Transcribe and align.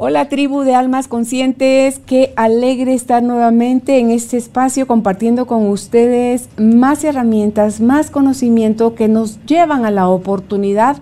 Hola 0.00 0.28
tribu 0.28 0.62
de 0.62 0.76
almas 0.76 1.08
conscientes, 1.08 1.98
qué 1.98 2.32
alegre 2.36 2.94
estar 2.94 3.20
nuevamente 3.20 3.98
en 3.98 4.12
este 4.12 4.36
espacio 4.36 4.86
compartiendo 4.86 5.48
con 5.48 5.66
ustedes 5.66 6.50
más 6.56 7.02
herramientas, 7.02 7.80
más 7.80 8.12
conocimiento 8.12 8.94
que 8.94 9.08
nos 9.08 9.44
llevan 9.44 9.84
a 9.84 9.90
la 9.90 10.06
oportunidad 10.08 10.98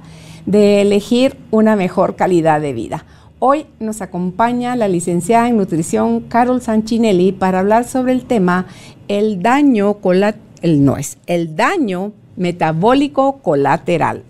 de 0.46 0.80
elegir 0.80 1.36
una 1.50 1.76
mejor 1.76 2.16
calidad 2.16 2.62
de 2.62 2.72
vida. 2.72 3.04
Hoy 3.38 3.66
nos 3.80 4.00
acompaña 4.00 4.76
la 4.76 4.88
licenciada 4.88 5.46
en 5.46 5.58
nutrición 5.58 6.20
Carol 6.20 6.62
Sanchinelli 6.62 7.32
para 7.32 7.58
hablar 7.58 7.84
sobre 7.84 8.12
el 8.14 8.24
tema 8.24 8.64
el 9.08 9.42
daño 9.42 9.98
no 10.62 10.96
es 10.96 11.18
el 11.26 11.54
daño 11.54 12.12
metabólico 12.36 13.40
colateral 13.42 14.22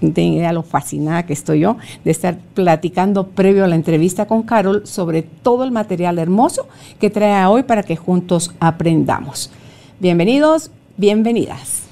no 0.00 0.12
tienen 0.12 0.34
idea 0.34 0.52
lo 0.52 0.62
fascinada 0.62 1.26
que 1.26 1.32
estoy 1.32 1.60
yo 1.60 1.76
de 2.04 2.10
estar 2.10 2.38
platicando 2.54 3.28
previo 3.28 3.64
a 3.64 3.68
la 3.68 3.74
entrevista 3.74 4.26
con 4.26 4.42
Carol 4.42 4.86
sobre 4.86 5.22
todo 5.22 5.64
el 5.64 5.70
material 5.70 6.18
hermoso 6.18 6.68
que 6.98 7.10
trae 7.10 7.46
hoy 7.46 7.62
para 7.62 7.82
que 7.82 7.96
juntos 7.96 8.52
aprendamos. 8.60 9.50
Bienvenidos, 9.98 10.70
bienvenidas. 10.96 11.82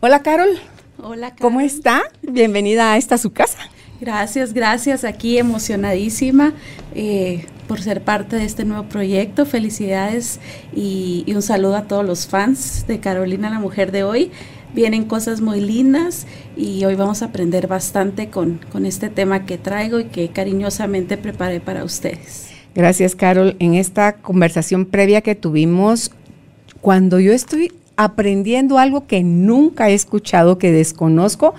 Hola 0.00 0.20
Carol. 0.20 0.50
Hola. 0.98 1.30
Carol. 1.30 1.40
¿Cómo 1.40 1.60
está? 1.60 2.02
Bienvenida 2.22 2.92
a 2.92 2.96
esta 2.96 3.18
su 3.18 3.32
casa. 3.32 3.58
Gracias, 4.00 4.52
gracias. 4.52 5.04
Aquí 5.04 5.38
emocionadísima 5.38 6.52
eh, 6.94 7.46
por 7.66 7.80
ser 7.80 8.02
parte 8.02 8.36
de 8.36 8.44
este 8.44 8.64
nuevo 8.64 8.84
proyecto. 8.84 9.46
Felicidades 9.46 10.40
y, 10.74 11.24
y 11.26 11.34
un 11.34 11.42
saludo 11.42 11.76
a 11.76 11.84
todos 11.84 12.04
los 12.04 12.26
fans 12.26 12.86
de 12.86 13.00
Carolina, 13.00 13.48
la 13.50 13.60
mujer 13.60 13.92
de 13.92 14.04
hoy 14.04 14.30
vienen 14.74 15.04
cosas 15.04 15.40
muy 15.40 15.60
lindas 15.60 16.26
y 16.56 16.84
hoy 16.84 16.94
vamos 16.94 17.22
a 17.22 17.26
aprender 17.26 17.66
bastante 17.66 18.28
con, 18.28 18.60
con 18.72 18.86
este 18.86 19.08
tema 19.08 19.46
que 19.46 19.58
traigo 19.58 20.00
y 20.00 20.04
que 20.04 20.28
cariñosamente 20.28 21.16
preparé 21.16 21.60
para 21.60 21.84
ustedes. 21.84 22.48
Gracias, 22.74 23.14
Carol. 23.14 23.56
En 23.60 23.74
esta 23.74 24.14
conversación 24.14 24.86
previa 24.86 25.20
que 25.20 25.34
tuvimos, 25.34 26.10
cuando 26.80 27.20
yo 27.20 27.32
estoy 27.32 27.72
aprendiendo 27.96 28.78
algo 28.78 29.06
que 29.06 29.22
nunca 29.22 29.90
he 29.90 29.94
escuchado, 29.94 30.58
que 30.58 30.72
desconozco, 30.72 31.54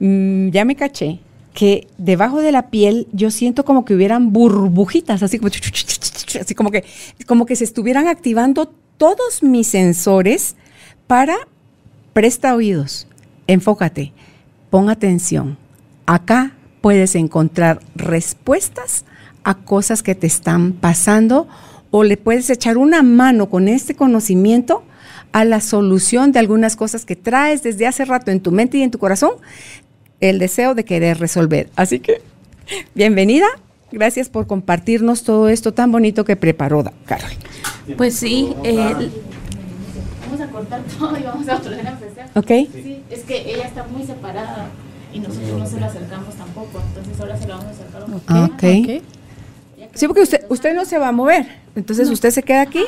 mmm, 0.00 0.48
ya 0.48 0.64
me 0.64 0.74
caché 0.74 1.20
que 1.54 1.88
debajo 1.98 2.40
de 2.40 2.52
la 2.52 2.70
piel 2.70 3.08
yo 3.12 3.30
siento 3.30 3.64
como 3.64 3.84
que 3.84 3.94
hubieran 3.94 4.32
burbujitas, 4.32 5.22
así 5.22 5.38
como 5.38 6.70
que, 6.70 6.84
como 7.26 7.46
que 7.46 7.56
se 7.56 7.64
estuvieran 7.64 8.08
activando 8.08 8.72
todos 8.96 9.42
mis 9.42 9.66
sensores 9.66 10.56
para 11.06 11.36
Presta 12.12 12.54
oídos, 12.54 13.06
enfócate, 13.46 14.12
pon 14.68 14.90
atención. 14.90 15.56
Acá 16.06 16.56
puedes 16.80 17.14
encontrar 17.14 17.80
respuestas 17.94 19.04
a 19.44 19.54
cosas 19.54 20.02
que 20.02 20.14
te 20.14 20.26
están 20.26 20.72
pasando 20.72 21.46
o 21.90 22.02
le 22.02 22.16
puedes 22.16 22.50
echar 22.50 22.78
una 22.78 23.02
mano 23.02 23.48
con 23.48 23.68
este 23.68 23.94
conocimiento 23.94 24.82
a 25.32 25.44
la 25.44 25.60
solución 25.60 26.32
de 26.32 26.40
algunas 26.40 26.76
cosas 26.76 27.04
que 27.04 27.16
traes 27.16 27.62
desde 27.62 27.86
hace 27.86 28.04
rato 28.04 28.30
en 28.30 28.40
tu 28.40 28.50
mente 28.50 28.78
y 28.78 28.82
en 28.82 28.90
tu 28.90 28.98
corazón, 28.98 29.32
el 30.20 30.38
deseo 30.38 30.74
de 30.74 30.84
querer 30.84 31.18
resolver. 31.18 31.70
Así 31.76 32.00
que, 32.00 32.22
bienvenida. 32.94 33.46
Gracias 33.92 34.28
por 34.28 34.46
compartirnos 34.46 35.24
todo 35.24 35.48
esto 35.48 35.72
tan 35.74 35.90
bonito 35.90 36.24
que 36.24 36.36
preparó 36.36 36.84
Carol. 37.06 37.30
Pues 37.96 38.14
sí, 38.14 38.54
eh, 38.62 39.10
vamos 40.40 40.48
a 40.48 40.52
cortar 40.52 40.82
todo 40.98 41.18
y 41.18 41.22
vamos 41.22 41.48
a 41.48 41.56
volver 41.58 41.86
a 41.86 41.90
empezar. 41.90 42.30
Ok. 42.34 42.72
Sí, 42.72 43.02
es 43.10 43.20
que 43.24 43.54
ella 43.54 43.66
está 43.66 43.84
muy 43.84 44.04
separada 44.04 44.68
y 45.12 45.18
nosotros 45.18 45.58
no 45.58 45.66
se 45.66 45.80
la 45.80 45.86
acercamos 45.86 46.34
tampoco, 46.34 46.80
entonces 46.88 47.20
ahora 47.20 47.36
se 47.36 47.48
la 47.48 47.56
vamos 47.56 47.66
a 47.66 47.70
acercar 47.70 48.04
un 48.04 48.12
poco. 48.12 48.24
Ah, 48.28 48.50
ok. 48.52 49.02
Sí, 49.94 50.06
porque 50.06 50.22
usted, 50.22 50.44
usted 50.48 50.74
no 50.74 50.84
se 50.84 50.98
va 50.98 51.08
a 51.08 51.12
mover, 51.12 51.46
entonces 51.74 52.06
no. 52.06 52.12
usted 52.12 52.30
se 52.30 52.44
queda 52.44 52.60
aquí 52.60 52.84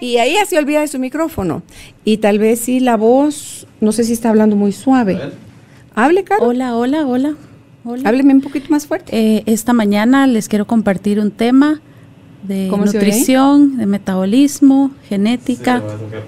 y 0.00 0.18
ahí 0.18 0.34
ya 0.34 0.44
se 0.44 0.58
olvida 0.58 0.80
de 0.80 0.88
su 0.88 0.98
micrófono. 0.98 1.62
Y 2.04 2.18
tal 2.18 2.38
vez 2.38 2.60
sí 2.60 2.78
la 2.78 2.96
voz, 2.96 3.66
no 3.80 3.92
sé 3.92 4.04
si 4.04 4.12
está 4.12 4.28
hablando 4.28 4.54
muy 4.54 4.72
suave. 4.72 5.18
Hable. 5.94 6.24
Hola, 6.40 6.76
hola, 6.76 7.06
hola. 7.06 7.34
hola. 7.84 8.08
Hábleme 8.08 8.34
un 8.34 8.42
poquito 8.42 8.66
más 8.70 8.86
fuerte. 8.86 9.16
Eh, 9.16 9.42
esta 9.46 9.72
mañana 9.72 10.26
les 10.26 10.48
quiero 10.48 10.66
compartir 10.66 11.20
un 11.20 11.30
tema 11.30 11.80
de 12.42 12.68
nutrición, 12.68 13.76
de 13.76 13.86
metabolismo, 13.86 14.90
genética. 15.08 15.82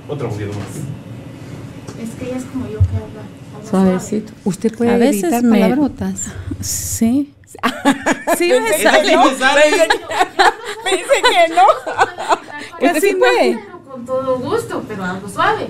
Otro 0.09 0.29
poquito 0.31 0.49
más. 0.49 2.03
Es 2.03 2.15
que 2.19 2.27
ella 2.27 2.37
es 2.37 2.45
como 2.45 2.67
yo 2.67 2.79
que 2.79 2.97
habla. 2.97 3.69
Suavecito. 3.69 4.33
Usted 4.45 4.77
puede 4.77 4.93
a 4.93 4.99
veces 4.99 5.43
me, 5.43 5.61
palabrotas. 5.61 6.27
Sí. 6.61 7.33
sí 8.39 8.51
me 8.51 8.83
sale. 8.83 9.17
No, 9.17 9.25
me 9.25 10.91
dice 10.91 11.17
que 11.23 11.55
no. 11.55 11.67
Usted 12.87 13.01
sí 13.01 13.15
puede. 13.17 13.61
Con 13.91 14.05
todo 14.05 14.39
gusto, 14.39 14.85
pero 14.87 15.05
algo 15.05 15.29
suave. 15.29 15.69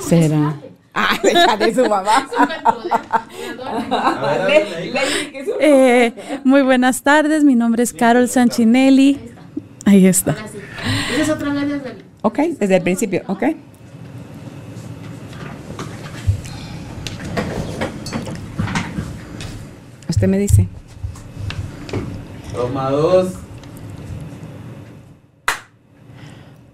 Será. 0.00 0.56
Ah, 0.94 1.18
de 1.58 1.74
su 1.74 1.88
mamá. 1.88 2.28
eh, 5.60 6.12
muy 6.44 6.62
buenas 6.62 7.02
tardes, 7.02 7.44
mi 7.44 7.54
nombre 7.54 7.82
es 7.82 7.92
Carol 7.92 8.28
Sanchinelli. 8.28 9.20
Ahí 9.84 10.06
está. 10.06 10.34
Esa 11.12 11.22
es 11.22 11.28
otra 11.28 11.52
vez 11.52 11.68
desde 11.68 11.90
el... 11.90 12.04
Ok, 12.22 12.38
desde 12.58 12.76
el 12.76 12.82
principio, 12.82 13.22
ok. 13.28 13.44
Usted 20.08 20.28
me 20.28 20.38
dice. 20.38 20.68
Toma 22.52 22.90
dos. 22.90 23.34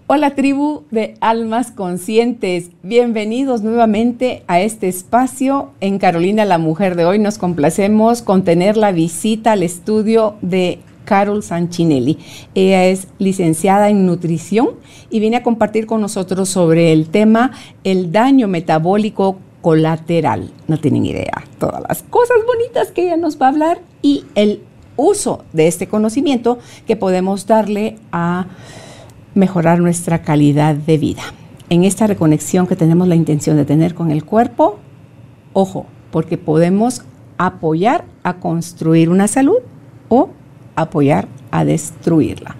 Hola 0.09 0.35
tribu 0.35 0.83
de 0.89 1.15
almas 1.19 1.71
conscientes, 1.71 2.69
bienvenidos 2.81 3.61
nuevamente 3.61 4.41
a 4.47 4.61
este 4.61 4.87
espacio 4.87 5.71
en 5.81 5.99
Carolina 5.99 6.45
la 6.45 6.57
Mujer 6.57 6.95
de 6.95 7.03
hoy. 7.03 7.19
Nos 7.19 7.37
complacemos 7.37 8.21
con 8.21 8.45
tener 8.45 8.77
la 8.77 8.93
visita 8.93 9.51
al 9.51 9.63
estudio 9.63 10.35
de 10.41 10.79
Carol 11.03 11.43
Sanchinelli. 11.43 12.19
Ella 12.55 12.85
es 12.85 13.09
licenciada 13.19 13.89
en 13.89 14.05
nutrición 14.05 14.69
y 15.09 15.19
viene 15.19 15.35
a 15.35 15.43
compartir 15.43 15.85
con 15.85 15.99
nosotros 15.99 16.47
sobre 16.47 16.93
el 16.93 17.09
tema 17.09 17.51
el 17.83 18.13
daño 18.13 18.47
metabólico 18.47 19.39
colateral. 19.61 20.51
No 20.69 20.79
tienen 20.79 21.05
idea 21.05 21.43
todas 21.59 21.83
las 21.85 22.03
cosas 22.03 22.37
bonitas 22.47 22.91
que 22.91 23.07
ella 23.07 23.17
nos 23.17 23.41
va 23.41 23.47
a 23.47 23.49
hablar 23.49 23.81
y 24.01 24.23
el 24.35 24.61
uso 24.95 25.43
de 25.51 25.67
este 25.67 25.87
conocimiento 25.87 26.59
que 26.87 26.95
podemos 26.95 27.45
darle 27.45 27.97
a 28.13 28.47
mejorar 29.37 29.79
nuestra 29.79 30.21
calidad 30.21 30.75
de 30.75 30.97
vida. 30.97 31.21
En 31.69 31.83
esta 31.83 32.07
reconexión 32.07 32.67
que 32.67 32.75
tenemos 32.75 33.07
la 33.07 33.15
intención 33.15 33.55
de 33.55 33.65
tener 33.65 33.93
con 33.93 34.11
el 34.11 34.25
cuerpo, 34.25 34.79
ojo, 35.53 35.85
porque 36.11 36.37
podemos 36.37 37.03
apoyar 37.37 38.05
a 38.23 38.37
construir 38.37 39.09
una 39.09 39.27
salud 39.27 39.57
o 40.09 40.29
apoyar 40.75 41.27
a 41.51 41.65
destruirla. 41.65 42.55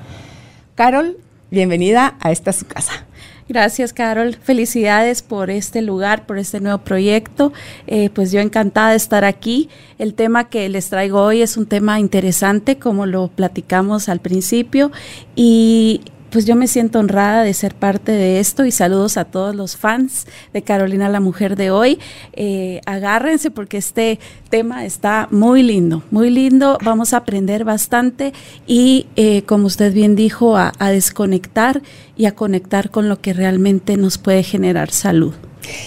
Carol, 0.75 1.17
bienvenida 1.49 2.15
a 2.19 2.31
esta 2.31 2.53
su 2.53 2.65
casa. 2.65 3.07
Gracias, 3.49 3.93
Carol. 3.93 4.35
Felicidades 4.35 5.21
por 5.21 5.49
este 5.49 5.81
lugar, 5.81 6.25
por 6.25 6.37
este 6.37 6.59
nuevo 6.59 6.79
proyecto. 6.79 7.53
Eh, 7.87 8.09
pues 8.09 8.31
yo 8.33 8.41
encantada 8.41 8.89
de 8.91 8.97
estar 8.97 9.23
aquí. 9.23 9.69
El 9.97 10.13
tema 10.13 10.49
que 10.49 10.67
les 10.67 10.89
traigo 10.89 11.21
hoy 11.21 11.41
es 11.41 11.55
un 11.55 11.65
tema 11.65 11.99
interesante, 12.01 12.77
como 12.77 13.05
lo 13.05 13.29
platicamos 13.29 14.09
al 14.09 14.19
principio, 14.19 14.91
y 15.33 16.01
pues 16.37 16.45
yo 16.45 16.55
me 16.55 16.67
siento 16.67 16.99
honrada 16.99 17.41
de 17.41 17.51
ser 17.51 17.73
parte 17.73 18.11
de 18.11 18.39
esto 18.39 18.63
y 18.63 18.69
saludos 18.69 19.17
a 19.17 19.25
todos 19.25 19.55
los 19.55 19.75
fans 19.75 20.27
de 20.53 20.61
Carolina 20.61 21.09
la 21.09 21.19
Mujer 21.19 21.55
de 21.55 21.71
hoy. 21.71 21.97
Eh, 22.33 22.79
agárrense 22.85 23.49
porque 23.49 23.77
este 23.77 24.19
tema 24.51 24.85
está 24.85 25.29
muy 25.31 25.63
lindo, 25.63 26.03
muy 26.11 26.29
lindo. 26.29 26.77
Vamos 26.83 27.15
a 27.15 27.17
aprender 27.17 27.63
bastante 27.63 28.33
y, 28.67 29.07
eh, 29.15 29.41
como 29.47 29.65
usted 29.65 29.91
bien 29.91 30.15
dijo, 30.15 30.57
a, 30.57 30.73
a 30.77 30.91
desconectar 30.91 31.81
y 32.15 32.25
a 32.25 32.35
conectar 32.35 32.91
con 32.91 33.09
lo 33.09 33.19
que 33.19 33.33
realmente 33.33 33.97
nos 33.97 34.19
puede 34.19 34.43
generar 34.43 34.91
salud. 34.91 35.33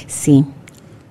Sí, 0.09 0.45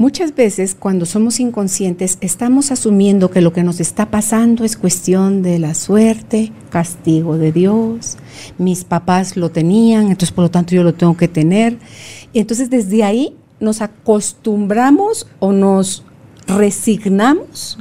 Muchas 0.02 0.34
veces 0.34 0.78
cuando 0.80 1.06
somos 1.06 1.42
inconscientes 1.42 2.20
estamos 2.22 2.72
asumiendo 2.72 3.32
que 3.32 3.42
lo 3.42 3.52
que 3.52 3.64
nos 3.64 3.82
está 3.82 4.10
pasando 4.10 4.64
es 4.64 4.78
cuestión 4.78 5.42
de 5.42 5.60
la 5.60 5.74
suerte, 5.74 6.54
castigo 6.70 7.38
de 7.38 7.52
Dios, 7.52 8.16
mis 8.58 8.86
papás 8.86 9.36
lo 9.36 9.52
tenían, 9.52 10.04
entonces 10.04 10.32
por 10.32 10.46
lo 10.46 10.52
tanto 10.52 10.74
yo 10.74 10.84
lo 10.84 10.94
tengo 10.94 11.18
que 11.18 11.28
tener. 11.28 11.80
Y 12.32 12.40
entonces 12.40 12.70
desde 12.70 13.04
ahí 13.04 13.36
nos 13.60 13.82
acostumbramos 13.82 15.28
o 15.40 15.52
nos 15.52 16.06
resignamos. 16.48 17.78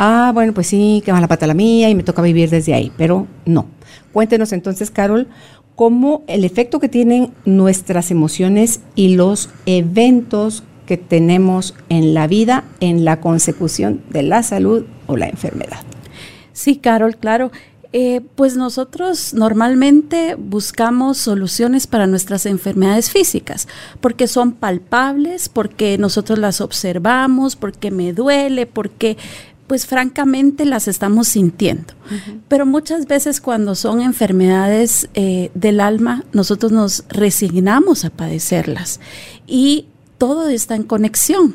Ah, 0.00 0.32
bueno, 0.34 0.52
pues 0.52 0.66
sí, 0.66 1.00
que 1.04 1.12
va 1.12 1.20
la 1.20 1.28
pata 1.28 1.46
la 1.46 1.54
mía 1.54 1.88
y 1.88 1.94
me 1.94 2.02
toca 2.02 2.22
vivir 2.22 2.50
desde 2.50 2.74
ahí, 2.74 2.90
pero 2.96 3.28
no. 3.44 3.66
Cuéntenos 4.12 4.52
entonces, 4.52 4.90
Carol, 4.90 5.28
cómo 5.76 6.24
el 6.26 6.44
efecto 6.44 6.80
que 6.80 6.88
tienen 6.88 7.32
nuestras 7.44 8.10
emociones 8.10 8.80
y 8.96 9.14
los 9.14 9.48
eventos 9.64 10.64
que 10.86 10.96
tenemos 10.96 11.74
en 11.88 12.14
la 12.14 12.26
vida 12.26 12.64
en 12.80 13.04
la 13.04 13.20
consecución 13.20 14.02
de 14.10 14.22
la 14.22 14.42
salud 14.42 14.84
o 15.06 15.16
la 15.16 15.28
enfermedad. 15.28 15.80
Sí, 16.52 16.76
Carol, 16.76 17.16
claro. 17.16 17.50
Eh, 17.92 18.20
pues 18.34 18.56
nosotros 18.56 19.32
normalmente 19.32 20.34
buscamos 20.34 21.18
soluciones 21.18 21.86
para 21.86 22.06
nuestras 22.06 22.44
enfermedades 22.44 23.10
físicas, 23.10 23.68
porque 24.00 24.26
son 24.26 24.52
palpables, 24.52 25.48
porque 25.48 25.96
nosotros 25.96 26.38
las 26.38 26.60
observamos, 26.60 27.56
porque 27.56 27.90
me 27.90 28.12
duele, 28.12 28.66
porque 28.66 29.16
pues 29.66 29.86
francamente 29.86 30.64
las 30.64 30.88
estamos 30.88 31.28
sintiendo. 31.28 31.94
Pero 32.48 32.66
muchas 32.66 33.06
veces 33.06 33.40
cuando 33.40 33.74
son 33.74 34.00
enfermedades 34.00 35.08
eh, 35.14 35.50
del 35.54 35.80
alma, 35.80 36.24
nosotros 36.32 36.72
nos 36.72 37.04
resignamos 37.08 38.04
a 38.04 38.10
padecerlas 38.10 39.00
y 39.46 39.86
todo 40.18 40.48
está 40.48 40.74
en 40.74 40.82
conexión. 40.82 41.54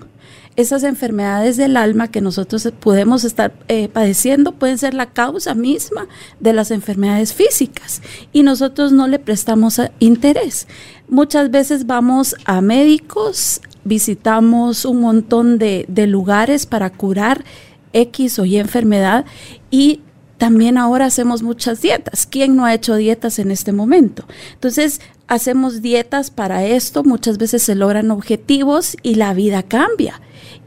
Esas 0.58 0.84
enfermedades 0.84 1.56
del 1.56 1.78
alma 1.78 2.10
que 2.10 2.20
nosotros 2.20 2.68
podemos 2.82 3.24
estar 3.24 3.54
eh, 3.70 3.88
padeciendo 3.88 4.52
pueden 4.52 4.78
ser 4.78 4.94
la 4.94 5.06
causa 5.06 5.56
misma 5.56 6.08
de 6.42 6.52
las 6.52 6.72
enfermedades 6.72 7.34
físicas 7.34 8.02
y 8.34 8.44
nosotros 8.44 8.92
no 8.92 9.08
le 9.08 9.18
prestamos 9.18 9.80
interés. 10.00 10.68
Muchas 11.08 11.52
veces 11.52 11.86
vamos 11.86 12.36
a 12.44 12.60
médicos, 12.60 13.62
visitamos 13.86 14.84
un 14.84 15.00
montón 15.00 15.58
de, 15.58 15.86
de 15.88 16.06
lugares 16.06 16.66
para 16.66 16.90
curar 16.90 17.46
X 17.94 18.38
o 18.40 18.46
Y 18.46 18.58
enfermedad 18.58 19.26
y 19.70 20.02
también 20.38 20.78
ahora 20.78 21.06
hacemos 21.06 21.44
muchas 21.44 21.82
dietas. 21.82 22.26
¿Quién 22.26 22.56
no 22.56 22.66
ha 22.66 22.74
hecho 22.74 22.96
dietas 22.96 23.38
en 23.38 23.52
este 23.52 23.72
momento? 23.72 24.26
Entonces, 24.54 25.00
hacemos 25.32 25.82
dietas 25.82 26.30
para 26.30 26.66
esto, 26.66 27.06
muchas 27.06 27.38
veces 27.38 27.64
se 27.64 27.74
logran 27.74 28.12
objetivos 28.12 28.98
y 29.02 29.16
la 29.16 29.34
vida 29.34 29.64
cambia 29.64 30.20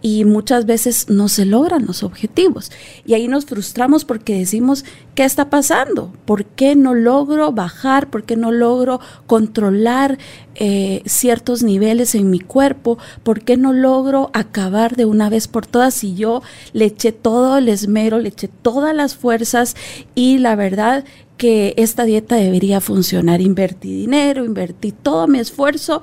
y 0.05 0.27
muchas 0.27 0.67
veces 0.67 1.09
no 1.09 1.31
se 1.31 1.47
logran 1.47 1.87
los 1.87 2.03
objetivos. 2.03 2.71
Y 3.07 3.15
ahí 3.15 3.27
nos 3.27 3.47
frustramos 3.47 4.05
porque 4.05 4.37
decimos, 4.37 4.85
¿qué 5.15 5.25
está 5.25 5.49
pasando? 5.49 6.13
¿Por 6.27 6.45
qué 6.45 6.77
no 6.77 6.93
logro 6.93 7.53
bajar? 7.53 8.11
¿Por 8.11 8.25
qué 8.25 8.37
no 8.37 8.53
logro 8.53 9.01
controlar 9.27 10.19
eh, 10.57 11.01
ciertos 11.07 11.63
niveles 11.63 12.15
en 12.15 12.29
mi 12.29 12.39
cuerpo? 12.39 12.99
¿Por 13.23 13.45
qué 13.45 13.57
no 13.57 13.73
logro 13.73 14.29
acabar 14.35 14.95
de 14.95 15.07
una 15.07 15.31
vez 15.31 15.49
por 15.49 15.67
todas 15.67 15.95
si 15.95 16.15
yo 16.15 16.43
le 16.75 16.85
eché 16.85 17.13
todo 17.13 17.57
el 17.57 17.71
esmero, 17.71 18.19
le 18.19 18.29
eché 18.29 18.49
todas 18.49 18.95
las 18.95 19.17
fuerzas 19.17 19.75
y 20.15 20.37
la 20.37 20.55
verdad 20.55 21.07
que 21.39 21.73
esta 21.79 22.05
dieta 22.05 22.37
debería 22.37 22.83
funcionar? 22.83 23.41
Invertí 23.41 24.01
dinero, 24.01 24.45
invertí 24.45 24.93
todo 24.93 25.29
mi 25.29 25.39
esfuerzo 25.39 26.03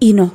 y 0.00 0.14
no, 0.14 0.34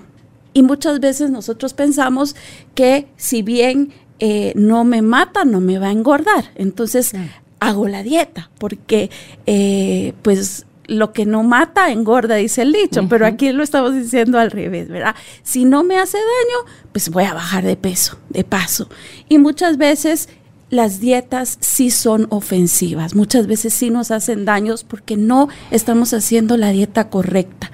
y 0.54 0.64
muchas 0.64 1.00
veces 1.00 1.32
nosotros 1.32 1.74
pensamos 1.74 2.36
que 2.76 3.08
si 3.18 3.42
bien 3.42 3.94
eh, 4.20 4.54
no 4.56 4.84
me 4.84 5.02
mata, 5.02 5.46
no 5.46 5.62
me 5.62 5.80
va 5.80 5.88
a 5.88 5.92
engordar. 5.92 6.52
Entonces 6.56 7.14
hago 7.60 7.88
la 7.88 8.04
dieta 8.04 8.50
porque 8.60 9.10
eh, 9.46 10.14
pues 10.22 10.66
lo 10.86 11.14
que 11.14 11.26
no 11.26 11.44
mata 11.44 11.92
engorda, 11.92 12.36
dice 12.36 12.64
el 12.64 12.74
dicho, 12.74 13.08
pero 13.08 13.26
aquí 13.26 13.52
lo 13.54 13.64
estamos 13.64 13.96
diciendo 13.96 14.40
al 14.40 14.52
revés, 14.52 14.90
¿verdad? 14.90 15.16
Si 15.42 15.64
no 15.64 15.84
me 15.84 15.98
hace 15.98 16.18
daño, 16.18 16.76
pues 16.92 17.10
voy 17.10 17.24
a 17.24 17.34
bajar 17.34 17.64
de 17.64 17.78
peso, 17.78 18.18
de 18.30 18.44
paso. 18.44 18.90
Y 19.30 19.38
muchas 19.38 19.78
veces 19.78 20.28
las 20.72 21.02
dietas 21.02 21.58
sí 21.60 21.92
son 21.92 22.28
ofensivas, 22.30 23.14
muchas 23.14 23.46
veces 23.46 23.74
sí 23.74 23.90
nos 23.90 24.10
hacen 24.10 24.46
daños 24.46 24.86
porque 24.86 25.18
no 25.18 25.50
estamos 25.70 26.14
haciendo 26.14 26.56
la 26.56 26.70
dieta 26.70 27.10
correcta. 27.10 27.70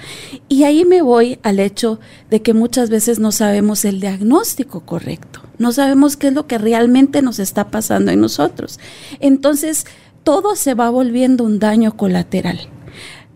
Y 0.49 0.63
ahí 0.63 0.83
me 0.83 1.03
voy 1.03 1.37
al 1.43 1.59
hecho 1.59 1.99
de 2.31 2.41
que 2.41 2.55
muchas 2.55 2.89
veces 2.89 3.19
no 3.19 3.31
sabemos 3.31 3.85
el 3.85 4.01
diagnóstico 4.01 4.81
correcto, 4.81 5.41
no 5.59 5.71
sabemos 5.71 6.17
qué 6.17 6.29
es 6.29 6.33
lo 6.33 6.47
que 6.47 6.57
realmente 6.57 7.21
nos 7.21 7.37
está 7.37 7.69
pasando 7.69 8.11
en 8.11 8.19
nosotros. 8.19 8.79
Entonces, 9.19 9.85
todo 10.23 10.55
se 10.55 10.73
va 10.73 10.89
volviendo 10.89 11.43
un 11.43 11.59
daño 11.59 11.95
colateral. 11.95 12.59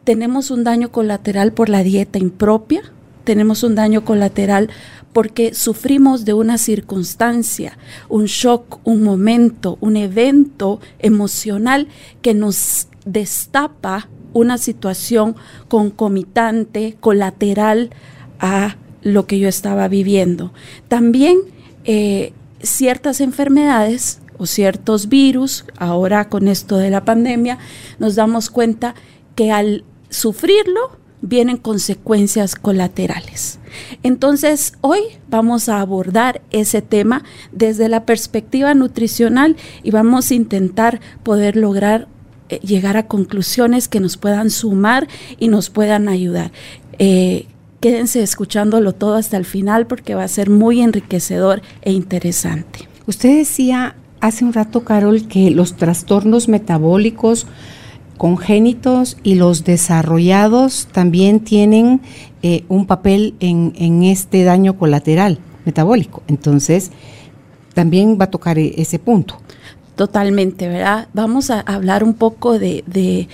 Tenemos 0.03 0.49
un 0.49 0.63
daño 0.63 0.91
colateral 0.91 1.53
por 1.53 1.69
la 1.69 1.83
dieta 1.83 2.17
impropia, 2.17 2.81
tenemos 3.23 3.61
un 3.61 3.75
daño 3.75 4.03
colateral 4.03 4.71
porque 5.13 5.53
sufrimos 5.53 6.25
de 6.25 6.33
una 6.33 6.57
circunstancia, 6.57 7.77
un 8.09 8.25
shock, 8.25 8.79
un 8.83 9.03
momento, 9.03 9.77
un 9.81 9.97
evento 9.97 10.79
emocional 10.99 11.87
que 12.21 12.33
nos 12.33 12.87
destapa 13.05 14.07
una 14.33 14.57
situación 14.57 15.35
concomitante, 15.67 16.95
colateral 16.99 17.91
a 18.39 18.77
lo 19.01 19.27
que 19.27 19.39
yo 19.39 19.49
estaba 19.49 19.87
viviendo. 19.87 20.53
También 20.87 21.39
eh, 21.83 22.33
ciertas 22.61 23.21
enfermedades 23.21 24.21
o 24.37 24.45
ciertos 24.45 25.09
virus, 25.09 25.65
ahora 25.77 26.29
con 26.29 26.47
esto 26.47 26.77
de 26.77 26.89
la 26.89 27.05
pandemia, 27.05 27.57
nos 27.99 28.15
damos 28.15 28.49
cuenta 28.49 28.95
que 29.35 29.51
al 29.51 29.83
sufrirlo 30.09 31.00
vienen 31.21 31.57
consecuencias 31.57 32.55
colaterales. 32.55 33.59
Entonces, 34.03 34.73
hoy 34.81 34.99
vamos 35.29 35.69
a 35.69 35.79
abordar 35.79 36.41
ese 36.51 36.81
tema 36.81 37.23
desde 37.51 37.89
la 37.89 38.05
perspectiva 38.05 38.73
nutricional 38.73 39.55
y 39.83 39.91
vamos 39.91 40.31
a 40.31 40.35
intentar 40.35 40.99
poder 41.23 41.55
lograr 41.55 42.07
eh, 42.49 42.59
llegar 42.59 42.97
a 42.97 43.07
conclusiones 43.07 43.87
que 43.87 43.99
nos 43.99 44.17
puedan 44.17 44.49
sumar 44.49 45.07
y 45.37 45.47
nos 45.47 45.69
puedan 45.69 46.09
ayudar. 46.09 46.51
Eh, 46.99 47.47
quédense 47.79 48.21
escuchándolo 48.21 48.93
todo 48.93 49.15
hasta 49.15 49.37
el 49.37 49.45
final 49.45 49.87
porque 49.87 50.15
va 50.15 50.23
a 50.23 50.27
ser 50.27 50.49
muy 50.49 50.81
enriquecedor 50.81 51.61
e 51.81 51.91
interesante. 51.91 52.87
Usted 53.07 53.37
decía 53.37 53.95
hace 54.19 54.45
un 54.45 54.53
rato, 54.53 54.83
Carol, 54.83 55.27
que 55.27 55.49
los 55.49 55.75
trastornos 55.77 56.47
metabólicos 56.47 57.47
congénitos 58.21 59.17
y 59.23 59.33
los 59.33 59.63
desarrollados 59.63 60.87
también 60.91 61.39
tienen 61.39 62.01
eh, 62.43 62.65
un 62.69 62.85
papel 62.85 63.33
en, 63.39 64.03
este 64.03 64.43
daño 64.43 64.77
colateral 64.77 65.39
metabólico. 65.65 66.21
Entonces, 66.27 66.91
también 67.73 68.19
va 68.21 68.25
a 68.25 68.29
tocar 68.29 68.59
e, 68.59 68.79
ese 68.79 68.99
punto. 68.99 69.39
Totalmente, 69.95 70.67
¿verdad? 70.67 71.07
Vamos 71.13 71.49
a 71.49 71.61
hablar 71.61 72.03
un 72.03 72.13
poco 72.13 72.59
de, 72.59 73.27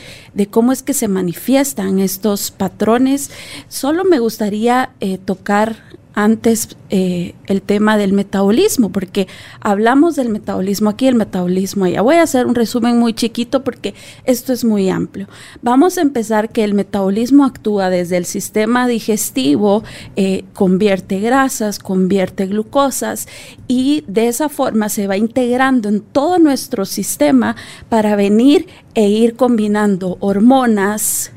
cómo 0.51 0.71
es 0.71 0.83
que 0.83 0.93
se 0.93 1.09
manifiestan 1.09 1.99
estos 1.99 2.51
patrones. 2.51 3.29
Solo 3.67 4.05
me 4.05 4.19
gustaría 4.19 4.91
eh, 5.01 5.17
tocar 5.17 5.75
antes 6.17 6.75
eh, 6.89 7.35
el 7.45 7.61
tema 7.61 7.95
del 7.95 8.11
metabolismo, 8.11 8.91
porque 8.91 9.27
hablamos 9.61 10.15
del 10.15 10.29
metabolismo 10.29 10.89
aquí, 10.89 11.05
el 11.05 11.13
metabolismo 11.13 11.85
allá. 11.85 12.01
Voy 12.01 12.15
a 12.15 12.23
hacer 12.23 12.47
un 12.47 12.55
resumen 12.55 12.97
muy 12.97 13.13
chiquito 13.13 13.63
porque 13.63 13.93
esto 14.25 14.51
es 14.51 14.65
muy 14.65 14.89
amplio. 14.89 15.27
Vamos 15.61 15.99
a 15.99 16.01
empezar 16.01 16.49
que 16.49 16.63
el 16.63 16.73
metabolismo 16.73 17.45
actúa 17.45 17.91
desde 17.91 18.17
el 18.17 18.25
sistema 18.25 18.87
digestivo, 18.87 19.83
eh, 20.15 20.43
convierte 20.55 21.19
grasas, 21.19 21.77
convierte 21.77 22.47
glucosas 22.47 23.27
y 23.67 24.03
de 24.07 24.27
esa 24.27 24.49
forma 24.49 24.89
se 24.89 25.05
va 25.05 25.17
integrando 25.17 25.87
en 25.87 26.01
todo 26.01 26.39
nuestro 26.39 26.85
sistema 26.85 27.55
para 27.89 28.15
venir 28.15 28.65
e 28.95 29.07
ir 29.07 29.35
combinando 29.35 30.17
hormonas, 30.19 31.31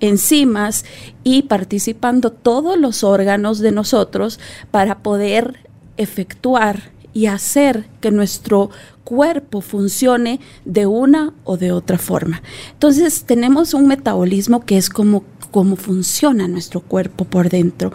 enzimas 0.00 0.84
y 1.24 1.42
participando 1.42 2.30
todos 2.30 2.78
los 2.78 3.04
órganos 3.04 3.58
de 3.58 3.72
nosotros 3.72 4.38
para 4.70 4.98
poder 4.98 5.60
efectuar 5.96 6.90
y 7.12 7.26
hacer 7.26 7.86
que 8.00 8.10
nuestro 8.10 8.70
cuerpo 9.02 9.62
funcione 9.62 10.40
de 10.66 10.84
una 10.84 11.32
o 11.44 11.56
de 11.56 11.72
otra 11.72 11.96
forma. 11.96 12.42
Entonces 12.72 13.24
tenemos 13.24 13.72
un 13.72 13.86
metabolismo 13.86 14.66
que 14.66 14.76
es 14.76 14.90
como 14.90 15.24
cómo 15.50 15.76
funciona 15.76 16.48
nuestro 16.48 16.80
cuerpo 16.80 17.24
por 17.24 17.48
dentro. 17.48 17.92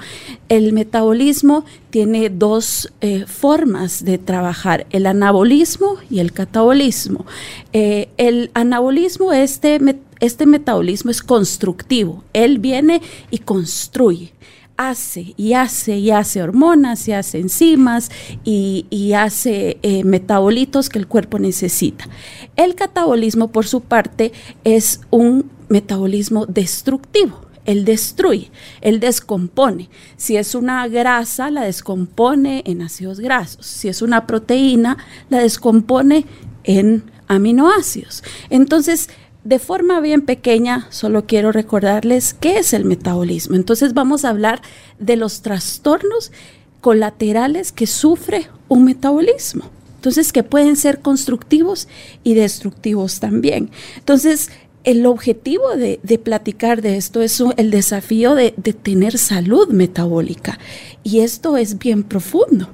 El 0.49 0.73
metabolismo 0.73 1.65
tiene 1.91 2.31
dos 2.31 2.91
eh, 3.01 3.25
formas 3.27 4.03
de 4.03 4.17
trabajar, 4.17 4.87
el 4.89 5.05
anabolismo 5.05 5.97
y 6.09 6.19
el 6.19 6.31
catabolismo. 6.31 7.25
Eh, 7.73 8.09
el 8.17 8.49
anabolismo, 8.55 9.31
este 9.33 9.77
metabolismo, 9.79 10.10
este 10.21 10.45
metabolismo 10.45 11.11
es 11.11 11.21
constructivo. 11.21 12.23
Él 12.33 12.59
viene 12.59 13.01
y 13.29 13.39
construye 13.39 14.33
hace 14.77 15.35
y 15.37 15.53
hace 15.53 15.97
y 15.97 16.09
hace 16.09 16.41
hormonas 16.41 17.07
y 17.07 17.11
hace 17.11 17.39
enzimas 17.39 18.09
y, 18.43 19.13
hace 19.13 19.77
eh, 19.83 20.03
metabolitos 20.03 20.89
que 20.89 20.99
el 20.99 21.07
cuerpo 21.07 21.37
necesita. 21.37 22.07
El 22.55 22.75
catabolismo, 22.75 23.49
por 23.49 23.67
su 23.67 23.81
parte, 23.81 24.31
es 24.63 25.01
un 25.11 25.51
metabolismo 25.69 26.45
destructivo. 26.45 27.41
él 27.65 27.85
destruye, 27.85 28.49
él 28.81 28.99
descompone. 28.99 29.89
Si 30.17 30.35
es 30.35 30.55
una 30.55 30.87
grasa, 30.87 31.51
la 31.51 31.61
descompone 31.61 32.63
en 32.65 32.81
ácidos 32.81 33.19
grasos. 33.19 33.67
Si 33.67 33.87
es 33.87 34.01
una 34.01 34.25
proteína, 34.25 34.97
la 35.29 35.39
descompone 35.39 36.25
en 36.63 37.03
aminoácidos. 37.27 38.23
Entonces, 38.49 39.09
de 39.43 39.59
forma 39.59 39.99
bien 40.01 40.21
pequeña, 40.21 40.87
solo 40.91 41.25
quiero 41.25 41.51
recordarles 41.51 42.33
qué 42.33 42.57
es 42.57 42.73
el 42.73 42.85
metabolismo. 42.85 43.55
Entonces 43.55 43.93
vamos 43.93 44.23
a 44.23 44.29
hablar 44.29 44.61
de 44.99 45.15
los 45.15 45.41
trastornos 45.41 46.31
colaterales 46.79 47.71
que 47.71 47.87
sufre 47.87 48.47
un 48.67 48.83
metabolismo. 48.83 49.69
Entonces, 49.95 50.33
que 50.33 50.41
pueden 50.41 50.77
ser 50.77 50.99
constructivos 51.01 51.87
y 52.23 52.33
destructivos 52.33 53.19
también. 53.19 53.69
Entonces, 53.97 54.49
el 54.83 55.05
objetivo 55.05 55.75
de, 55.75 55.99
platicar 56.17 56.81
de 56.81 56.97
esto 56.97 57.21
es 57.21 57.39
el 57.57 57.69
desafío 57.69 58.33
de, 58.33 58.49
tener 58.51 59.19
salud 59.19 59.67
metabólica. 59.69 60.57
Y 61.03 61.19
esto 61.19 61.55
es 61.55 61.77
bien 61.77 62.01
profundo. 62.01 62.69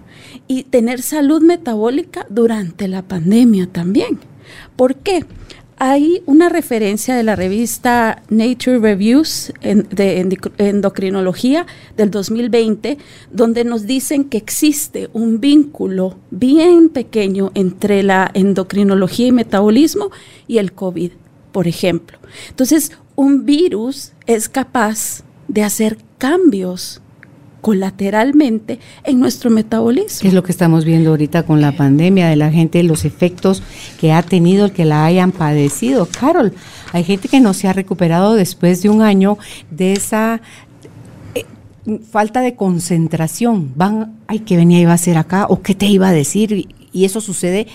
Y 0.47 0.63
tener 0.63 1.01
salud 1.01 1.41
metabólica 1.41 2.25
durante 2.29 2.87
la 2.87 3.01
pandemia 3.01 3.67
también. 3.67 4.19
¿Por 4.77 4.95
qué? 4.95 5.25
Hay 5.79 6.23
una 6.25 6.49
referencia 6.49 7.15
de 7.15 7.23
la 7.23 7.35
revista 7.35 8.23
Nature 8.29 8.79
Reviews 8.79 9.53
de 9.61 10.39
endocrinología 10.57 11.67
del 11.95 12.09
2020, 12.09 12.97
donde 13.31 13.63
nos 13.63 13.85
dicen 13.85 14.25
que 14.25 14.37
existe 14.37 15.09
un 15.13 15.39
vínculo 15.39 16.17
bien 16.31 16.89
pequeño 16.89 17.51
entre 17.53 18.01
la 18.01 18.31
endocrinología 18.33 19.27
y 19.27 19.31
metabolismo 19.31 20.09
y 20.47 20.57
el 20.57 20.73
COVID, 20.73 21.11
por 21.51 21.67
ejemplo. 21.67 22.17
Entonces, 22.49 22.91
un 23.15 23.45
virus 23.45 24.13
es 24.25 24.49
capaz 24.49 25.23
de 25.47 25.63
hacer 25.63 25.99
cambios 26.17 27.01
colateralmente 27.61 28.79
en 29.03 29.19
nuestro 29.19 29.49
metabolismo. 29.49 30.27
Es 30.27 30.33
lo 30.33 30.43
que 30.43 30.51
estamos 30.51 30.85
viendo 30.85 31.11
ahorita 31.11 31.43
con 31.43 31.61
la 31.61 31.71
pandemia 31.71 32.27
de 32.27 32.35
la 32.35 32.51
gente, 32.51 32.81
los 32.83 33.05
efectos 33.05 33.63
que 33.99 34.11
ha 34.11 34.21
tenido 34.21 34.65
el 34.65 34.71
que 34.71 34.85
la 34.85 35.05
hayan 35.05 35.31
padecido. 35.31 36.07
Carol, 36.07 36.53
hay 36.93 37.03
gente 37.03 37.27
que 37.27 37.39
no 37.39 37.53
se 37.53 37.67
ha 37.67 37.73
recuperado 37.73 38.35
después 38.35 38.81
de 38.81 38.89
un 38.89 39.01
año 39.01 39.37
de 39.69 39.93
esa 39.93 40.41
eh, 41.35 41.45
falta 42.09 42.41
de 42.41 42.55
concentración. 42.55 43.71
Van, 43.75 44.17
ay, 44.27 44.39
¿qué 44.39 44.55
venía 44.55 44.79
iba 44.79 44.91
a 44.91 44.95
hacer 44.95 45.17
acá? 45.17 45.45
¿O 45.49 45.61
qué 45.61 45.75
te 45.75 45.87
iba 45.87 46.09
a 46.09 46.13
decir? 46.13 46.51
Y, 46.53 47.05
eso 47.05 47.21
sucede 47.21 47.67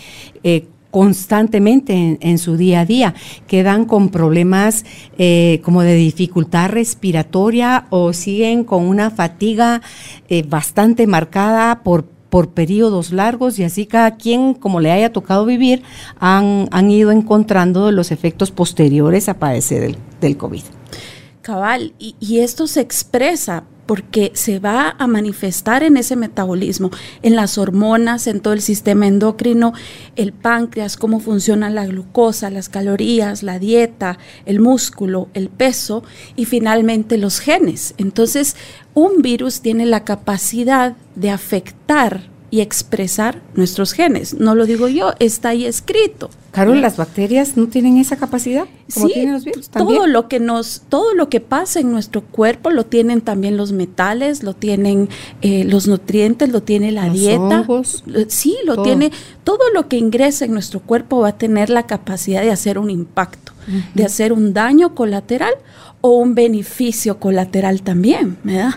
eh, 0.43 0.67
constantemente 0.93 2.19
en, 2.21 2.39
su 2.39 2.59
día 2.59 2.81
a 2.81 2.85
día, 2.85 3.15
quedan 3.47 3.87
con 3.87 4.11
problemas 4.11 4.85
eh, 5.17 5.61
como 5.65 5.83
de 5.83 5.95
dificultad 5.95 6.69
respiratoria 6.69 7.87
o 7.89 8.13
siguen 8.13 8.63
con 8.63 8.85
una 8.85 9.11
fatiga 9.11 9.81
eh, 10.29 10.45
bastante 10.47 11.07
marcada 11.07 11.83
por, 11.83 12.05
por 12.05 12.51
periodos 12.51 13.11
largos 13.11 13.59
y 13.59 13.65
así 13.65 13.87
cada 13.87 14.17
quien, 14.17 14.53
como 14.53 14.81
le 14.81 14.93
haya 14.93 15.13
tocado 15.15 15.47
vivir, 15.47 15.83
han, 16.21 16.69
han 16.71 16.91
ido 16.91 17.11
encontrando 17.11 17.91
los 17.91 18.13
efectos 18.13 18.51
posteriores 18.51 19.31
a 19.31 19.39
padecer 19.39 19.81
del, 19.81 19.97
del 20.21 20.37
COVID. 20.37 20.63
Cabal, 21.41 21.95
y, 21.99 22.39
esto 22.39 22.67
se 22.67 22.81
expresa 22.81 23.65
porque 23.87 24.33
se 24.35 24.59
va 24.59 24.97
a 24.99 25.07
manifestar 25.07 25.83
en 25.83 25.97
ese 25.97 26.17
metabolismo, 26.17 26.91
en 27.23 27.37
las 27.37 27.59
hormonas, 27.59 28.27
en 28.27 28.41
todo 28.41 28.55
el 28.55 28.63
sistema 28.63 29.07
endocrino, 29.07 29.73
el 30.17 30.33
páncreas, 30.33 30.97
cómo 30.97 31.21
funciona 31.21 31.71
la 31.71 31.87
glucosa, 31.87 32.51
las 32.51 32.69
calorías, 32.69 33.43
la 33.43 33.59
dieta, 33.59 34.19
el 34.47 34.61
músculo, 34.61 35.29
el 35.35 35.49
peso 35.49 36.03
y 36.37 36.45
finalmente 36.45 37.19
los 37.19 37.41
genes. 37.41 37.95
Entonces, 37.99 38.57
un 38.95 39.23
virus 39.23 39.61
tiene 39.61 39.87
la 39.87 40.05
capacidad 40.05 40.97
de 41.15 41.31
afectar 41.31 42.32
y 42.53 42.61
expresar 42.61 43.41
nuestros 43.55 43.95
genes. 43.95 44.35
No 44.35 44.55
lo 44.55 44.67
digo 44.67 44.87
yo, 44.87 45.15
está 45.19 45.49
ahí 45.49 45.65
escrito. 45.65 46.29
Carol, 46.51 46.83
las 46.83 46.99
bacterias 46.99 47.57
no 47.57 47.69
tienen 47.69 47.97
esa 47.97 48.19
capacidad 48.19 48.67
como 48.93 49.09
tienen 49.09 49.33
los 49.33 49.47
virus. 49.47 49.71
Todo 49.71 50.07
lo 50.07 50.29
que 50.29 50.39
nos, 50.39 50.83
todo 50.91 51.15
lo 51.15 51.31
que 51.31 51.41
pasa 51.41 51.81
en 51.81 51.91
nuestro 51.91 52.21
cuerpo 52.21 52.71
lo 52.71 52.85
tienen 52.85 53.23
también 53.23 53.57
los 53.57 53.73
metales, 53.73 54.43
lo 54.43 54.53
tienen 54.53 55.09
eh, 55.41 55.65
los 55.65 55.89
nutrientes, 55.89 56.51
lo 56.51 56.63
tiene 56.63 56.93
la 56.93 57.09
dieta. 57.09 57.67
sí, 58.29 58.59
lo 58.67 58.83
tiene. 58.83 59.13
Todo 59.45 59.71
lo 59.73 59.89
que 59.89 59.97
ingresa 59.97 60.45
en 60.45 60.53
nuestro 60.53 60.81
cuerpo 60.81 61.21
va 61.21 61.29
a 61.29 61.39
tener 61.39 61.71
la 61.71 61.87
capacidad 61.87 62.43
de 62.43 62.51
hacer 62.51 62.77
un 62.79 62.91
impacto, 62.91 63.53
de 63.95 64.05
hacer 64.05 64.35
un 64.35 64.53
daño 64.53 64.95
colateral 64.95 65.55
o 66.03 66.11
un 66.19 66.35
beneficio 66.35 67.21
colateral 67.21 67.83
también, 67.83 68.37
¿verdad? 68.43 68.75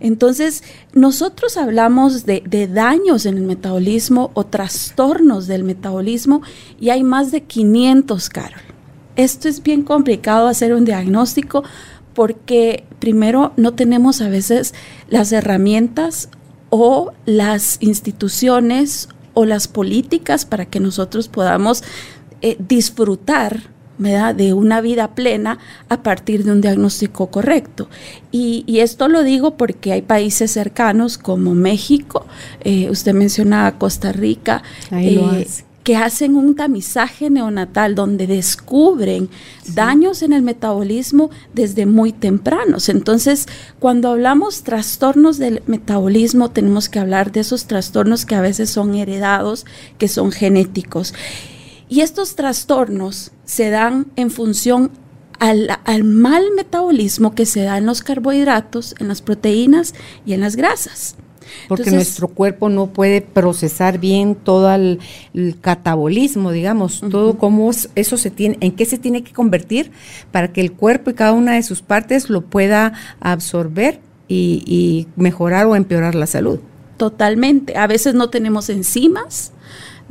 Entonces, 0.00 0.64
nosotros 0.94 1.58
hablamos 1.58 2.24
de, 2.24 2.42
daños 2.72 3.26
en 3.26 3.36
el 3.36 3.44
metabolismo 3.44 4.30
o 4.32 4.44
trastornos 4.44 5.46
del 5.46 5.64
metabolismo 5.64 6.40
y 6.80 6.88
hay 6.88 7.02
más 7.04 7.30
de 7.30 7.42
500, 7.42 8.28
Carol. 8.30 8.60
Esto 9.16 9.48
es 9.48 9.62
bien 9.62 9.82
complicado 9.82 10.48
hacer 10.48 10.72
un 10.72 10.86
diagnóstico 10.86 11.62
porque 12.14 12.84
primero 12.98 13.52
no 13.58 13.74
tenemos 13.74 14.22
a 14.22 14.30
veces 14.30 14.74
las 15.10 15.30
herramientas 15.32 16.30
o 16.70 17.12
las 17.26 17.76
instituciones 17.80 19.10
o 19.34 19.44
las 19.44 19.68
políticas 19.68 20.46
para 20.46 20.64
que 20.64 20.80
nosotros 20.80 21.28
podamos 21.28 21.84
eh, 22.40 22.56
disfrutar 22.58 23.70
de 24.02 24.52
una 24.52 24.80
vida 24.80 25.14
plena 25.14 25.58
a 25.88 26.02
partir 26.02 26.44
de 26.44 26.52
un 26.52 26.60
diagnóstico 26.60 27.28
correcto. 27.28 27.88
Y, 28.30 28.64
esto 28.82 29.06
lo 29.08 29.22
digo 29.22 29.56
porque 29.56 29.92
hay 29.92 30.02
países 30.02 30.50
cercanos 30.50 31.18
como 31.18 31.54
México, 31.54 32.26
eh, 32.64 32.90
usted 32.90 33.14
mencionaba 33.14 33.78
Costa 33.78 34.10
Rica, 34.10 34.62
eh, 34.90 35.46
que 35.84 35.96
hacen 35.96 36.36
un 36.36 36.54
tamizaje 36.54 37.28
neonatal 37.28 37.94
donde 37.94 38.26
descubren 38.26 39.28
daños 39.74 40.22
en 40.22 40.32
el 40.32 40.42
metabolismo 40.42 41.30
desde 41.54 41.86
muy 41.86 42.12
tempranos. 42.12 42.88
Entonces, 42.88 43.46
cuando 43.80 44.10
hablamos 44.10 44.62
trastornos 44.62 45.38
del 45.38 45.62
metabolismo, 45.66 46.50
tenemos 46.50 46.88
que 46.88 47.00
hablar 47.00 47.32
de 47.32 47.40
esos 47.40 47.66
trastornos 47.66 48.26
que 48.26 48.36
a 48.36 48.40
veces 48.40 48.70
son 48.70 48.94
heredados, 48.94 49.66
que 49.98 50.08
son 50.08 50.30
genéticos. 50.30 51.14
Y 51.92 52.00
estos 52.00 52.36
trastornos 52.36 53.32
se 53.44 53.68
dan 53.68 54.06
en 54.16 54.30
función 54.30 54.92
al, 55.38 55.68
mal 56.04 56.42
metabolismo 56.56 57.34
que 57.34 57.44
se 57.44 57.64
da 57.64 57.76
en 57.76 57.84
los 57.84 58.00
carbohidratos, 58.00 58.94
en 58.98 59.08
las 59.08 59.20
proteínas 59.20 59.94
y 60.24 60.32
en 60.32 60.40
las 60.40 60.56
grasas. 60.56 61.16
Porque 61.68 61.90
nuestro 61.90 62.28
cuerpo 62.28 62.70
no 62.70 62.86
puede 62.86 63.20
procesar 63.20 63.98
bien 63.98 64.36
todo 64.36 64.74
el, 64.74 65.00
catabolismo, 65.60 66.50
digamos, 66.50 67.02
todo 67.10 67.36
cómo 67.36 67.70
eso 67.94 68.16
se 68.16 68.30
tiene, 68.30 68.56
en 68.60 68.72
qué 68.72 68.86
se 68.86 68.96
tiene 68.96 69.22
que 69.22 69.34
convertir 69.34 69.90
para 70.30 70.50
que 70.50 70.62
el 70.62 70.72
cuerpo 70.72 71.10
y 71.10 71.14
cada 71.14 71.32
una 71.32 71.56
de 71.56 71.62
sus 71.62 71.82
partes 71.82 72.30
lo 72.30 72.40
pueda 72.40 72.94
absorber 73.20 74.00
y, 74.28 74.62
y 74.64 75.08
mejorar 75.16 75.66
o 75.66 75.76
empeorar 75.76 76.14
la 76.14 76.26
salud. 76.26 76.58
Totalmente. 76.96 77.76
A 77.76 77.86
veces 77.86 78.14
no 78.14 78.30
tenemos 78.30 78.70
enzimas, 78.70 79.52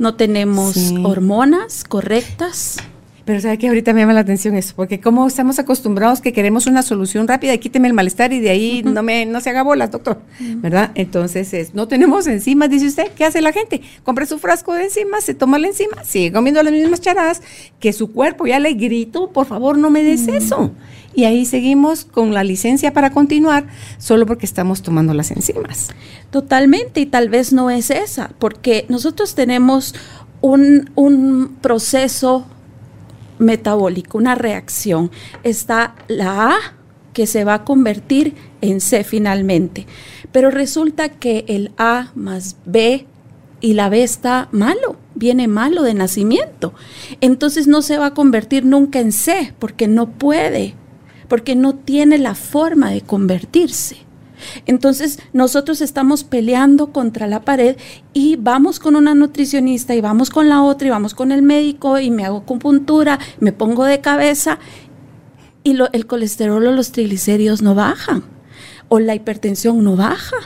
no 0.02 0.16
tenemos 0.16 0.92
hormonas 1.04 1.84
correctas. 1.84 2.78
Pero 3.24 3.40
sabe 3.40 3.56
que 3.56 3.68
ahorita 3.68 3.92
me 3.92 4.00
llama 4.00 4.14
la 4.14 4.20
atención 4.20 4.56
eso, 4.56 4.74
porque 4.74 5.00
como 5.00 5.28
estamos 5.28 5.60
acostumbrados 5.60 6.20
que 6.20 6.32
queremos 6.32 6.66
una 6.66 6.82
solución 6.82 7.28
rápida, 7.28 7.56
quíteme 7.56 7.86
el 7.86 7.94
malestar 7.94 8.32
y 8.32 8.40
de 8.40 8.50
ahí 8.50 8.82
no 8.82 9.04
me 9.04 9.26
no 9.26 9.40
se 9.40 9.50
haga 9.50 9.62
bolas, 9.62 9.92
doctor, 9.92 10.18
¿verdad? 10.56 10.90
Entonces, 10.96 11.54
es, 11.54 11.72
no 11.72 11.86
tenemos 11.86 12.26
enzimas, 12.26 12.68
dice 12.68 12.86
usted, 12.86 13.12
¿qué 13.16 13.24
hace 13.24 13.40
la 13.40 13.52
gente? 13.52 13.80
Compra 14.02 14.26
su 14.26 14.40
frasco 14.40 14.74
de 14.74 14.84
enzimas, 14.84 15.22
se 15.22 15.34
toma 15.34 15.60
la 15.60 15.68
enzima, 15.68 16.02
sigue 16.02 16.32
comiendo 16.32 16.60
las 16.64 16.72
mismas 16.72 17.00
charadas, 17.00 17.42
que 17.78 17.92
su 17.92 18.10
cuerpo 18.10 18.44
ya 18.48 18.58
le 18.58 18.72
grito, 18.72 19.30
por 19.30 19.46
favor, 19.46 19.78
no 19.78 19.88
me 19.88 20.02
des 20.02 20.26
eso. 20.26 20.72
Y 21.14 21.24
ahí 21.24 21.44
seguimos 21.44 22.04
con 22.04 22.32
la 22.32 22.44
licencia 22.44 22.92
para 22.92 23.10
continuar, 23.10 23.66
solo 23.98 24.26
porque 24.26 24.46
estamos 24.46 24.82
tomando 24.82 25.14
las 25.14 25.30
enzimas. 25.30 25.90
Totalmente, 26.30 27.00
y 27.00 27.06
tal 27.06 27.28
vez 27.28 27.52
no 27.52 27.70
es 27.70 27.90
esa, 27.90 28.30
porque 28.38 28.86
nosotros 28.88 29.34
tenemos 29.34 29.94
un, 30.40 30.90
un 30.94 31.56
proceso 31.60 32.46
metabólico, 33.38 34.18
una 34.18 34.34
reacción. 34.34 35.10
Está 35.42 35.94
la 36.08 36.50
A 36.50 36.56
que 37.12 37.26
se 37.26 37.44
va 37.44 37.54
a 37.54 37.64
convertir 37.64 38.34
en 38.60 38.80
C 38.80 39.04
finalmente. 39.04 39.86
Pero 40.32 40.50
resulta 40.50 41.10
que 41.10 41.44
el 41.48 41.72
A 41.76 42.10
más 42.14 42.56
B 42.64 43.06
y 43.60 43.74
la 43.74 43.88
B 43.88 44.02
está 44.02 44.48
malo, 44.50 44.96
viene 45.14 45.46
malo 45.46 45.82
de 45.82 45.94
nacimiento. 45.94 46.72
Entonces 47.20 47.66
no 47.66 47.82
se 47.82 47.98
va 47.98 48.06
a 48.06 48.14
convertir 48.14 48.64
nunca 48.64 48.98
en 48.98 49.12
C 49.12 49.54
porque 49.58 49.88
no 49.88 50.10
puede, 50.10 50.74
porque 51.32 51.56
no 51.56 51.74
tiene 51.74 52.18
la 52.18 52.34
forma 52.34 52.90
de 52.90 53.00
convertirse. 53.00 53.96
Entonces 54.66 55.18
nosotros 55.32 55.80
estamos 55.80 56.24
peleando 56.24 56.92
contra 56.92 57.26
la 57.26 57.40
pared 57.40 57.78
y 58.12 58.36
vamos 58.36 58.78
con 58.78 58.96
una 58.96 59.14
nutricionista 59.14 59.94
y 59.94 60.02
vamos 60.02 60.28
con 60.28 60.50
la 60.50 60.62
otra 60.62 60.88
y 60.88 60.90
vamos 60.90 61.14
con 61.14 61.32
el 61.32 61.40
médico 61.40 61.98
y 61.98 62.10
me 62.10 62.26
hago 62.26 62.40
acupuntura, 62.40 63.18
me 63.40 63.50
pongo 63.50 63.86
de 63.86 64.02
cabeza 64.02 64.58
y 65.64 65.74
el 65.94 66.06
colesterol 66.06 66.66
o 66.66 66.70
los 66.70 66.92
triglicéridos 66.92 67.62
no 67.62 67.74
bajan, 67.74 68.24
o 68.90 69.00
la 69.00 69.14
hipertensión 69.14 69.82
no 69.82 69.96
baja. 69.96 70.36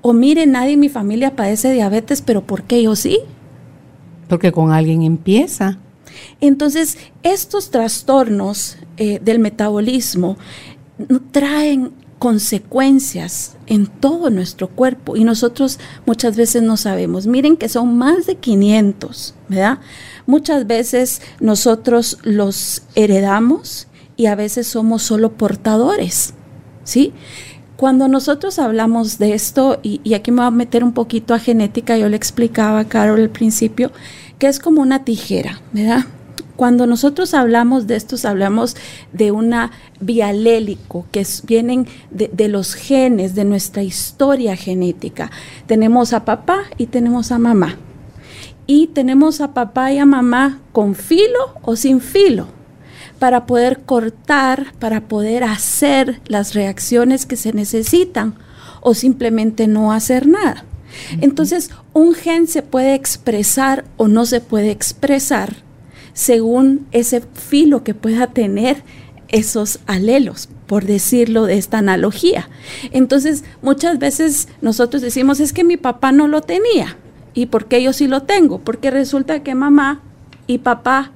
O 0.00 0.14
mire, 0.14 0.46
nadie 0.46 0.72
en 0.72 0.80
mi 0.80 0.88
familia 0.88 1.36
padece 1.36 1.70
diabetes, 1.70 2.22
pero 2.22 2.46
¿por 2.46 2.62
qué 2.62 2.82
yo 2.82 2.96
sí? 2.96 3.18
Porque 4.26 4.52
con 4.52 4.72
alguien 4.72 5.02
empieza. 5.02 5.80
Entonces, 6.40 6.98
estos 7.22 7.70
trastornos 7.70 8.76
eh, 8.96 9.20
del 9.22 9.38
metabolismo 9.38 10.36
traen 11.32 11.92
consecuencias 12.18 13.56
en 13.66 13.86
todo 13.86 14.30
nuestro 14.30 14.68
cuerpo 14.68 15.16
y 15.16 15.24
nosotros 15.24 15.78
muchas 16.06 16.36
veces 16.36 16.62
no 16.62 16.76
sabemos. 16.76 17.26
Miren 17.26 17.56
que 17.56 17.68
son 17.68 17.98
más 17.98 18.26
de 18.26 18.36
500, 18.36 19.34
¿verdad? 19.48 19.78
Muchas 20.26 20.66
veces 20.66 21.20
nosotros 21.40 22.18
los 22.22 22.82
heredamos 22.94 23.88
y 24.16 24.26
a 24.26 24.36
veces 24.36 24.66
somos 24.66 25.02
solo 25.02 25.32
portadores, 25.32 26.34
¿sí? 26.84 27.12
Cuando 27.76 28.06
nosotros 28.06 28.60
hablamos 28.60 29.18
de 29.18 29.34
esto, 29.34 29.80
y, 29.82 30.14
aquí 30.14 30.30
me 30.30 30.38
voy 30.38 30.46
a 30.46 30.50
meter 30.52 30.84
un 30.84 30.92
poquito 30.92 31.34
a 31.34 31.40
genética, 31.40 31.98
yo 31.98 32.08
le 32.08 32.16
explicaba 32.16 32.80
a 32.80 32.84
Carol 32.84 33.20
al 33.20 33.30
principio, 33.30 33.90
que 34.38 34.46
es 34.46 34.60
como 34.60 34.80
una 34.80 35.04
tijera, 35.04 35.60
¿verdad? 35.72 36.04
Cuando 36.54 36.86
nosotros 36.86 37.34
hablamos 37.34 37.88
de 37.88 37.96
estos, 37.96 38.24
hablamos 38.24 38.76
de 39.12 39.32
una 39.32 39.72
bialélico, 40.00 41.04
que 41.10 41.26
vienen 41.48 41.88
de, 42.12 42.30
de, 42.32 42.46
los 42.46 42.74
genes, 42.74 43.34
de 43.34 43.44
nuestra 43.44 43.82
historia 43.82 44.54
genética. 44.54 45.32
Tenemos 45.66 46.12
a 46.12 46.24
papá 46.24 46.60
y 46.78 46.86
tenemos 46.86 47.32
a 47.32 47.40
mamá. 47.40 47.76
Y 48.68 48.86
tenemos 48.88 49.40
a 49.40 49.52
papá 49.52 49.92
y 49.92 49.98
a 49.98 50.06
mamá 50.06 50.60
con 50.70 50.94
filo 50.94 51.54
o 51.62 51.74
sin 51.74 52.00
filo 52.00 52.46
para 53.18 53.46
poder 53.46 53.80
cortar, 53.80 54.72
para 54.78 55.02
poder 55.02 55.44
hacer 55.44 56.20
las 56.26 56.54
reacciones 56.54 57.26
que 57.26 57.36
se 57.36 57.52
necesitan 57.52 58.34
o 58.80 58.94
simplemente 58.94 59.66
no 59.66 59.92
hacer 59.92 60.26
nada. 60.26 60.64
Entonces, 61.20 61.70
un 61.92 62.14
gen 62.14 62.46
se 62.46 62.62
puede 62.62 62.94
expresar 62.94 63.84
o 63.96 64.08
no 64.08 64.26
se 64.26 64.40
puede 64.40 64.70
expresar 64.70 65.56
según 66.12 66.86
ese 66.92 67.22
filo 67.34 67.82
que 67.82 67.94
pueda 67.94 68.28
tener 68.28 68.82
esos 69.28 69.80
alelos, 69.86 70.48
por 70.66 70.84
decirlo 70.84 71.46
de 71.46 71.58
esta 71.58 71.78
analogía. 71.78 72.48
Entonces, 72.92 73.44
muchas 73.62 73.98
veces 73.98 74.48
nosotros 74.60 75.02
decimos, 75.02 75.40
es 75.40 75.52
que 75.52 75.64
mi 75.64 75.76
papá 75.76 76.12
no 76.12 76.28
lo 76.28 76.40
tenía. 76.40 76.96
¿Y 77.34 77.46
por 77.46 77.66
qué 77.66 77.82
yo 77.82 77.92
sí 77.92 78.06
lo 78.06 78.22
tengo? 78.22 78.60
Porque 78.60 78.92
resulta 78.92 79.42
que 79.42 79.56
mamá 79.56 80.02
y 80.46 80.58
papá 80.58 81.10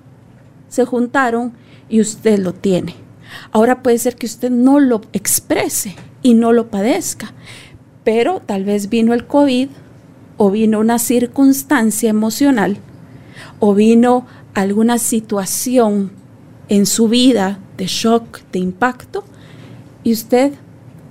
se 0.69 0.85
juntaron 0.85 1.53
y 1.89 2.01
usted 2.01 2.39
lo 2.39 2.53
tiene. 2.53 2.95
Ahora 3.53 3.83
puede 3.83 3.99
ser 3.99 4.17
que 4.17 4.27
usted 4.27 4.51
no 4.51 4.81
lo 4.81 5.03
exprese 5.13 5.97
y 6.23 6.35
no 6.35 6.53
lo 6.53 6.69
padezca, 6.69 7.33
pero 8.05 8.41
tal 8.41 8.65
vez 8.65 8.89
vino 8.89 9.15
el 9.15 9.27
COVID 9.27 9.69
o 10.37 10.51
vino 10.51 10.81
una 10.81 10.99
circunstancia 10.99 12.11
emocional 12.11 12.79
o 13.61 13.75
vino 13.75 14.27
alguna 14.55 14.99
situación 14.99 16.13
en 16.69 16.87
su 16.87 17.09
vida 17.09 17.59
de 17.77 17.87
shock, 17.87 18.41
de 18.53 18.59
impacto, 18.59 19.25
y 20.05 20.13
usted 20.13 20.53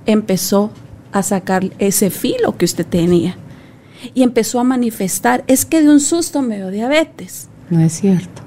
empezó 0.05 0.71
a 1.11 1.23
sacar 1.23 1.69
ese 1.79 2.09
filo 2.09 2.57
que 2.57 2.65
usted 2.65 2.85
tenía 2.85 3.37
y 4.13 4.23
empezó 4.23 4.59
a 4.59 4.63
manifestar, 4.63 5.43
es 5.47 5.65
que 5.65 5.81
de 5.81 5.89
un 5.89 5.99
susto 5.99 6.41
me 6.41 6.57
dio 6.57 6.69
diabetes. 6.69 7.49
No 7.69 7.81
es 7.81 7.93
cierto. 7.93 8.46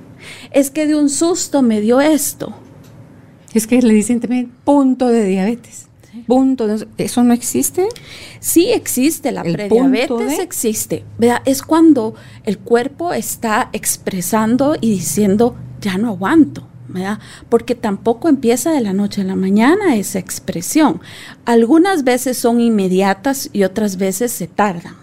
Es 0.50 0.70
que 0.70 0.86
de 0.86 0.94
un 0.94 1.08
susto 1.08 1.62
me 1.62 1.80
dio 1.80 2.00
esto. 2.00 2.54
Es 3.54 3.66
que 3.66 3.82
le 3.82 3.92
dicen 3.92 4.20
también 4.20 4.52
punto 4.64 5.08
de 5.08 5.24
diabetes. 5.24 5.88
Punto, 6.26 6.66
¿eso 6.98 7.22
no 7.22 7.32
existe? 7.32 7.86
Sí 8.40 8.72
existe, 8.72 9.30
la 9.30 9.42
prediabetes 9.42 10.38
existe. 10.40 11.04
Es 11.44 11.62
cuando 11.62 12.14
el 12.44 12.58
cuerpo 12.58 13.12
está 13.12 13.70
expresando 13.72 14.76
y 14.80 14.90
diciendo, 14.90 15.56
ya 15.80 15.98
no 15.98 16.08
aguanto. 16.08 16.66
Porque 17.48 17.74
tampoco 17.74 18.28
empieza 18.28 18.72
de 18.72 18.80
la 18.80 18.92
noche 18.92 19.20
a 19.20 19.24
la 19.24 19.36
mañana 19.36 19.96
esa 19.96 20.18
expresión. 20.18 21.00
Algunas 21.44 22.04
veces 22.04 22.36
son 22.36 22.60
inmediatas 22.60 23.50
y 23.52 23.64
otras 23.64 23.96
veces 23.96 24.32
se 24.32 24.46
tardan, 24.46 24.94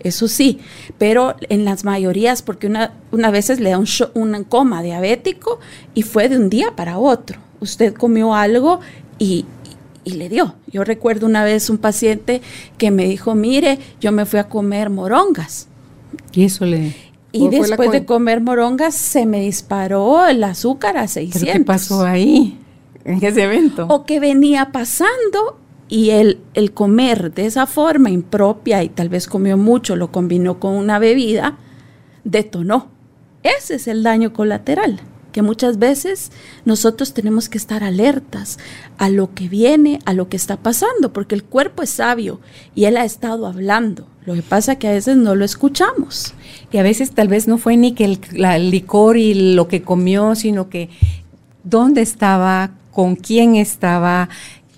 Eso 0.00 0.28
sí, 0.28 0.58
pero 0.98 1.36
en 1.48 1.64
las 1.64 1.84
mayorías, 1.84 2.42
porque 2.42 2.66
una, 2.66 2.92
una 3.12 3.30
veces 3.30 3.60
le 3.60 3.70
da 3.70 3.78
un, 3.78 3.86
un 4.14 4.44
coma 4.44 4.82
diabético 4.82 5.60
y 5.94 6.02
fue 6.02 6.28
de 6.28 6.36
un 6.36 6.50
día 6.50 6.72
para 6.74 6.98
otro. 6.98 7.38
Usted 7.60 7.94
comió 7.94 8.34
algo 8.34 8.80
y, 9.18 9.46
y 10.04 10.12
le 10.12 10.28
dio. 10.28 10.54
Yo 10.68 10.84
recuerdo 10.84 11.26
una 11.26 11.44
vez 11.44 11.68
un 11.68 11.78
paciente 11.78 12.40
que 12.78 12.90
me 12.90 13.06
dijo, 13.06 13.34
mire, 13.34 13.78
yo 14.00 14.12
me 14.12 14.24
fui 14.24 14.38
a 14.38 14.44
comer 14.44 14.88
morongas. 14.88 15.68
Y 16.32 16.44
eso 16.44 16.64
le... 16.64 16.94
Y 17.36 17.48
después 17.48 17.90
de 17.90 18.04
comer 18.04 18.40
morongas 18.40 18.94
se 18.94 19.26
me 19.26 19.40
disparó 19.40 20.26
el 20.26 20.42
azúcar 20.44 20.96
a 20.96 21.08
600. 21.08 21.52
qué 21.52 21.64
pasó 21.64 22.04
ahí, 22.04 22.58
en 23.04 23.22
ese 23.22 23.42
evento? 23.42 23.86
O 23.88 24.04
que 24.04 24.20
venía 24.20 24.72
pasando 24.72 25.58
y 25.88 26.10
el, 26.10 26.40
el 26.54 26.72
comer 26.72 27.32
de 27.32 27.46
esa 27.46 27.66
forma 27.66 28.10
impropia 28.10 28.82
y 28.82 28.88
tal 28.88 29.08
vez 29.08 29.26
comió 29.26 29.56
mucho, 29.56 29.96
lo 29.96 30.10
combinó 30.10 30.58
con 30.58 30.74
una 30.74 30.98
bebida, 30.98 31.58
detonó. 32.24 32.88
Ese 33.42 33.76
es 33.76 33.86
el 33.86 34.02
daño 34.02 34.32
colateral 34.32 35.00
que 35.36 35.42
muchas 35.42 35.78
veces 35.78 36.32
nosotros 36.64 37.12
tenemos 37.12 37.50
que 37.50 37.58
estar 37.58 37.84
alertas 37.84 38.58
a 38.96 39.10
lo 39.10 39.34
que 39.34 39.50
viene, 39.50 39.98
a 40.06 40.14
lo 40.14 40.30
que 40.30 40.36
está 40.38 40.56
pasando, 40.56 41.12
porque 41.12 41.34
el 41.34 41.44
cuerpo 41.44 41.82
es 41.82 41.90
sabio 41.90 42.40
y 42.74 42.86
él 42.86 42.96
ha 42.96 43.04
estado 43.04 43.46
hablando. 43.46 44.08
Lo 44.24 44.32
que 44.32 44.40
pasa 44.40 44.72
es 44.72 44.78
que 44.78 44.88
a 44.88 44.92
veces 44.92 45.18
no 45.18 45.34
lo 45.34 45.44
escuchamos. 45.44 46.32
Y 46.72 46.78
a 46.78 46.82
veces 46.82 47.10
tal 47.10 47.28
vez 47.28 47.48
no 47.48 47.58
fue 47.58 47.76
ni 47.76 47.92
que 47.92 48.06
el, 48.06 48.70
licor 48.70 49.18
y 49.18 49.54
lo 49.54 49.68
que 49.68 49.82
comió, 49.82 50.34
sino 50.36 50.70
que 50.70 50.88
dónde 51.64 52.00
estaba, 52.00 52.70
con 52.90 53.14
quién 53.14 53.56
estaba, 53.56 54.30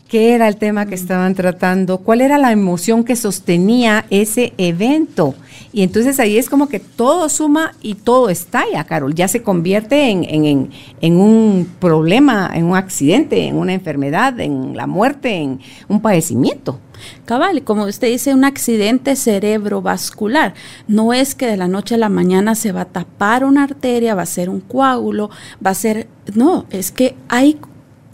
qué 0.09 0.35
era 0.35 0.49
el 0.49 0.57
tema 0.57 0.87
que 0.87 0.93
mm. 0.93 1.01
estaban 1.03 1.35
tratando, 1.35 1.99
cuál 1.99 2.23
era 2.23 2.39
la 2.39 2.51
emoción 2.51 3.05
que 3.05 3.15
sostenía 3.15 4.07
ese 4.11 4.55
evento. 4.57 5.35
Y 5.73 5.83
entonces 5.83 6.19
ahí 6.19 6.39
es 6.39 6.49
como 6.49 6.69
que 6.69 6.81
todo 6.81 7.29
suma 7.29 7.75
y 7.83 7.95
todo 7.95 8.31
estalla, 8.31 8.85
Carol. 8.85 9.15
Ya 9.15 9.29
se 9.29 9.43
convierte 9.43 10.11
en, 10.11 10.25
en, 10.25 10.71
en, 11.01 11.17
un 11.17 11.69
problema, 11.79 12.51
en 12.55 12.65
un 12.65 12.77
accidente, 12.77 13.47
en 13.47 13.57
una 13.57 13.75
enfermedad, 13.75 14.41
en 14.41 14.77
la 14.77 14.87
muerte, 14.87 15.35
en 15.35 15.61
un 15.89 16.01
padecimiento. 16.01 16.81
Cabal, 17.27 17.63
como 17.63 17.85
usted 17.85 18.09
dice, 18.09 18.35
un 18.35 18.45
accidente 18.45 19.15
cerebrovascular. 19.15 20.55
No 20.89 21.13
es 21.13 21.35
que 21.35 21.47
de 21.47 21.57
la 21.57 21.69
noche 21.69 21.95
a 21.95 21.99
la 21.99 22.09
mañana 22.09 22.55
se 22.55 22.73
va 22.73 22.83
a 22.83 22.87
tapar 22.87 23.45
una 23.45 23.65
arteria, 23.65 24.15
va 24.15 24.23
a 24.23 24.27
ser 24.27 24.49
un 24.49 24.61
coágulo, 24.61 25.31
va 25.65 25.71
a 25.71 25.75
ser... 25.75 26.09
No, 26.35 26.67
es 26.71 26.91
que 26.93 27.15
hay 27.29 27.59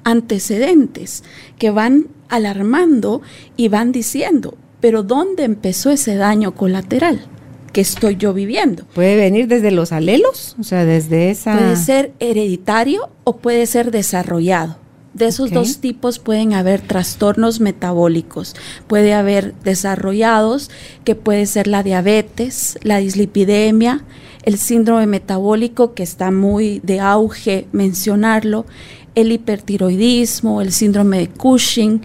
antecedentes 0.05 1.25
que 1.59 1.71
van 1.71 2.09
alarmando 2.29 3.23
y 3.57 3.69
van 3.69 3.93
diciendo, 3.93 4.57
pero 4.81 5.03
¿dónde 5.03 5.45
empezó 5.45 5.91
ese 5.91 6.15
daño 6.17 6.55
colateral? 6.55 7.27
que 7.75 7.81
estoy 7.81 8.17
yo 8.17 8.33
viviendo. 8.33 8.85
¿Puede 8.95 9.17
venir 9.17 9.49
desde 9.49 9.73
los 9.73 9.91
alelos? 9.91 10.55
O 10.61 10.63
sea, 10.63 10.85
desde 10.85 11.31
esa... 11.31 11.59
Puede 11.59 11.75
ser 11.75 12.13
hereditario 12.21 13.11
o 13.25 13.39
puede 13.39 13.67
ser 13.67 13.91
desarrollado. 13.91 14.77
De 15.13 15.27
esos 15.27 15.51
dos 15.51 15.79
tipos 15.79 16.19
pueden 16.19 16.55
haber 16.55 16.81
trastornos 16.81 17.61
metabólicos. 17.61 18.55
Puede 18.89 19.13
haber 19.13 19.55
desarrollados, 19.63 20.71
que 21.05 21.15
puede 21.15 21.47
ser 21.47 21.67
la 21.67 21.83
diabetes, 21.83 22.79
la 22.83 22.99
dislipidemia, 22.99 24.05
el 24.45 24.59
síndrome 24.59 25.07
metabólico, 25.07 25.95
que 25.95 26.03
está 26.03 26.31
muy 26.31 26.81
de 26.83 27.01
auge 27.01 27.67
mencionarlo, 27.71 28.67
el 29.15 29.33
hipertiroidismo, 29.33 30.61
el 30.61 30.73
síndrome 30.73 31.19
de 31.19 31.29
Cushing, 31.29 32.03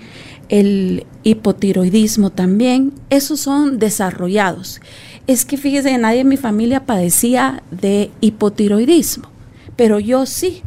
el 0.49 1.05
hipotiroidismo 1.23 2.31
también. 2.31 2.93
Esos 3.09 3.39
son 3.39 3.79
desarrollados. 3.79 4.81
Es 5.27 5.45
que 5.45 5.57
fíjese, 5.57 5.97
nadie 5.97 6.21
en 6.21 6.27
mi 6.27 6.37
familia 6.37 6.85
padecía 6.85 7.63
de 7.71 8.11
hipotiroidismo, 8.21 9.29
pero 9.75 9.99
yo 9.99 10.25
sí 10.25 10.63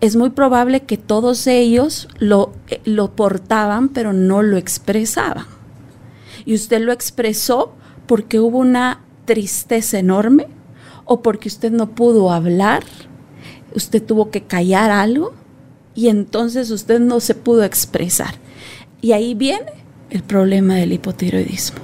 es 0.00 0.16
muy 0.16 0.30
probable 0.30 0.80
que 0.80 0.96
todos 0.96 1.46
ellos 1.46 2.08
lo, 2.18 2.52
eh, 2.68 2.80
lo 2.84 3.12
portaban, 3.16 3.88
pero 3.88 4.12
no 4.12 4.42
lo 4.42 4.56
expresaban. 4.56 5.46
Y 6.44 6.54
usted 6.54 6.80
lo 6.80 6.92
expresó 6.92 7.74
porque 8.06 8.40
hubo 8.40 8.58
una 8.58 9.00
tristeza 9.24 9.98
enorme 9.98 10.46
o 11.04 11.20
porque 11.20 11.48
usted 11.48 11.72
no 11.72 11.90
pudo 11.90 12.32
hablar, 12.32 12.84
usted 13.74 14.02
tuvo 14.02 14.30
que 14.30 14.42
callar 14.42 14.90
algo 14.90 15.34
y 15.98 16.06
entonces 16.06 16.70
usted 16.70 17.00
no 17.00 17.18
se 17.18 17.34
pudo 17.34 17.64
expresar. 17.64 18.36
Y 19.00 19.10
ahí 19.10 19.34
viene 19.34 19.72
el 20.10 20.22
problema 20.22 20.76
del 20.76 20.92
hipotiroidismo. 20.92 21.80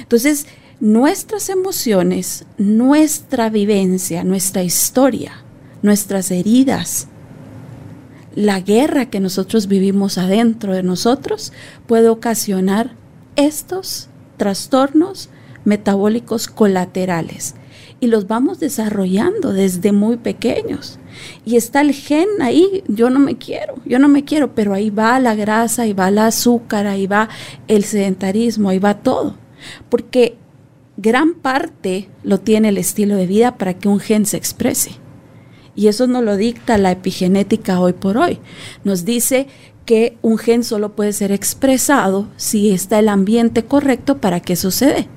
Entonces, 0.00 0.46
nuestras 0.80 1.48
emociones, 1.48 2.46
nuestra 2.56 3.48
vivencia, 3.48 4.24
nuestra 4.24 4.64
historia, 4.64 5.34
nuestras 5.82 6.32
heridas, 6.32 7.06
la 8.34 8.58
guerra 8.58 9.08
que 9.08 9.20
nosotros 9.20 9.68
vivimos 9.68 10.18
adentro 10.18 10.74
de 10.74 10.82
nosotros 10.82 11.52
puede 11.86 12.08
ocasionar 12.08 12.96
estos 13.36 14.08
trastornos 14.36 15.28
metabólicos 15.64 16.48
colaterales 16.48 17.54
y 18.00 18.06
los 18.06 18.26
vamos 18.26 18.60
desarrollando 18.60 19.52
desde 19.52 19.92
muy 19.92 20.16
pequeños. 20.16 20.98
Y 21.44 21.56
está 21.56 21.80
el 21.80 21.92
gen 21.92 22.28
ahí, 22.40 22.84
yo 22.86 23.10
no 23.10 23.18
me 23.18 23.36
quiero, 23.36 23.76
yo 23.84 23.98
no 23.98 24.08
me 24.08 24.24
quiero, 24.24 24.54
pero 24.54 24.72
ahí 24.72 24.90
va 24.90 25.18
la 25.18 25.34
grasa, 25.34 25.82
ahí 25.82 25.92
va 25.92 26.08
el 26.08 26.18
azúcar, 26.18 26.86
ahí 26.86 27.06
va 27.06 27.28
el 27.66 27.84
sedentarismo, 27.84 28.68
ahí 28.68 28.78
va 28.78 28.94
todo. 28.94 29.36
Porque 29.88 30.36
gran 30.96 31.34
parte 31.34 32.08
lo 32.22 32.38
tiene 32.40 32.68
el 32.68 32.78
estilo 32.78 33.16
de 33.16 33.26
vida 33.26 33.56
para 33.56 33.74
que 33.74 33.88
un 33.88 34.00
gen 34.00 34.26
se 34.26 34.36
exprese. 34.36 34.92
Y 35.74 35.86
eso 35.86 36.06
nos 36.06 36.24
lo 36.24 36.36
dicta 36.36 36.76
la 36.78 36.90
epigenética 36.92 37.80
hoy 37.80 37.92
por 37.92 38.18
hoy. 38.18 38.38
Nos 38.84 39.04
dice 39.04 39.46
que 39.86 40.18
un 40.22 40.36
gen 40.36 40.64
solo 40.64 40.94
puede 40.94 41.12
ser 41.12 41.32
expresado 41.32 42.28
si 42.36 42.70
está 42.70 42.98
el 42.98 43.08
ambiente 43.08 43.64
correcto 43.64 44.18
para 44.18 44.40
que 44.40 44.56
sucede. 44.56 45.08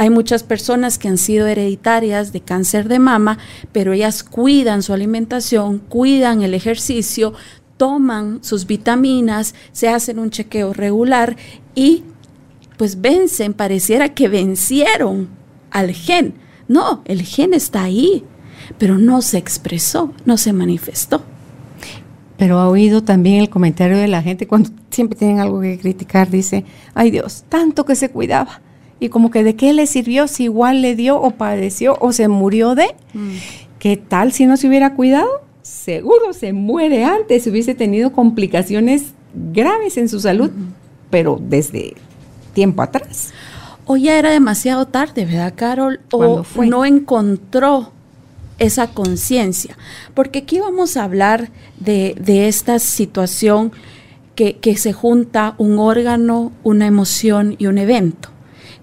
Hay 0.00 0.10
muchas 0.10 0.44
personas 0.44 0.96
que 0.96 1.08
han 1.08 1.18
sido 1.18 1.48
hereditarias 1.48 2.32
de 2.32 2.40
cáncer 2.40 2.86
de 2.86 3.00
mama, 3.00 3.38
pero 3.72 3.92
ellas 3.92 4.22
cuidan 4.22 4.84
su 4.84 4.92
alimentación, 4.92 5.80
cuidan 5.80 6.42
el 6.42 6.54
ejercicio, 6.54 7.32
toman 7.76 8.38
sus 8.44 8.68
vitaminas, 8.68 9.56
se 9.72 9.88
hacen 9.88 10.20
un 10.20 10.30
chequeo 10.30 10.72
regular 10.72 11.36
y 11.74 12.04
pues 12.76 13.00
vencen, 13.00 13.54
pareciera 13.54 14.14
que 14.14 14.28
vencieron 14.28 15.30
al 15.72 15.90
gen. 15.90 16.34
No, 16.68 17.02
el 17.04 17.22
gen 17.22 17.52
está 17.52 17.82
ahí, 17.82 18.22
pero 18.78 18.98
no 18.98 19.20
se 19.20 19.38
expresó, 19.38 20.12
no 20.24 20.38
se 20.38 20.52
manifestó. 20.52 21.22
Pero 22.36 22.60
ha 22.60 22.68
oído 22.68 23.02
también 23.02 23.40
el 23.40 23.50
comentario 23.50 23.98
de 23.98 24.06
la 24.06 24.22
gente 24.22 24.46
cuando 24.46 24.70
siempre 24.90 25.18
tienen 25.18 25.40
algo 25.40 25.60
que 25.60 25.76
criticar, 25.76 26.30
dice, 26.30 26.64
ay 26.94 27.10
Dios, 27.10 27.42
tanto 27.48 27.84
que 27.84 27.96
se 27.96 28.10
cuidaba 28.10 28.62
y 29.00 29.08
como 29.08 29.30
que 29.30 29.44
de 29.44 29.56
qué 29.56 29.72
le 29.72 29.86
sirvió 29.86 30.26
si 30.28 30.44
igual 30.44 30.82
le 30.82 30.96
dio 30.96 31.20
o 31.20 31.30
padeció 31.32 31.96
o 32.00 32.12
se 32.12 32.28
murió 32.28 32.74
de. 32.74 32.94
Mm. 33.14 33.36
¿Qué 33.78 33.96
tal 33.96 34.32
si 34.32 34.46
no 34.46 34.56
se 34.56 34.68
hubiera 34.68 34.94
cuidado? 34.94 35.28
Seguro 35.62 36.32
se 36.32 36.52
muere 36.52 37.04
antes, 37.04 37.46
hubiese 37.46 37.74
tenido 37.74 38.12
complicaciones 38.12 39.12
graves 39.52 39.96
en 39.96 40.08
su 40.08 40.20
salud, 40.20 40.50
pero 41.10 41.38
desde 41.40 41.94
tiempo 42.54 42.82
atrás. 42.82 43.32
O 43.84 43.96
ya 43.96 44.18
era 44.18 44.30
demasiado 44.30 44.86
tarde, 44.86 45.24
¿verdad, 45.24 45.54
Carol? 45.56 46.00
O 46.10 46.42
no 46.64 46.84
encontró 46.84 47.92
esa 48.58 48.88
conciencia. 48.88 49.78
Porque 50.14 50.40
aquí 50.40 50.58
vamos 50.58 50.96
a 50.96 51.04
hablar 51.04 51.50
de, 51.78 52.14
de 52.20 52.48
esta 52.48 52.78
situación 52.80 53.72
que, 54.34 54.56
que 54.56 54.76
se 54.76 54.92
junta 54.92 55.54
un 55.58 55.78
órgano, 55.78 56.52
una 56.64 56.86
emoción 56.86 57.54
y 57.58 57.66
un 57.66 57.78
evento. 57.78 58.30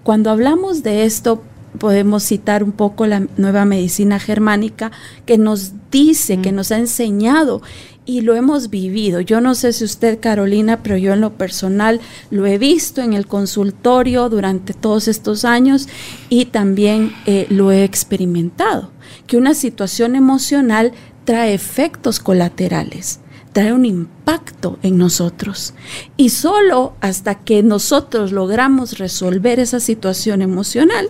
Cuando 0.06 0.30
hablamos 0.30 0.84
de 0.84 1.04
esto, 1.04 1.42
podemos 1.80 2.22
citar 2.22 2.62
un 2.62 2.70
poco 2.70 3.08
la 3.08 3.26
nueva 3.36 3.64
medicina 3.64 4.20
germánica 4.20 4.92
que 5.24 5.36
nos 5.36 5.72
dice, 5.90 6.40
que 6.40 6.52
nos 6.52 6.70
ha 6.70 6.78
enseñado 6.78 7.60
y 8.04 8.20
lo 8.20 8.36
hemos 8.36 8.70
vivido. 8.70 9.20
Yo 9.20 9.40
no 9.40 9.56
sé 9.56 9.72
si 9.72 9.82
usted, 9.82 10.20
Carolina, 10.20 10.80
pero 10.84 10.96
yo 10.96 11.12
en 11.12 11.22
lo 11.22 11.32
personal 11.32 12.00
lo 12.30 12.46
he 12.46 12.56
visto 12.56 13.02
en 13.02 13.14
el 13.14 13.26
consultorio 13.26 14.28
durante 14.28 14.74
todos 14.74 15.08
estos 15.08 15.44
años 15.44 15.88
y 16.28 16.44
también 16.44 17.12
eh, 17.26 17.48
lo 17.50 17.72
he 17.72 17.82
experimentado, 17.82 18.92
que 19.26 19.36
una 19.36 19.54
situación 19.54 20.14
emocional 20.14 20.92
trae 21.24 21.52
efectos 21.52 22.20
colaterales 22.20 23.18
trae 23.56 23.72
un 23.72 23.86
impacto 23.86 24.78
en 24.82 24.98
nosotros. 24.98 25.72
Y 26.18 26.28
solo 26.28 26.92
hasta 27.00 27.36
que 27.36 27.62
nosotros 27.62 28.30
logramos 28.30 28.98
resolver 28.98 29.60
esa 29.60 29.80
situación 29.80 30.42
emocional, 30.42 31.08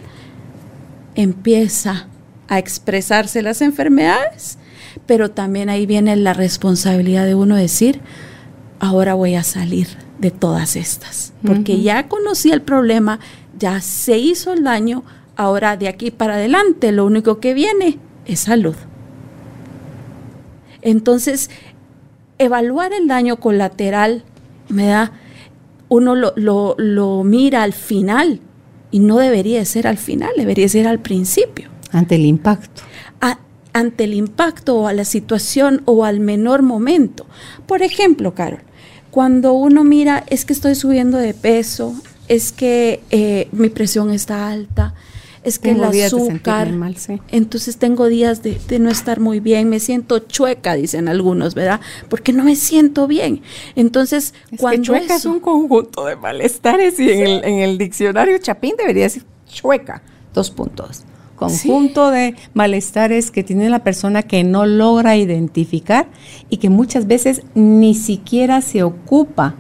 empieza 1.17 2.07
a 2.47 2.61
expresarse 2.61 3.43
las 3.43 3.63
enfermedades, 3.63 4.59
pero 5.07 5.33
también 5.33 5.71
ahí 5.71 5.87
viene 5.87 6.15
la 6.15 6.35
responsabilidad 6.35 7.27
de 7.27 7.35
uno 7.35 7.57
decir, 7.57 8.01
ahora 8.79 9.15
voy 9.15 9.35
a 9.35 9.43
salir 9.43 9.89
de 10.21 10.31
todas 10.31 10.77
estas, 10.77 11.33
porque 11.45 11.83
ya 11.83 12.07
conocí 12.07 12.53
el 12.53 12.63
problema, 12.63 13.19
ya 13.59 13.81
se 13.81 14.19
hizo 14.19 14.53
el 14.53 14.63
daño, 14.63 15.03
ahora 15.35 15.77
de 15.77 15.89
aquí 15.89 16.13
para 16.13 16.35
adelante 16.35 16.93
lo 16.93 17.07
único 17.07 17.41
que 17.41 17.55
viene 17.55 17.99
es 18.25 18.39
salud. 18.39 18.77
Entonces, 20.81 21.51
evaluar 22.39 22.93
el 22.93 23.09
daño 23.09 23.37
colateral, 23.37 24.25
me 24.69 24.87
da, 24.87 25.13
uno 25.89 26.15
lo, 26.15 27.25
mira 27.25 27.63
al 27.63 27.73
final 27.73 28.41
y 28.91 28.99
no 28.99 29.19
debería 29.19 29.65
ser 29.65 29.87
al 29.87 29.99
final, 29.99 30.31
debería 30.37 30.69
ser 30.69 30.87
al 30.87 31.01
principio. 31.01 31.71
Ante 31.93 32.17
el 32.17 32.27
impacto. 32.27 32.83
ante 33.73 34.05
el 34.05 34.15
impacto 34.15 34.77
o 34.77 34.87
a 34.87 34.95
la 34.95 35.05
situación 35.05 35.83
o 35.85 36.07
al 36.07 36.19
menor 36.19 36.63
momento. 36.63 37.27
Por 37.67 37.83
ejemplo, 37.83 38.35
Carol, 38.35 38.61
cuando 39.11 39.53
uno 39.53 39.85
mira, 39.85 40.25
es 40.29 40.47
que 40.47 40.55
estoy 40.55 40.75
subiendo 40.75 41.19
de 41.19 41.35
peso, 41.35 41.95
es 42.27 42.53
que 42.53 43.03
eh, 43.11 43.49
mi 43.53 43.69
presión 43.69 44.11
está 44.11 44.49
alta, 44.49 44.95
es 45.47 45.61
que 45.61 45.71
el 45.71 45.85
azúcar, 45.85 46.75
entonces 47.29 47.77
tengo 47.77 48.07
días 48.09 48.43
de, 48.43 48.59
no 48.81 48.91
estar 48.91 49.21
muy 49.21 49.39
bien, 49.39 49.69
me 49.69 49.79
siento 49.79 50.19
chueca, 50.19 50.75
dicen 50.75 51.07
algunos, 51.07 51.55
¿verdad? 51.55 51.81
Porque 52.09 52.33
no 52.33 52.43
me 52.43 52.57
siento 52.57 53.07
bien. 53.07 53.43
Entonces, 53.77 54.35
cuando 54.59 54.83
chueca 54.83 55.15
es 55.15 55.25
un 55.25 55.39
conjunto 55.39 56.05
de 56.05 56.17
malestares 56.17 56.99
y 56.99 57.13
en, 57.13 57.45
el, 57.45 57.79
diccionario 57.79 58.37
Chapín 58.39 58.75
debería 58.77 59.05
decir 59.05 59.23
chueca, 59.47 60.03
dos 60.35 60.51
puntos. 60.51 61.05
Conjunto 61.37 62.11
de 62.11 62.35
malestares 62.53 63.31
que 63.31 63.45
tiene 63.45 63.71
la 63.71 63.85
persona 63.85 64.25
que 64.25 64.43
no 64.43 64.67
logra 64.67 65.17
identificar 65.17 66.09
y 66.51 66.57
que 66.57 66.71
muchas 66.71 67.07
veces 67.07 67.43
ni 67.55 67.95
siquiera 67.95 68.63
se 68.63 68.83
ocupa 68.83 69.55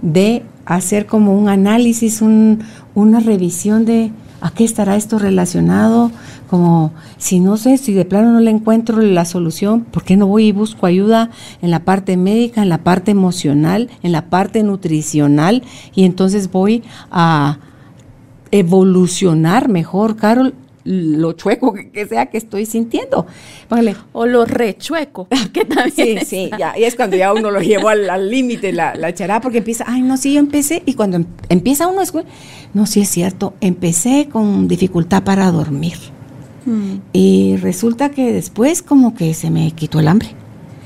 de 0.00 0.44
hacer 0.64 1.06
como 1.06 1.36
un 1.36 1.48
análisis, 1.48 2.22
una 2.22 3.18
revisión 3.18 3.84
de 3.84 4.12
¿A 4.40 4.50
qué 4.50 4.64
estará 4.64 4.94
esto 4.94 5.18
relacionado? 5.18 6.12
Como 6.48 6.92
si 7.16 7.40
no 7.40 7.56
sé, 7.56 7.76
si 7.76 7.92
de 7.92 8.04
plano 8.04 8.32
no 8.32 8.40
le 8.40 8.50
encuentro 8.50 9.00
la 9.00 9.24
solución, 9.24 9.82
¿por 9.82 10.04
qué 10.04 10.16
no 10.16 10.26
voy 10.26 10.46
y 10.46 10.52
busco 10.52 10.86
ayuda 10.86 11.30
en 11.60 11.70
la 11.70 11.84
parte 11.84 12.16
médica, 12.16 12.62
en 12.62 12.68
la 12.68 12.78
parte 12.78 13.10
emocional, 13.10 13.90
en 14.02 14.12
la 14.12 14.30
parte 14.30 14.62
nutricional? 14.62 15.64
Y 15.94 16.04
entonces 16.04 16.50
voy 16.50 16.84
a 17.10 17.58
evolucionar 18.50 19.68
mejor, 19.68 20.16
Carol, 20.16 20.54
lo 20.84 21.32
chueco 21.32 21.74
que, 21.74 22.06
sea 22.06 22.26
que 22.26 22.38
estoy 22.38 22.66
sintiendo. 22.66 23.26
O 24.12 24.26
lo 24.26 24.44
rechueco, 24.44 25.28
que 25.52 25.64
también. 25.64 26.20
Sí, 26.20 26.26
sí, 26.26 26.50
ya. 26.58 26.78
Y 26.78 26.84
es 26.84 26.96
cuando 26.96 27.16
ya 27.16 27.32
uno 27.32 27.50
lo 27.50 27.60
llevó 27.60 27.88
al 27.88 28.30
límite, 28.30 28.72
la, 28.72 28.94
la 28.94 29.12
chará, 29.14 29.40
porque 29.40 29.58
empieza, 29.58 29.84
ay, 29.86 30.02
no, 30.02 30.16
sí, 30.16 30.34
yo 30.34 30.40
empecé. 30.40 30.82
Y 30.86 30.94
cuando 30.94 31.18
em, 31.18 31.26
empieza 31.48 31.86
uno, 31.86 32.02
es, 32.02 32.12
no, 32.74 32.86
sí 32.86 33.00
es 33.00 33.08
cierto, 33.08 33.54
empecé 33.60 34.28
con 34.30 34.68
dificultad 34.68 35.22
para 35.22 35.50
dormir. 35.50 35.96
Mm. 36.64 36.96
Y 37.12 37.56
resulta 37.56 38.10
que 38.10 38.32
después 38.32 38.82
como 38.82 39.14
que 39.14 39.34
se 39.34 39.50
me 39.50 39.70
quitó 39.72 40.00
el 40.00 40.08
hambre. 40.08 40.28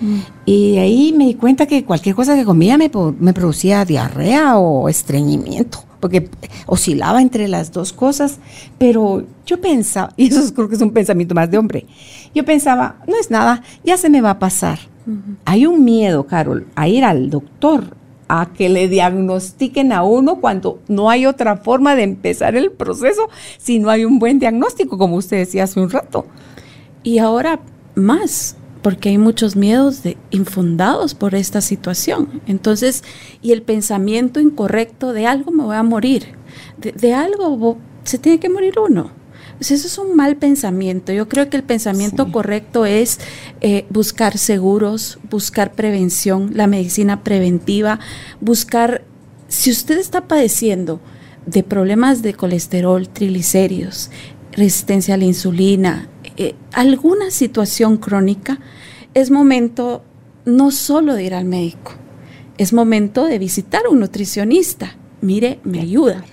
Mm. 0.00 0.18
Y 0.46 0.78
ahí 0.78 1.14
me 1.16 1.26
di 1.26 1.34
cuenta 1.34 1.66
que 1.66 1.84
cualquier 1.84 2.14
cosa 2.14 2.34
que 2.34 2.44
comía 2.44 2.76
me, 2.76 2.90
me 3.20 3.32
producía 3.32 3.84
diarrea 3.84 4.58
o 4.58 4.88
estreñimiento 4.88 5.91
porque 6.02 6.28
oscilaba 6.66 7.22
entre 7.22 7.46
las 7.46 7.70
dos 7.70 7.92
cosas, 7.92 8.40
pero 8.76 9.24
yo 9.46 9.60
pensaba, 9.60 10.12
y 10.16 10.26
eso 10.26 10.52
creo 10.52 10.68
que 10.68 10.74
es 10.74 10.82
un 10.82 10.90
pensamiento 10.90 11.32
más 11.32 11.48
de 11.48 11.58
hombre, 11.58 11.86
yo 12.34 12.44
pensaba, 12.44 12.96
no 13.06 13.16
es 13.16 13.30
nada, 13.30 13.62
ya 13.84 13.96
se 13.96 14.10
me 14.10 14.20
va 14.20 14.30
a 14.30 14.38
pasar. 14.40 14.80
Hay 15.44 15.64
un 15.66 15.84
miedo, 15.84 16.26
Carol, 16.26 16.66
a 16.74 16.88
ir 16.88 17.04
al 17.04 17.30
doctor, 17.30 17.96
a 18.28 18.48
que 18.52 18.68
le 18.68 18.88
diagnostiquen 18.88 19.92
a 19.92 20.02
uno 20.02 20.40
cuando 20.40 20.80
no 20.88 21.08
hay 21.08 21.26
otra 21.26 21.56
forma 21.56 21.94
de 21.94 22.02
empezar 22.02 22.56
el 22.56 22.72
proceso 22.72 23.28
si 23.58 23.78
no 23.78 23.88
hay 23.90 24.04
un 24.04 24.18
buen 24.18 24.38
diagnóstico, 24.40 24.98
como 24.98 25.16
usted 25.16 25.36
decía 25.36 25.64
hace 25.64 25.80
un 25.80 25.90
rato. 25.90 26.26
Y 27.04 27.18
ahora 27.18 27.60
más, 27.94 28.56
porque 28.82 29.10
hay 29.10 29.18
muchos 29.18 29.56
miedos 29.56 30.02
de, 30.02 30.16
infundados 30.30 31.14
por 31.14 31.34
esta 31.34 31.60
situación. 31.60 32.42
Entonces, 32.46 33.04
y 33.40 33.52
el 33.52 33.62
pensamiento 33.62 34.40
incorrecto 34.40 35.12
de 35.12 35.26
algo 35.26 35.52
me 35.52 35.64
voy 35.64 35.76
a 35.76 35.82
morir, 35.82 36.34
de, 36.80 37.14
algo 37.14 37.78
se 38.04 38.18
tiene 38.18 38.40
que 38.40 38.48
morir 38.48 38.74
uno. 38.78 39.12
Pues 39.56 39.70
eso 39.70 39.86
es 39.86 39.98
un 39.98 40.16
mal 40.16 40.36
pensamiento. 40.36 41.12
Yo 41.12 41.28
creo 41.28 41.48
que 41.48 41.56
el 41.56 41.62
pensamiento 41.62 42.32
correcto 42.32 42.84
es 42.84 43.20
eh, 43.60 43.86
buscar 43.90 44.36
seguros, 44.36 45.20
buscar 45.30 45.72
prevención, 45.72 46.50
la 46.54 46.66
medicina 46.66 47.22
preventiva, 47.22 48.00
buscar, 48.40 49.04
si 49.46 49.70
usted 49.70 49.98
está 49.98 50.26
padeciendo 50.26 51.00
de 51.46 51.62
problemas 51.62 52.22
de 52.22 52.34
colesterol, 52.34 53.08
triglicéridos, 53.08 54.10
resistencia 54.52 55.14
a 55.14 55.18
la 55.18 55.24
insulina, 55.24 56.08
eh, 56.36 56.54
alguna 56.72 57.30
situación 57.30 57.96
crónica, 57.96 58.58
es 59.14 59.30
momento 59.30 60.02
no 60.44 60.70
solo 60.70 61.14
de 61.14 61.24
ir 61.24 61.34
al 61.34 61.44
médico, 61.44 61.92
es 62.58 62.72
momento 62.72 63.24
de 63.26 63.38
visitar 63.38 63.82
a 63.86 63.90
un 63.90 64.00
nutricionista. 64.00 64.96
Mire, 65.20 65.60
me 65.62 65.80
ayuda. 65.80 66.24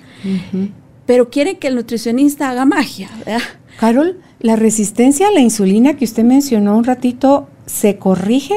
Pero 1.05 1.29
quiere 1.29 1.57
que 1.57 1.67
el 1.67 1.75
nutricionista 1.75 2.49
haga 2.49 2.65
magia, 2.65 3.09
¿verdad? 3.19 3.41
Carol, 3.79 4.19
la 4.39 4.55
resistencia 4.55 5.27
a 5.27 5.31
la 5.31 5.39
insulina 5.39 5.95
que 5.95 6.05
usted 6.05 6.23
mencionó 6.23 6.77
un 6.77 6.83
ratito, 6.83 7.47
¿se 7.65 7.97
corrige 7.97 8.55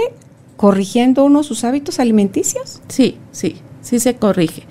corrigiendo 0.57 1.24
uno 1.24 1.42
sus 1.42 1.64
hábitos 1.64 2.00
alimenticios? 2.00 2.81
Sí, 2.88 3.18
sí, 3.31 3.57
sí 3.83 4.00
se 4.00 4.16
corrige. 4.16 4.64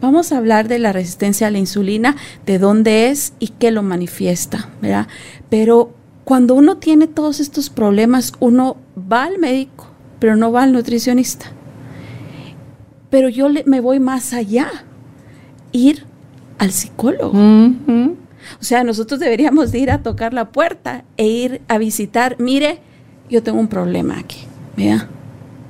Vamos 0.00 0.32
a 0.32 0.38
hablar 0.38 0.68
de 0.68 0.78
la 0.78 0.92
resistencia 0.92 1.46
a 1.46 1.50
la 1.50 1.58
insulina, 1.58 2.16
de 2.46 2.58
dónde 2.58 3.10
es 3.10 3.34
y 3.38 3.48
qué 3.48 3.70
lo 3.70 3.82
manifiesta, 3.82 4.70
¿verdad? 4.80 5.08
Pero 5.50 5.94
cuando 6.28 6.54
uno 6.54 6.76
tiene 6.76 7.06
todos 7.06 7.40
estos 7.40 7.70
problemas, 7.70 8.34
uno 8.38 8.76
va 9.10 9.24
al 9.24 9.38
médico, 9.38 9.86
pero 10.18 10.36
no 10.36 10.52
va 10.52 10.64
al 10.64 10.74
nutricionista. 10.74 11.46
Pero 13.08 13.30
yo 13.30 13.48
me 13.64 13.80
voy 13.80 13.98
más 13.98 14.34
allá, 14.34 14.68
ir 15.72 16.04
al 16.58 16.70
psicólogo. 16.70 17.32
O 17.32 18.62
sea, 18.62 18.84
nosotros 18.84 19.20
deberíamos 19.20 19.72
ir 19.72 19.90
a 19.90 20.02
tocar 20.02 20.34
la 20.34 20.50
puerta 20.50 21.02
e 21.16 21.26
ir 21.26 21.62
a 21.66 21.78
visitar, 21.78 22.36
mire, 22.38 22.80
yo 23.30 23.42
tengo 23.42 23.58
un 23.58 23.68
problema 23.68 24.18
aquí, 24.18 24.40
¿verdad? 24.76 25.08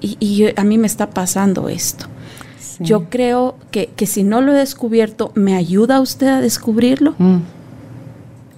Y, 0.01 0.45
a 0.57 0.65
mí 0.65 0.77
me 0.77 0.89
está 0.89 1.11
pasando 1.11 1.69
esto. 1.69 2.07
Yo 2.81 3.09
creo 3.11 3.55
que, 3.71 3.95
si 4.07 4.25
no 4.25 4.41
lo 4.41 4.51
he 4.51 4.57
descubierto, 4.57 5.31
¿me 5.37 5.55
ayuda 5.55 6.01
usted 6.01 6.27
a 6.27 6.41
descubrirlo? 6.41 7.15
Mm. 7.17 7.43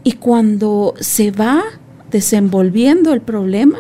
Y 0.03 0.13
cuando 0.13 0.95
se 0.99 1.31
va 1.31 1.63
desenvolviendo 2.11 3.13
el 3.13 3.21
problema, 3.21 3.79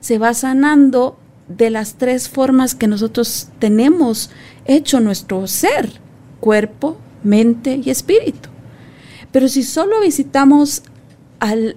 se 0.00 0.18
va 0.18 0.34
sanando 0.34 1.18
de 1.48 1.70
las 1.70 1.94
tres 1.94 2.28
formas 2.28 2.74
que 2.74 2.86
nosotros 2.86 3.48
tenemos 3.58 4.30
hecho 4.66 5.00
nuestro 5.00 5.46
ser, 5.46 5.90
cuerpo, 6.40 6.98
mente 7.24 7.80
y 7.82 7.90
espíritu. 7.90 8.50
Pero 9.32 9.48
si 9.48 9.62
solo 9.62 10.00
visitamos 10.00 10.82
al, 11.40 11.76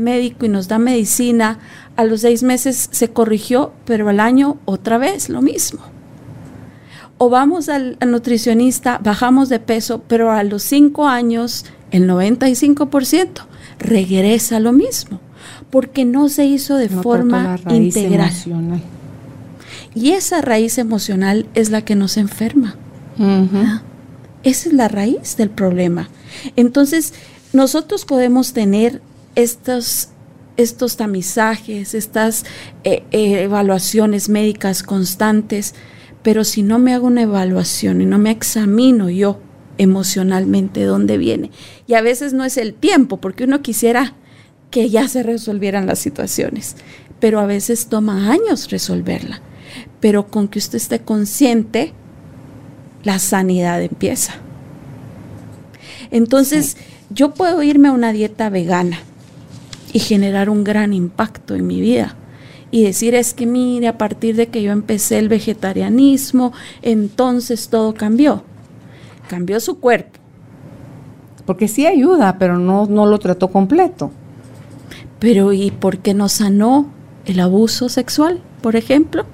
médico 0.00 0.46
y 0.46 0.48
nos 0.48 0.68
da 0.68 0.78
medicina, 0.78 1.58
a 1.96 2.04
los 2.04 2.22
seis 2.22 2.42
meses 2.42 2.88
se 2.90 3.08
corrigió, 3.08 3.72
pero 3.84 4.08
al 4.08 4.20
año 4.20 4.58
otra 4.64 4.98
vez 4.98 5.28
lo 5.28 5.42
mismo. 5.42 5.80
O 7.18 7.30
vamos 7.30 7.68
al, 7.68 7.96
nutricionista, 8.04 8.98
bajamos 9.02 9.48
de 9.48 9.60
peso, 9.60 10.02
pero 10.08 10.32
a 10.32 10.42
los 10.42 10.62
cinco 10.64 11.06
años 11.06 11.64
el 11.92 12.08
95% 12.08 13.46
regresa 13.78 14.58
lo 14.58 14.72
mismo, 14.72 15.20
porque 15.70 16.04
no 16.04 16.28
se 16.28 16.44
hizo 16.44 16.76
de 16.76 16.88
forma 16.88 17.58
integral. 17.68 18.32
Y 19.94 20.10
esa 20.10 20.40
raíz 20.40 20.78
emocional 20.78 21.46
es 21.54 21.70
la 21.70 21.82
que 21.82 21.94
nos 21.94 22.16
enferma. 22.16 22.76
Esa 24.42 24.68
es 24.68 24.74
la 24.74 24.88
raíz 24.88 25.36
del 25.36 25.50
problema. 25.50 26.08
Entonces, 26.56 27.14
nosotros 27.52 28.04
podemos 28.04 28.52
tener 28.52 29.00
estos, 29.36 30.08
estos 30.56 30.96
tamizajes, 30.96 31.94
estas 31.94 32.44
eh, 32.82 33.04
eh, 33.12 33.42
evaluaciones 33.42 34.28
médicas 34.28 34.82
constantes, 34.82 35.74
pero 36.22 36.44
si 36.44 36.62
no 36.62 36.78
me 36.78 36.94
hago 36.94 37.06
una 37.06 37.22
evaluación 37.22 38.00
y 38.00 38.06
no 38.06 38.18
me 38.18 38.30
examino 38.30 39.08
yo 39.10 39.40
emocionalmente 39.78 40.84
dónde 40.84 41.18
viene, 41.18 41.50
y 41.86 41.94
a 41.94 42.02
veces 42.02 42.32
no 42.32 42.44
es 42.44 42.56
el 42.56 42.74
tiempo, 42.74 43.18
porque 43.18 43.44
uno 43.44 43.62
quisiera 43.62 44.14
que 44.74 44.90
ya 44.90 45.06
se 45.06 45.22
resolvieran 45.22 45.86
las 45.86 46.00
situaciones, 46.00 46.74
pero 47.20 47.38
a 47.38 47.46
veces 47.46 47.86
toma 47.86 48.32
años 48.32 48.72
resolverla. 48.72 49.40
Pero 50.00 50.26
con 50.26 50.48
que 50.48 50.58
usted 50.58 50.78
esté 50.78 50.98
consciente, 50.98 51.92
la 53.04 53.20
sanidad 53.20 53.80
empieza. 53.80 54.34
Entonces, 56.10 56.76
yo 57.10 57.34
puedo 57.34 57.62
irme 57.62 57.86
a 57.86 57.92
una 57.92 58.12
dieta 58.12 58.50
vegana 58.50 58.98
y 59.92 60.00
generar 60.00 60.50
un 60.50 60.64
gran 60.64 60.92
impacto 60.92 61.54
en 61.54 61.68
mi 61.68 61.80
vida. 61.80 62.16
Y 62.72 62.82
decir, 62.82 63.14
es 63.14 63.32
que 63.32 63.46
mire, 63.46 63.86
a 63.86 63.96
partir 63.96 64.34
de 64.34 64.48
que 64.48 64.60
yo 64.60 64.72
empecé 64.72 65.20
el 65.20 65.28
vegetarianismo, 65.28 66.52
entonces 66.82 67.68
todo 67.68 67.94
cambió. 67.94 68.42
Cambió 69.28 69.60
su 69.60 69.78
cuerpo. 69.78 70.18
Porque 71.46 71.68
sí 71.68 71.86
ayuda, 71.86 72.38
pero 72.40 72.58
no, 72.58 72.86
no 72.86 73.06
lo 73.06 73.20
trató 73.20 73.52
completo. 73.52 74.10
Pero 75.18 75.52
¿y 75.52 75.70
por 75.70 75.98
qué 75.98 76.14
no 76.14 76.28
sanó 76.28 76.88
el 77.24 77.40
abuso 77.40 77.88
sexual, 77.88 78.40
por 78.60 78.76
ejemplo? 78.76 79.26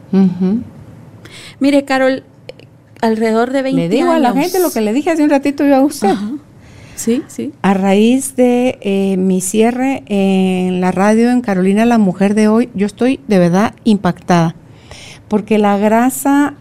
Mire, 1.59 1.85
Carol, 1.85 2.25
alrededor 3.01 3.51
de 3.51 3.63
20 3.63 3.81
años. 3.81 3.91
Le 3.91 3.97
digo 3.97 4.13
a 4.13 4.19
la 4.19 4.33
gente 4.33 4.61
lo 4.61 4.71
que 4.71 4.81
le 4.81 4.93
dije 4.93 5.11
hace 5.11 5.25
un 5.25 5.31
ratito 5.31 5.65
yo 5.65 5.77
a 5.77 5.81
usted. 5.81 6.15
Sí, 6.97 7.23
sí. 7.29 7.53
A 7.63 7.73
raíz 7.73 8.37
de 8.37 8.79
eh, 8.83 9.17
mi 9.17 9.41
cierre 9.41 10.03
en 10.07 10.83
la 10.83 10.93
radio 10.93 11.31
en 11.31 11.41
Carolina, 11.41 11.87
la 11.87 11.97
mujer 11.97 12.35
de 12.35 12.49
hoy, 12.49 12.69
yo 12.75 12.87
estoy 12.87 13.21
de 13.27 13.39
verdad 13.39 13.75
impactada. 13.85 14.55
Porque 15.29 15.59
la 15.59 15.79
grasa 15.79 16.55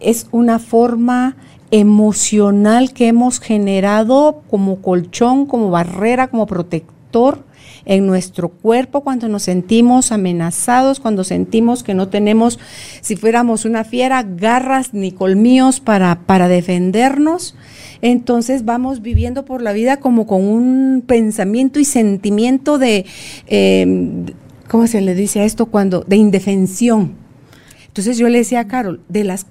es 0.00 0.26
una 0.32 0.58
forma 0.58 1.36
emocional 1.70 2.92
que 2.92 3.08
hemos 3.08 3.40
generado 3.40 4.42
como 4.50 4.82
colchón, 4.82 5.46
como 5.46 5.70
barrera, 5.70 6.28
como 6.28 6.46
protector 6.46 7.44
en 7.86 8.06
nuestro 8.06 8.48
cuerpo 8.50 9.02
cuando 9.02 9.28
nos 9.28 9.44
sentimos 9.44 10.12
amenazados, 10.12 11.00
cuando 11.00 11.24
sentimos 11.24 11.82
que 11.82 11.94
no 11.94 12.08
tenemos, 12.08 12.58
si 13.00 13.16
fuéramos 13.16 13.64
una 13.64 13.84
fiera, 13.84 14.22
garras 14.22 14.92
ni 14.92 15.12
colmillos 15.12 15.80
para, 15.80 16.20
para 16.26 16.48
defendernos. 16.48 17.54
Entonces 18.02 18.64
vamos 18.64 19.00
viviendo 19.00 19.44
por 19.44 19.62
la 19.62 19.72
vida 19.72 19.98
como 19.98 20.26
con 20.26 20.44
un 20.44 21.02
pensamiento 21.06 21.78
y 21.78 21.84
sentimiento 21.84 22.78
de, 22.78 23.06
em, 23.46 24.26
¿cómo 24.68 24.86
se 24.86 25.00
le 25.00 25.14
dice 25.14 25.40
a 25.40 25.44
esto? 25.44 25.66
Cuando, 25.66 26.02
de 26.02 26.16
indefensión. 26.16 27.25
Entonces 27.96 28.18
yo 28.18 28.28
le 28.28 28.36
decía 28.36 28.60
a 28.60 28.68
Carol, 28.68 29.00
de 29.08 29.24
las 29.24 29.46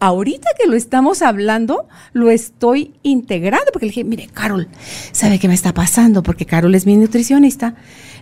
ahorita 0.00 0.48
que 0.58 0.66
lo 0.66 0.74
estamos 0.74 1.20
hablando, 1.20 1.86
lo 2.14 2.30
estoy 2.30 2.94
integrando, 3.02 3.66
porque 3.74 3.84
le 3.84 3.90
dije, 3.90 4.04
mire, 4.04 4.26
Carol, 4.32 4.68
¿sabe 5.12 5.38
qué 5.38 5.48
me 5.48 5.54
está 5.54 5.74
pasando? 5.74 6.22
Porque 6.22 6.46
Carol 6.46 6.74
es 6.74 6.86
mi 6.86 6.96
nutricionista. 6.96 7.74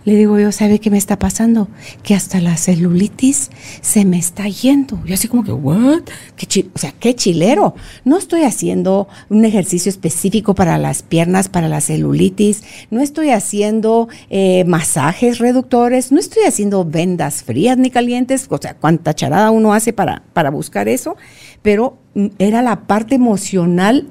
Le 0.05 0.15
digo 0.15 0.39
yo, 0.39 0.51
¿sabe 0.51 0.79
qué 0.79 0.89
me 0.89 0.97
está 0.97 1.19
pasando? 1.19 1.67
Que 2.03 2.15
hasta 2.15 2.39
la 2.39 2.57
celulitis 2.57 3.49
se 3.81 4.05
me 4.05 4.17
está 4.17 4.47
yendo. 4.47 4.99
Yo 5.05 5.13
así 5.13 5.27
como 5.27 5.43
que, 5.43 5.51
¿what? 5.51 6.03
¿Qué 6.35 6.65
o 6.73 6.79
sea, 6.79 6.93
qué 6.99 7.15
chilero. 7.15 7.75
No 8.05 8.17
estoy 8.17 8.43
haciendo 8.43 9.07
un 9.29 9.45
ejercicio 9.45 9.89
específico 9.89 10.55
para 10.55 10.77
las 10.77 11.03
piernas, 11.03 11.49
para 11.49 11.67
la 11.67 11.81
celulitis. 11.81 12.63
No 12.91 13.01
estoy 13.01 13.31
haciendo 13.31 14.07
eh, 14.29 14.63
masajes 14.65 15.39
reductores. 15.39 16.11
No 16.11 16.19
estoy 16.19 16.43
haciendo 16.43 16.85
vendas 16.85 17.43
frías 17.43 17.77
ni 17.77 17.91
calientes. 17.91 18.47
O 18.49 18.57
sea, 18.57 18.75
cuánta 18.75 19.13
charada 19.13 19.51
uno 19.51 19.73
hace 19.73 19.93
para, 19.93 20.23
para 20.33 20.49
buscar 20.49 20.87
eso 20.87 21.15
pero 21.61 21.97
mm, 22.15 22.27
era 22.39 22.61
la 22.61 22.87
parte 22.87 23.15
emocional 23.15 24.07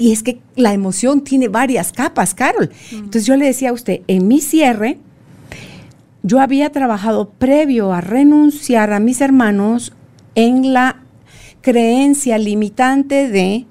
y 0.00 0.12
es 0.12 0.22
que 0.22 0.40
la 0.56 0.72
emoción 0.72 1.20
tiene 1.20 1.48
varias 1.48 1.92
capas, 1.92 2.32
Carol. 2.32 2.70
Entonces 2.90 3.26
yo 3.26 3.36
le 3.36 3.44
decía 3.44 3.68
a 3.68 3.74
usted, 3.74 4.00
en 4.08 4.26
mi 4.28 4.40
cierre, 4.40 4.96
yo 6.22 6.40
había 6.40 6.72
trabajado 6.72 7.28
previo 7.28 7.92
a 7.92 8.00
renunciar 8.00 8.94
a 8.94 8.98
mis 8.98 9.20
hermanos 9.20 9.92
en 10.34 10.72
la 10.72 11.02
creencia 11.60 12.38
limitante 12.38 13.28
de 13.28 13.66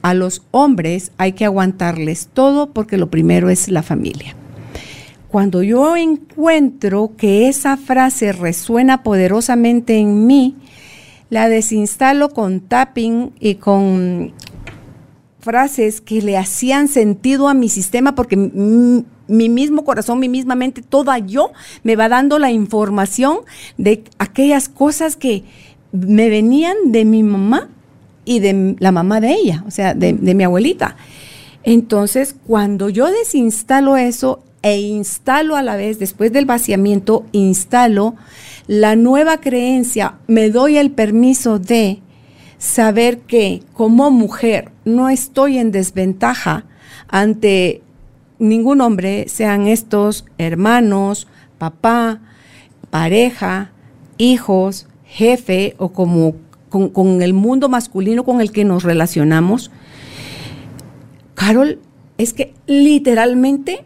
a 0.00 0.14
los 0.14 0.42
hombres 0.52 1.12
hay 1.18 1.32
que 1.32 1.44
aguantarles 1.44 2.28
todo 2.32 2.70
porque 2.70 2.96
lo 2.96 3.10
primero 3.10 3.50
es 3.50 3.68
la 3.68 3.82
familia. 3.82 4.34
Cuando 5.28 5.62
yo 5.62 5.96
encuentro 5.96 7.12
que 7.18 7.48
esa 7.48 7.76
frase 7.76 8.32
resuena 8.32 9.02
poderosamente 9.02 9.98
en 9.98 10.26
mí, 10.26 10.56
la 11.28 11.50
desinstalo 11.50 12.30
con 12.30 12.60
tapping 12.60 13.32
y 13.38 13.56
con 13.56 14.32
frases 15.48 16.02
que 16.02 16.20
le 16.20 16.36
hacían 16.36 16.88
sentido 16.88 17.48
a 17.48 17.54
mi 17.54 17.70
sistema 17.70 18.14
porque 18.14 18.36
mi 18.36 19.48
mismo 19.48 19.82
corazón, 19.82 20.18
mi 20.18 20.28
misma 20.28 20.54
mente, 20.54 20.82
toda 20.82 21.16
yo 21.16 21.52
me 21.84 21.96
va 21.96 22.10
dando 22.10 22.38
la 22.38 22.50
información 22.50 23.38
de 23.78 24.04
aquellas 24.18 24.68
cosas 24.68 25.16
que 25.16 25.44
me 25.92 26.28
venían 26.28 26.76
de 26.92 27.06
mi 27.06 27.22
mamá 27.22 27.70
y 28.26 28.40
de 28.40 28.76
la 28.78 28.92
mamá 28.92 29.22
de 29.22 29.32
ella, 29.32 29.64
o 29.66 29.70
sea, 29.70 29.94
de, 29.94 30.12
de 30.12 30.34
mi 30.34 30.44
abuelita. 30.44 30.96
Entonces, 31.62 32.36
cuando 32.46 32.90
yo 32.90 33.10
desinstalo 33.10 33.96
eso 33.96 34.42
e 34.60 34.78
instalo 34.78 35.56
a 35.56 35.62
la 35.62 35.76
vez, 35.76 35.98
después 35.98 36.30
del 36.30 36.44
vaciamiento, 36.44 37.24
instalo 37.32 38.16
la 38.66 38.96
nueva 38.96 39.38
creencia, 39.38 40.18
me 40.26 40.50
doy 40.50 40.76
el 40.76 40.90
permiso 40.90 41.58
de 41.58 42.02
saber 42.58 43.20
que 43.20 43.62
como 43.72 44.10
mujer 44.10 44.72
no 44.84 45.08
estoy 45.08 45.58
en 45.58 45.70
desventaja 45.70 46.64
ante 47.08 47.82
ningún 48.38 48.80
hombre, 48.80 49.28
sean 49.28 49.66
estos 49.66 50.24
hermanos, 50.36 51.26
papá, 51.58 52.20
pareja, 52.90 53.70
hijos, 54.16 54.86
jefe 55.04 55.74
o 55.78 55.90
como 55.90 56.34
con, 56.68 57.22
el 57.22 57.32
mundo 57.32 57.68
masculino 57.68 58.24
con 58.24 58.40
el 58.40 58.52
que 58.52 58.64
nos 58.64 58.82
relacionamos, 58.82 59.70
Carol, 61.34 61.78
es 62.18 62.32
que 62.32 62.52
literalmente 62.66 63.84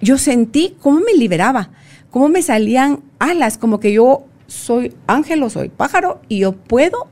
yo 0.00 0.18
sentí 0.18 0.74
cómo 0.80 1.00
me 1.00 1.14
liberaba, 1.14 1.70
cómo 2.10 2.28
me 2.28 2.42
salían 2.42 3.00
alas, 3.18 3.58
como 3.58 3.78
que 3.78 3.92
yo 3.92 4.24
soy 4.46 4.94
ángel 5.06 5.42
o 5.42 5.50
soy 5.50 5.68
pájaro 5.68 6.20
y 6.28 6.40
yo 6.40 6.52
puedo 6.52 7.08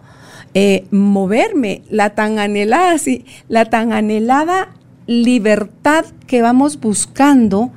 eh, 0.54 0.86
moverme, 0.90 1.82
la 1.90 2.10
tan 2.10 2.38
anhelada, 2.38 2.96
sí, 2.98 3.24
la 3.48 3.64
tan 3.64 3.92
anhelada 3.92 4.68
libertad 5.06 6.04
que 6.26 6.42
vamos 6.42 6.80
buscando, 6.80 7.72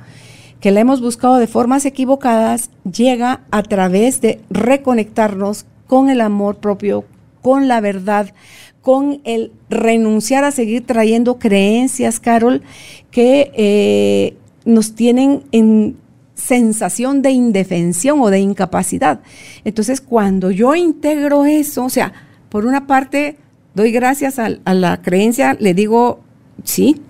que 0.60 0.70
la 0.70 0.80
hemos 0.80 1.00
buscado 1.00 1.36
de 1.38 1.46
formas 1.46 1.84
equivocadas, 1.84 2.70
llega 2.90 3.42
a 3.50 3.62
través 3.62 4.20
de 4.20 4.40
reconectarnos 4.50 5.66
con 5.86 6.08
el 6.08 6.20
amor 6.20 6.58
propio, 6.58 7.04
con 7.42 7.68
la 7.68 7.80
verdad, 7.80 8.32
con 8.80 9.20
el 9.24 9.52
renunciar 9.68 10.44
a 10.44 10.50
seguir 10.50 10.86
trayendo 10.86 11.38
creencias, 11.38 12.20
Carol, 12.20 12.62
que 13.10 13.50
eh, 13.54 14.36
nos 14.64 14.94
tienen 14.94 15.42
en 15.52 15.96
sensación 16.34 17.20
de 17.22 17.32
indefensión 17.32 18.20
o 18.20 18.30
de 18.30 18.38
incapacidad. 18.38 19.20
Entonces, 19.64 20.00
cuando 20.00 20.50
yo 20.50 20.74
integro 20.76 21.44
eso, 21.44 21.84
o 21.84 21.90
sea, 21.90 22.12
por 22.48 22.66
una 22.66 22.86
parte, 22.86 23.36
doy 23.74 23.92
gracias 23.92 24.38
a, 24.38 24.48
la 24.48 25.02
creencia, 25.02 25.56
le 25.58 25.74
digo, 25.74 26.20
sí, 26.64 27.00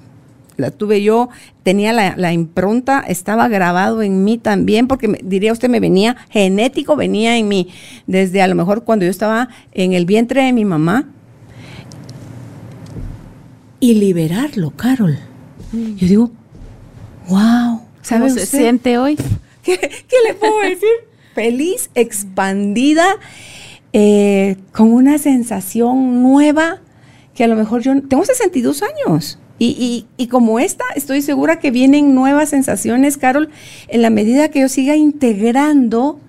la 0.57 0.70
tuve 0.70 1.03
yo, 1.03 1.29
tenía 1.62 1.92
la, 1.92 2.33
impronta, 2.33 3.01
estaba 3.01 3.48
grabado 3.48 4.03
en 4.03 4.24
mí 4.24 4.38
también, 4.38 4.88
porque 4.88 5.20
diría 5.22 5.53
usted, 5.53 5.68
me 5.68 5.81
venía 5.81 6.16
genético, 6.31 6.96
venía 6.96 7.37
en 7.37 7.48
mí, 7.48 7.68
desde 8.07 8.42
a 8.42 8.48
lo 8.48 8.55
mejor 8.55 8.85
cuando 8.85 9.05
yo 9.05 9.11
estaba 9.11 9.48
en 9.72 9.92
el 9.92 10.05
vientre 10.05 10.42
de 10.42 10.53
mi 10.53 10.64
mamá. 10.64 11.09
Y 13.81 13.94
liberarlo, 13.94 14.72
Carol. 14.72 15.18
Yo 15.72 16.09
digo, 16.09 16.31
wow. 17.29 17.83
¿Cómo 18.09 18.29
se 18.29 18.46
siente 18.46 18.98
hoy? 18.98 19.16
¿Qué, 19.62 19.79
¿Qué, 19.79 20.16
le 20.27 20.35
puedo 20.35 20.61
decir? 20.61 20.88
Feliz, 21.35 21.90
expandida, 21.94 23.07
eh, 23.92 24.57
con 24.72 24.92
una 24.92 25.18
sensación 25.18 26.22
nueva 26.22 26.81
que 27.35 27.44
a 27.44 27.48
lo 27.48 27.57
mejor 27.57 27.83
yo 27.83 27.92
tengo 28.03 28.24
62 28.24 28.83
años. 28.83 29.38
Y, 29.61 30.07
como 30.31 30.61
esta, 30.61 30.85
estoy 30.94 31.20
segura 31.20 31.59
que 31.59 31.72
vienen 31.72 32.14
nuevas 32.14 32.51
sensaciones, 32.51 33.16
Carol, 33.16 33.48
en 33.88 34.03
la 34.03 34.11
medida 34.11 34.51
que 34.51 34.61
yo 34.61 34.68
siga 34.68 34.94
integrando, 34.94 36.20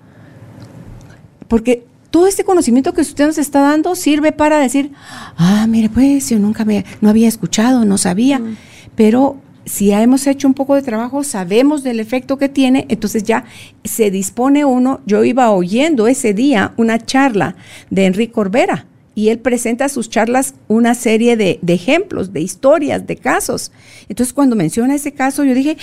porque 1.46 1.84
todo 2.10 2.26
este 2.26 2.42
conocimiento 2.42 2.92
que 2.92 3.02
usted 3.02 3.26
nos 3.26 3.38
está 3.38 3.60
dando 3.60 3.94
sirve 3.94 4.32
para 4.32 4.58
decir, 4.58 4.90
ah, 5.36 5.66
mire, 5.68 5.88
pues 5.88 6.28
yo 6.28 6.40
nunca 6.40 6.64
me, 6.64 6.84
no 7.00 7.08
había 7.08 7.28
escuchado, 7.28 7.84
no 7.84 7.98
sabía, 7.98 8.40
mm. 8.40 8.56
pero 8.96 9.36
si 9.64 9.86
ya 9.86 10.02
hemos 10.02 10.26
hecho 10.26 10.48
un 10.48 10.54
poco 10.54 10.74
de 10.74 10.82
trabajo, 10.82 11.24
sabemos 11.24 11.82
del 11.82 12.00
efecto 12.00 12.38
que 12.38 12.48
tiene, 12.48 12.86
entonces 12.88 13.22
ya 13.22 13.44
se 13.84 14.10
dispone 14.10 14.64
uno, 14.64 15.00
yo 15.06 15.24
iba 15.24 15.50
oyendo 15.50 16.08
ese 16.08 16.34
día 16.34 16.72
una 16.76 16.98
charla 16.98 17.56
de 17.90 18.06
Enrique 18.06 18.32
Corbera, 18.32 18.86
y 19.14 19.28
él 19.28 19.38
presenta 19.38 19.88
sus 19.88 20.08
charlas 20.08 20.54
una 20.68 20.94
serie 20.94 21.36
de, 21.36 21.58
ejemplos, 21.66 22.32
de 22.32 22.40
historias, 22.40 23.06
de 23.06 23.16
casos. 23.16 23.70
Entonces 24.08 24.32
cuando 24.32 24.56
menciona 24.56 24.94
ese 24.94 25.12
caso, 25.12 25.44
yo 25.44 25.52
dije, 25.52 25.76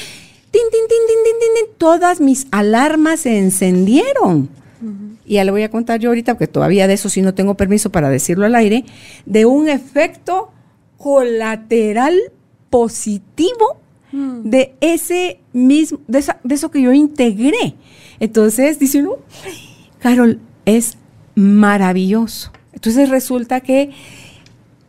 tin, 0.49 0.61
tin, 0.71 0.81
tin, 0.87 1.75
todas 1.77 2.19
mis 2.19 2.47
alarmas 2.51 3.21
se 3.21 3.37
encendieron. 3.37 4.49
Y 5.25 5.35
ya 5.35 5.43
le 5.43 5.51
voy 5.51 5.63
a 5.63 5.69
contar 5.69 5.99
yo 5.99 6.09
ahorita, 6.09 6.33
porque 6.35 6.47
todavía 6.47 6.87
de 6.87 6.93
eso 6.93 7.09
sí 7.09 7.21
no 7.21 7.33
tengo 7.33 7.55
permiso 7.55 7.91
para 7.91 8.09
decirlo 8.09 8.45
al 8.45 8.55
aire, 8.55 8.85
de 9.25 9.45
un 9.45 9.67
efecto 9.67 10.51
colateral 10.97 12.17
positivo 12.69 13.77
mm. 14.11 14.41
de 14.43 14.75
ese 14.81 15.39
mismo, 15.53 15.99
de, 16.07 16.23
de, 16.43 16.55
eso 16.55 16.71
que 16.71 16.81
yo 16.81 16.93
integré. 16.93 17.75
Entonces 18.19 18.79
dice 18.79 18.99
uno, 18.99 19.17
Carol, 19.99 20.39
es 20.65 20.97
maravilloso. 21.35 22.51
Entonces 22.73 23.09
resulta 23.09 23.61
que 23.61 23.91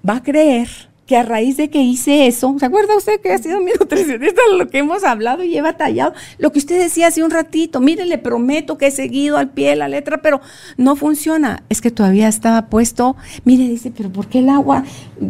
va 0.07 0.17
a 0.17 0.23
creer 0.23 0.88
que 1.09 1.17
a 1.17 1.23
raíz 1.23 1.57
de 1.57 1.71
que 1.71 1.81
hice 1.81 2.27
eso, 2.27 2.55
¿se 2.59 2.67
acuerda 2.67 2.95
usted 2.95 3.19
que 3.23 3.33
ha 3.33 3.39
sido 3.39 3.63
mi 3.63 3.73
nutricionista 3.81 4.43
lo 4.59 4.69
que 4.69 4.79
hemos 4.79 5.05
hablado 5.05 5.43
y 5.43 5.57
he 5.57 5.63
batallado? 5.63 6.13
Lo 6.37 6.53
que 6.53 6.59
usted 6.59 6.79
decía 6.79 7.07
hace 7.07 7.25
un 7.25 7.31
ratito, 7.31 7.81
mire, 7.81 8.05
le 8.05 8.19
prometo 8.19 8.77
que 8.77 8.89
he 8.89 8.91
seguido 8.91 9.39
al 9.39 9.49
pie 9.49 9.75
la 9.75 9.89
letra, 9.89 10.21
pero 10.21 10.43
no 10.77 10.97
funciona. 10.97 11.63
Es 11.71 11.81
que 11.81 11.91
todavía 11.91 12.29
estaba 12.29 12.67
puesto, 12.67 13.17
mire, 13.47 13.65
dice, 13.65 13.91
pero 13.91 14.13
¿por 14.13 14.27
qué 14.27 14.41
el 14.41 14.51
agua? 14.51 14.85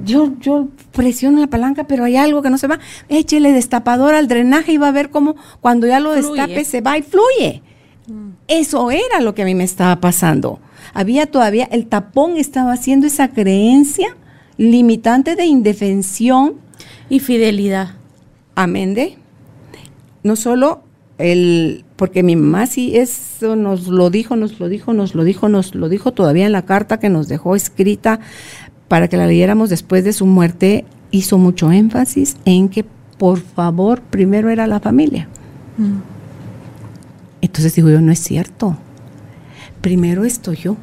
Yo, 0.05 0.33
yo 0.41 0.67
presiono 0.91 1.39
la 1.39 1.47
palanca, 1.47 1.85
pero 1.85 2.03
hay 2.03 2.17
algo 2.17 2.43
que 2.43 2.51
no 2.51 2.59
se 2.59 2.67
va. 2.67 2.81
Échele 3.09 3.53
destapador 3.53 4.15
al 4.15 4.27
drenaje 4.27 4.73
y 4.73 4.79
va 4.79 4.89
a 4.89 4.93
ver 4.93 5.11
cómo 5.11 5.37
cuando 5.61 5.87
ya 5.87 6.01
lo 6.01 6.11
destape 6.11 6.65
se 6.65 6.81
va 6.81 6.99
y 6.99 7.03
fluye. 7.03 7.63
Mm. 8.09 8.31
Eso 8.49 8.91
era 8.91 9.21
lo 9.21 9.33
que 9.33 9.43
a 9.43 9.45
mí 9.45 9.55
me 9.55 9.65
estaba 9.65 10.01
pasando 10.01 10.59
había 10.95 11.27
todavía, 11.27 11.69
el 11.71 11.87
tapón 11.87 12.37
estaba 12.39 12.73
haciendo 12.73 13.07
esa 13.07 13.29
creencia 13.29 14.17
limitante 14.59 15.35
de 15.37 15.47
indefensión. 15.47 16.55
Y 17.11 17.21
fidelidad. 17.21 17.95
Amén 18.55 18.93
de. 18.93 19.17
No 20.23 20.37
solo 20.37 20.83
el, 21.17 21.85
porque 21.97 22.23
mi 22.23 22.37
mamá 22.37 22.67
sí 22.67 22.97
eso 22.97 23.57
nos 23.57 23.89
lo 23.89 24.11
dijo, 24.11 24.37
nos 24.37 24.61
lo 24.61 24.69
dijo, 24.69 24.93
nos 24.93 25.15
lo 25.15 25.25
dijo, 25.25 25.49
nos 25.49 25.75
lo 25.75 25.89
dijo 25.89 26.13
todavía 26.13 26.45
en 26.45 26.53
la 26.53 26.67
carta 26.67 27.01
que 27.01 27.09
nos 27.09 27.29
dejó 27.29 27.57
escrita 27.57 28.21
para 28.89 29.09
que 29.09 29.17
la 29.17 29.27
leyéramos 29.27 29.71
después 29.71 30.05
de 30.05 30.13
su 30.13 30.27
muerte, 30.27 30.85
hizo 31.11 31.39
mucho 31.39 31.73
énfasis 31.73 32.37
en 32.45 32.69
que 32.69 32.85
por 33.19 33.41
favor 33.41 34.01
primero 34.03 34.51
era 34.51 34.67
la 34.67 34.81
familia. 34.81 35.29
Mm. 35.77 35.99
Entonces 37.41 37.75
digo 37.75 37.89
yo, 37.91 38.01
no 38.01 38.13
es 38.13 38.21
cierto. 38.21 38.77
Primero 39.81 40.25
estoy 40.25 40.57
yo. 40.57 40.77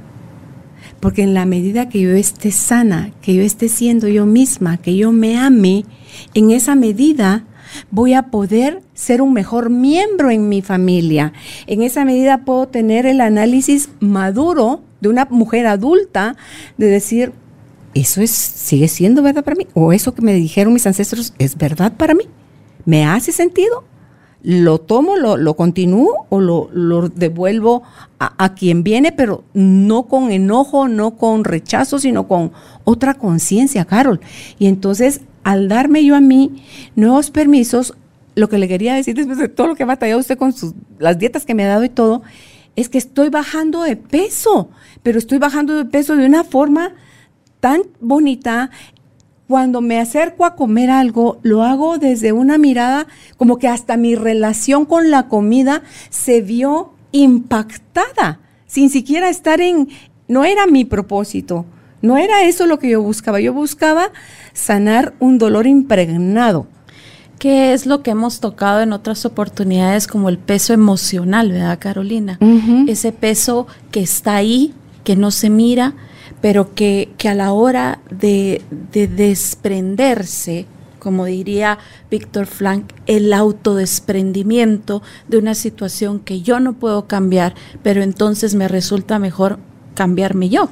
Porque 0.99 1.23
en 1.23 1.33
la 1.33 1.45
medida 1.45 1.89
que 1.89 2.01
yo 2.01 2.11
esté 2.11 2.51
sana, 2.51 3.11
que 3.21 3.33
yo 3.35 3.41
esté 3.41 3.69
siendo 3.69 4.07
yo 4.07 4.25
misma, 4.25 4.77
que 4.77 4.95
yo 4.95 5.11
me 5.11 5.37
ame, 5.37 5.85
en 6.33 6.51
esa 6.51 6.75
medida 6.75 7.45
voy 7.91 8.13
a 8.13 8.23
poder 8.23 8.81
ser 8.93 9.21
un 9.21 9.33
mejor 9.33 9.69
miembro 9.69 10.29
en 10.29 10.49
mi 10.49 10.61
familia. 10.61 11.33
En 11.67 11.81
esa 11.81 12.05
medida 12.05 12.45
puedo 12.45 12.67
tener 12.67 13.05
el 13.05 13.21
análisis 13.21 13.89
maduro 13.99 14.81
de 15.01 15.09
una 15.09 15.25
mujer 15.25 15.67
adulta 15.67 16.35
de 16.77 16.87
decir, 16.87 17.33
eso 17.93 18.21
es, 18.21 18.31
sigue 18.31 18.87
siendo 18.87 19.21
verdad 19.21 19.43
para 19.43 19.55
mí, 19.55 19.67
o 19.73 19.93
eso 19.93 20.13
que 20.13 20.21
me 20.21 20.33
dijeron 20.33 20.73
mis 20.73 20.87
ancestros 20.87 21.33
es 21.39 21.57
verdad 21.57 21.93
para 21.95 22.13
mí. 22.13 22.25
¿Me 22.85 23.05
hace 23.05 23.31
sentido? 23.31 23.83
Lo 24.45 24.77
tomo, 24.77 25.15
lo, 25.17 25.55
continúo 25.55 26.27
o 26.29 26.39
lo, 26.39 27.09
devuelvo 27.09 27.81
a, 28.19 28.53
quien 28.53 28.83
viene, 28.83 29.11
pero 29.11 29.43
no 29.55 30.03
con 30.03 30.31
enojo, 30.31 30.87
no 30.87 31.17
con 31.17 31.43
rechazo, 31.43 31.97
sino 31.97 32.27
con 32.27 32.51
otra 32.83 33.15
conciencia, 33.15 33.85
Carol. 33.85 34.19
Y 34.59 34.67
entonces, 34.67 35.21
al 35.43 35.67
darme 35.67 36.05
yo 36.05 36.15
a 36.15 36.21
mí 36.21 36.63
nuevos 36.95 37.31
permisos, 37.31 37.95
lo 38.35 38.47
que 38.47 38.59
le 38.59 38.67
quería 38.67 38.93
decir 38.93 39.15
después 39.15 39.39
de 39.39 39.49
todo 39.49 39.65
lo 39.65 39.75
que 39.75 39.81
ha 39.81 39.87
batallado 39.87 40.19
usted 40.19 40.37
con 40.37 40.53
sus, 40.53 40.73
las 40.99 41.17
dietas 41.17 41.43
que 41.43 41.55
me 41.55 41.63
ha 41.63 41.69
dado 41.69 41.83
y 41.83 41.89
todo, 41.89 42.21
es 42.75 42.87
que 42.87 42.99
estoy 42.99 43.29
bajando 43.29 43.81
de 43.81 43.95
peso, 43.95 44.69
pero 45.01 45.17
estoy 45.17 45.39
bajando 45.39 45.75
de 45.75 45.85
peso 45.85 46.15
de 46.15 46.25
una 46.27 46.43
forma 46.43 46.93
tan 47.61 47.81
bonita 47.99 48.69
cuando 49.47 49.81
me 49.81 49.99
acerco 49.99 50.45
a 50.45 50.55
comer 50.55 50.89
algo, 50.89 51.39
lo 51.43 51.63
hago 51.63 51.97
desde 51.97 52.31
una 52.31 52.57
mirada 52.57 53.07
como 53.37 53.57
que 53.57 53.67
hasta 53.67 53.97
mi 53.97 54.15
relación 54.15 54.85
con 54.85 55.11
la 55.11 55.27
comida 55.27 55.83
se 56.09 56.41
vio 56.41 56.93
impactada, 57.11 58.39
sin 58.65 58.89
siquiera 58.89 59.29
estar 59.29 59.61
en, 59.61 59.89
no 60.27 60.45
era 60.45 60.67
mi 60.67 60.83
propósito, 60.83 61.65
no 62.01 62.17
era 62.17 62.43
eso 62.43 62.65
lo 62.65 62.79
que 62.79 62.89
yo 62.89 63.01
buscaba, 63.01 63.39
yo 63.39 63.53
buscaba 63.53 64.11
sanar 64.53 65.13
un 65.19 65.37
dolor 65.37 65.67
impregnado. 65.67 66.67
¿Qué 67.39 67.73
es 67.73 67.85
lo 67.85 68.01
que 68.01 68.11
hemos 68.11 68.39
tocado 68.39 68.81
en 68.81 68.93
otras 68.93 69.25
oportunidades 69.25 70.07
como 70.07 70.29
el 70.29 70.37
peso 70.37 70.73
emocional, 70.73 71.51
verdad, 71.51 71.77
Carolina? 71.79 72.37
Ese 72.87 73.11
peso 73.11 73.67
que 73.91 74.01
está 74.01 74.35
ahí, 74.35 74.73
que 75.03 75.15
no 75.15 75.31
se 75.31 75.49
mira, 75.49 75.93
pero 76.45 76.75
que, 76.75 77.09
a 77.27 77.33
la 77.33 77.53
hora 77.53 77.97
de, 78.11 78.61
desprenderse, 78.93 80.67
como 80.99 81.25
diría 81.25 81.79
Víctor 82.11 82.45
Frank, 82.45 82.83
el 83.07 83.33
autodesprendimiento 83.33 85.01
de 85.27 85.39
una 85.39 85.55
situación 85.55 86.19
que 86.19 86.43
yo 86.43 86.59
no 86.59 86.73
puedo 86.73 87.07
cambiar, 87.07 87.55
pero 87.81 88.03
entonces 88.03 88.53
me 88.53 88.67
resulta 88.67 89.17
mejor 89.17 89.57
cambiarme 89.95 90.49
yo, 90.49 90.69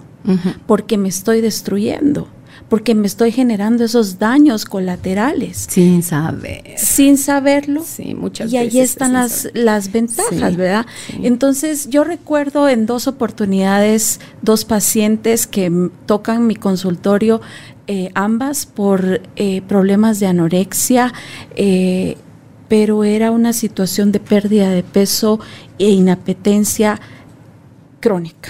porque 0.67 0.99
me 0.99 1.09
estoy 1.09 1.41
destruyendo. 1.41 2.27
Porque 2.73 2.95
me 2.95 3.05
estoy 3.05 3.31
generando 3.31 3.83
esos 3.83 4.17
daños 4.17 4.65
colaterales. 4.65 5.67
Sin 5.69 6.01
saber. 6.01 6.63
Sin 6.75 7.19
saberlo. 7.19 7.83
Sí, 7.85 8.15
muchas 8.15 8.51
y 8.51 8.57
ahí 8.57 8.79
están 8.79 9.13
las, 9.13 9.47
las 9.53 9.91
ventajas, 9.91 10.55
¿verdad? 10.55 10.87
Entonces 11.21 11.87
yo 11.91 12.03
recuerdo 12.03 12.67
en 12.67 12.87
dos 12.87 13.05
oportunidades 13.07 14.19
dos 14.41 14.65
pacientes 14.65 15.45
que 15.45 15.91
tocan 16.07 16.47
mi 16.47 16.55
consultorio, 16.55 17.41
eh, 17.85 18.09
ambas 18.15 18.65
por 18.65 19.21
eh, 19.35 19.61
problemas 19.67 20.19
de 20.19 20.25
anorexia. 20.25 21.13
Eh, 21.55 22.17
pero 22.69 23.03
era 23.03 23.29
una 23.29 23.53
situación 23.53 24.11
de 24.11 24.19
pérdida 24.19 24.71
de 24.71 24.81
peso 24.81 25.39
e 25.77 25.91
inapetencia 25.91 26.99
crónica. 27.99 28.49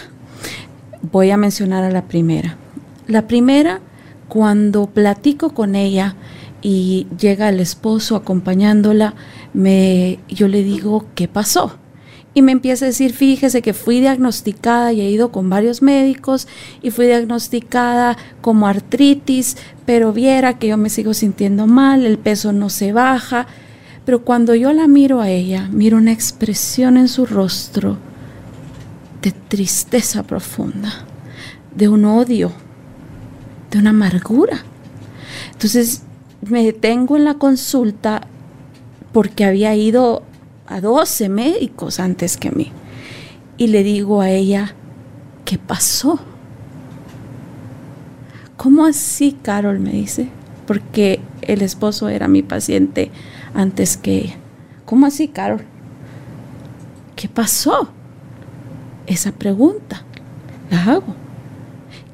Voy 1.12 1.30
a 1.30 1.36
mencionar 1.36 1.84
a 1.84 1.92
la 1.92 2.04
primera. 2.04 2.56
La 3.08 3.28
primera, 3.28 3.82
cuando 4.34 4.88
platico 4.88 5.52
con 5.52 5.76
ella 5.76 6.16
y 6.64 7.06
llega 7.20 7.50
el 7.50 7.60
esposo 7.60 8.16
acompañándola, 8.16 9.14
me, 9.54 10.18
yo 10.28 10.48
le 10.48 10.64
digo, 10.64 11.06
¿qué 11.14 11.28
pasó? 11.28 11.78
Y 12.34 12.42
me 12.42 12.52
empieza 12.52 12.86
a 12.86 12.88
decir, 12.88 13.14
fíjese 13.14 13.62
que 13.62 13.74
fui 13.74 14.00
diagnosticada 14.00 14.92
y 14.92 15.02
he 15.02 15.12
ido 15.12 15.32
con 15.32 15.52
varios 15.52 15.84
médicos 15.84 16.48
y 16.82 16.90
fui 16.90 17.06
diagnosticada 17.06 18.18
como 18.42 18.66
artritis, 18.66 19.56
pero 19.86 20.14
viera 20.14 20.58
que 20.58 20.70
yo 20.70 20.78
me 20.78 20.90
sigo 20.90 21.14
sintiendo 21.14 21.68
mal, 21.68 22.04
el 22.04 22.18
peso 22.18 22.54
no 22.54 22.72
se 22.72 22.92
baja. 22.92 23.46
Pero 24.04 24.26
cuando 24.26 24.56
yo 24.56 24.74
la 24.74 24.88
miro 24.88 25.22
a 25.22 25.30
ella, 25.30 25.70
miro 25.72 25.98
una 25.98 26.12
expresión 26.12 26.98
en 26.98 27.08
su 27.08 27.28
rostro 27.28 28.00
de 29.22 29.32
tristeza 29.32 30.24
profunda, 30.24 31.06
de 31.76 31.88
un 31.88 32.06
odio, 32.06 32.52
de 33.74 33.80
una 33.80 33.90
amargura. 33.90 34.60
Entonces 35.52 36.04
me 36.42 36.64
detengo 36.64 37.18
en 37.18 37.26
la 37.26 37.36
consulta 37.36 38.22
porque 39.12 39.46
había 39.46 39.76
ido 39.76 40.22
a 40.68 40.80
12 40.80 41.28
médicos 41.30 42.00
antes 42.00 42.38
que 42.38 42.52
mí. 42.52 42.72
Y 43.58 43.68
le 43.68 43.84
digo 43.84 44.22
a 44.22 44.30
ella, 44.30 44.74
¿qué 45.46 45.58
pasó? 45.58 46.20
¿Cómo 48.58 48.86
así, 48.86 49.38
Carol? 49.42 49.80
me 49.80 49.92
dice, 49.92 50.30
porque 50.68 51.20
el 51.42 51.62
esposo 51.62 52.10
era 52.10 52.28
mi 52.28 52.44
paciente 52.44 53.12
antes 53.54 53.98
que 53.98 54.18
ella. 54.18 54.36
¿Cómo 54.86 55.08
así, 55.08 55.28
Carol? 55.28 55.64
¿Qué 57.16 57.28
pasó? 57.28 57.90
Esa 59.08 59.32
pregunta 59.32 60.04
la 60.70 60.84
hago. 60.84 61.23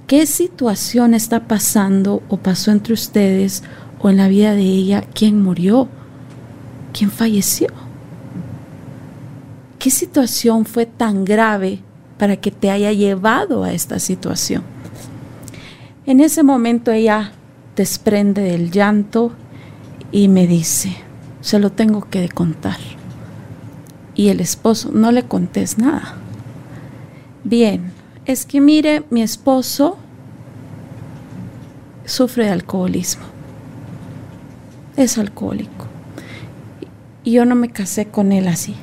¿Qué 0.09 0.25
situación 0.25 1.13
está 1.13 1.47
pasando 1.47 2.23
o 2.29 2.37
pasó 2.37 2.71
entre 2.71 2.95
ustedes 2.95 3.61
o 3.99 4.09
en 4.09 4.17
la 4.17 4.27
vida 4.27 4.55
de 4.55 4.63
ella? 4.63 5.03
¿Quién 5.13 5.43
murió? 5.43 5.87
¿Quién 6.93 7.11
falleció? 7.11 7.67
¿Qué 9.77 9.91
situación 9.91 10.65
fue 10.65 10.87
tan 10.87 11.25
grave 11.25 11.83
para 12.17 12.37
que 12.37 12.49
te 12.49 12.71
haya 12.71 12.91
llevado 12.91 13.63
a 13.63 13.71
esta 13.71 13.99
situación? 13.99 14.63
En 16.07 16.21
ese 16.21 16.41
momento 16.41 16.91
ella 16.91 17.31
desprende 17.75 18.41
del 18.41 18.71
llanto 18.71 19.33
y 20.11 20.27
me 20.27 20.47
dice, 20.47 20.97
se 21.41 21.59
lo 21.59 21.71
tengo 21.71 22.09
que 22.09 22.27
contar. 22.29 22.79
Y 24.15 24.29
el 24.29 24.39
esposo, 24.39 24.89
no 24.91 25.11
le 25.11 25.25
contés 25.25 25.77
nada. 25.77 26.15
Bien, 27.43 27.98
es 28.29 28.45
que 28.45 28.61
mire, 28.61 29.01
mi 29.09 29.23
esposo 29.23 29.97
sufre 32.05 32.45
de 32.45 32.51
alcoholismo. 32.51 33.23
Es 34.95 35.17
alcohólico. 35.17 35.87
Y 37.23 37.31
yo 37.31 37.45
no 37.45 37.55
me 37.55 37.69
casé 37.69 38.05
con 38.05 38.31
él 38.31 38.47
así. 38.47 38.75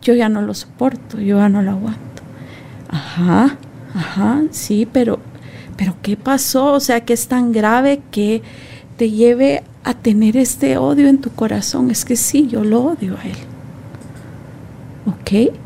Yo 0.00 0.14
ya 0.14 0.30
no 0.30 0.40
lo 0.40 0.54
soporto, 0.54 1.20
yo 1.20 1.36
ya 1.36 1.50
no 1.50 1.60
lo 1.60 1.72
aguanto. 1.72 2.22
Ajá, 2.88 3.58
ajá, 3.94 4.44
sí, 4.50 4.88
pero, 4.90 5.18
pero 5.76 5.94
¿qué 6.00 6.16
pasó? 6.16 6.72
O 6.72 6.80
sea, 6.80 7.04
que 7.04 7.12
es 7.12 7.28
tan 7.28 7.52
grave 7.52 8.00
que 8.10 8.40
te 8.96 9.10
lleve 9.10 9.62
a 9.84 9.92
tener 9.92 10.38
este 10.38 10.78
odio 10.78 11.08
en 11.08 11.20
tu 11.20 11.32
corazón. 11.32 11.90
Es 11.90 12.06
que 12.06 12.16
sí, 12.16 12.48
yo 12.48 12.64
lo 12.64 12.82
odio 12.82 13.18
a 13.18 13.24
él. 13.24 13.36
¿Ok? 15.04 15.65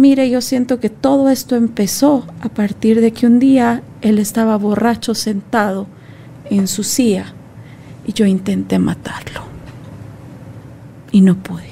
Mire, 0.00 0.30
yo 0.30 0.40
siento 0.40 0.80
que 0.80 0.88
todo 0.88 1.28
esto 1.28 1.56
empezó 1.56 2.24
a 2.40 2.48
partir 2.48 3.02
de 3.02 3.12
que 3.12 3.26
un 3.26 3.38
día 3.38 3.82
él 4.00 4.18
estaba 4.18 4.56
borracho 4.56 5.14
sentado 5.14 5.86
en 6.48 6.68
su 6.68 6.84
silla 6.84 7.34
y 8.06 8.14
yo 8.14 8.24
intenté 8.24 8.78
matarlo 8.78 9.42
y 11.12 11.20
no 11.20 11.36
pude. 11.36 11.68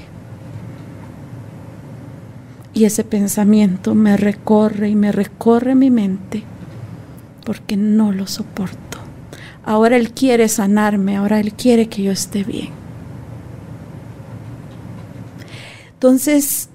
Y 2.75 2.85
ese 2.85 3.03
pensamiento 3.03 3.95
me 3.95 4.15
recorre 4.15 4.89
y 4.89 4.95
me 4.95 5.11
recorre 5.11 5.73
mi 5.73 5.89
mente 5.89 6.43
porque 7.43 7.77
no 7.77 8.11
lo 8.11 8.27
soporto. 8.27 8.99
Ahora 9.65 9.97
Él 9.97 10.11
quiere 10.11 10.49
sanarme, 10.49 11.17
ahora 11.17 11.39
Él 11.39 11.53
quiere 11.53 11.89
que 11.89 12.03
yo 12.03 12.11
esté 12.11 12.43
bien. 12.43 12.69
Entonces, 15.93 16.68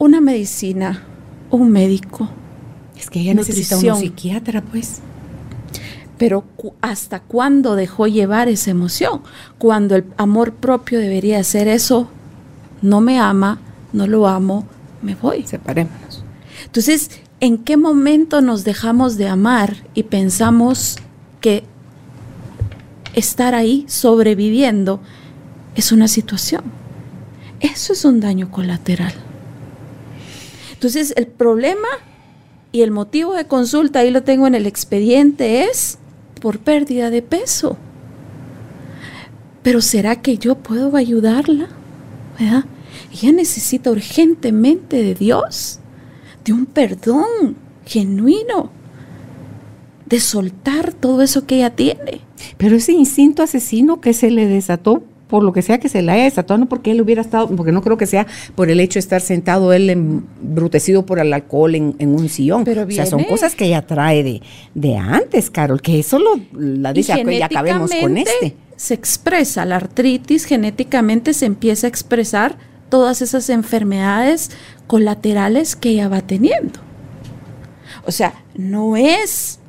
una 0.00 0.22
medicina, 0.22 1.02
un 1.50 1.70
médico. 1.70 2.28
Es 2.96 3.10
que 3.10 3.20
ella 3.20 3.34
necesita 3.34 3.76
un 3.76 4.00
psiquiatra, 4.00 4.62
pues. 4.62 5.00
Pero 6.16 6.44
¿hasta 6.80 7.20
cuándo 7.20 7.76
dejó 7.76 8.06
llevar 8.06 8.48
esa 8.48 8.70
emoción? 8.70 9.20
Cuando 9.58 9.96
el 9.96 10.06
amor 10.16 10.54
propio 10.54 10.98
debería 10.98 11.44
ser 11.44 11.68
eso, 11.68 12.08
no 12.80 13.02
me 13.02 13.20
ama, 13.20 13.60
no 13.92 14.06
lo 14.06 14.26
amo, 14.26 14.66
me 15.02 15.14
voy. 15.14 15.46
Separémonos. 15.46 16.24
Entonces, 16.64 17.10
¿en 17.40 17.58
qué 17.58 17.76
momento 17.76 18.40
nos 18.40 18.64
dejamos 18.64 19.18
de 19.18 19.28
amar 19.28 19.76
y 19.92 20.04
pensamos 20.04 20.96
que 21.42 21.64
estar 23.14 23.54
ahí 23.54 23.84
sobreviviendo 23.86 25.00
es 25.74 25.92
una 25.92 26.08
situación? 26.08 26.64
Eso 27.60 27.92
es 27.92 28.06
un 28.06 28.20
daño 28.20 28.50
colateral. 28.50 29.12
Entonces, 30.80 31.12
el 31.18 31.26
problema 31.26 31.88
y 32.72 32.80
el 32.80 32.90
motivo 32.90 33.34
de 33.34 33.46
consulta, 33.46 33.98
ahí 33.98 34.10
lo 34.10 34.22
tengo 34.22 34.46
en 34.46 34.54
el 34.54 34.64
expediente, 34.66 35.64
es 35.64 35.98
por 36.40 36.58
pérdida 36.58 37.10
de 37.10 37.20
peso. 37.20 37.76
Pero 39.62 39.82
¿será 39.82 40.22
que 40.22 40.38
yo 40.38 40.54
puedo 40.54 40.96
ayudarla? 40.96 41.68
¿Verdad? 42.38 42.64
Ella 43.12 43.32
necesita 43.32 43.90
urgentemente 43.90 45.02
de 45.02 45.14
Dios, 45.14 45.80
de 46.46 46.54
un 46.54 46.64
perdón 46.64 47.56
genuino, 47.84 48.70
de 50.06 50.18
soltar 50.18 50.94
todo 50.94 51.20
eso 51.20 51.44
que 51.44 51.56
ella 51.56 51.76
tiene. 51.76 52.22
Pero 52.56 52.76
ese 52.76 52.92
instinto 52.92 53.42
asesino 53.42 54.00
que 54.00 54.14
se 54.14 54.30
le 54.30 54.46
desató 54.46 55.02
por 55.30 55.42
lo 55.42 55.52
que 55.52 55.62
sea 55.62 55.78
que 55.78 55.88
se 55.88 56.02
le 56.02 56.12
haya 56.12 56.24
desatado, 56.24 56.58
no 56.58 56.68
porque 56.68 56.90
él 56.90 57.00
hubiera 57.00 57.22
estado, 57.22 57.48
porque 57.48 57.72
no 57.72 57.80
creo 57.80 57.96
que 57.96 58.06
sea 58.06 58.26
por 58.54 58.68
el 58.68 58.80
hecho 58.80 58.94
de 58.94 59.00
estar 59.00 59.20
sentado 59.20 59.72
él 59.72 59.88
embrutecido 59.88 61.06
por 61.06 61.18
el 61.20 61.32
alcohol 61.32 61.74
en, 61.74 61.94
un 62.00 62.28
sillón. 62.28 62.64
Pero 62.64 62.82
o 62.82 62.90
sea, 62.90 63.06
son 63.06 63.24
cosas 63.24 63.54
que 63.54 63.66
ella 63.66 63.86
trae 63.86 64.22
de, 64.22 64.42
de 64.74 64.96
antes, 64.96 65.50
Carol, 65.50 65.80
que 65.80 66.00
eso 66.00 66.18
lo 66.18 66.40
la 66.52 66.92
dice, 66.92 67.22
y 67.26 67.42
acabemos 67.42 67.90
con 68.00 68.18
este. 68.18 68.56
Se 68.76 68.94
expresa, 68.94 69.64
la 69.64 69.76
artritis 69.76 70.44
genéticamente 70.44 71.34
se 71.34 71.46
empieza 71.46 71.86
a 71.86 71.90
expresar 71.90 72.56
todas 72.88 73.22
esas 73.22 73.48
enfermedades 73.50 74.50
colaterales 74.86 75.76
que 75.76 75.90
ella 75.90 76.08
va 76.08 76.22
teniendo. 76.22 76.80
O 78.06 78.10
sea, 78.10 78.34
no 78.56 78.96
es 78.96 79.60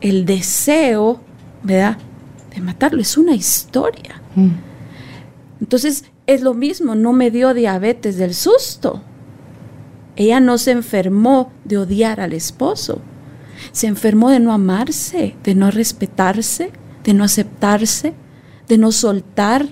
el 0.00 0.24
deseo, 0.24 1.20
¿verdad? 1.62 1.98
De 2.54 2.60
matarlo, 2.60 3.02
es 3.02 3.16
una 3.16 3.34
historia. 3.34 4.22
Mm. 4.34 4.50
Entonces, 5.60 6.04
es 6.26 6.42
lo 6.42 6.54
mismo, 6.54 6.94
no 6.94 7.12
me 7.12 7.30
dio 7.30 7.54
diabetes 7.54 8.16
del 8.16 8.34
susto. 8.34 9.02
Ella 10.16 10.40
no 10.40 10.58
se 10.58 10.72
enfermó 10.72 11.52
de 11.64 11.78
odiar 11.78 12.20
al 12.20 12.32
esposo. 12.32 13.00
Se 13.72 13.86
enfermó 13.86 14.30
de 14.30 14.40
no 14.40 14.52
amarse, 14.52 15.36
de 15.44 15.54
no 15.54 15.70
respetarse, 15.70 16.72
de 17.04 17.14
no 17.14 17.24
aceptarse, 17.24 18.14
de 18.68 18.78
no 18.78 18.92
soltar, 18.92 19.68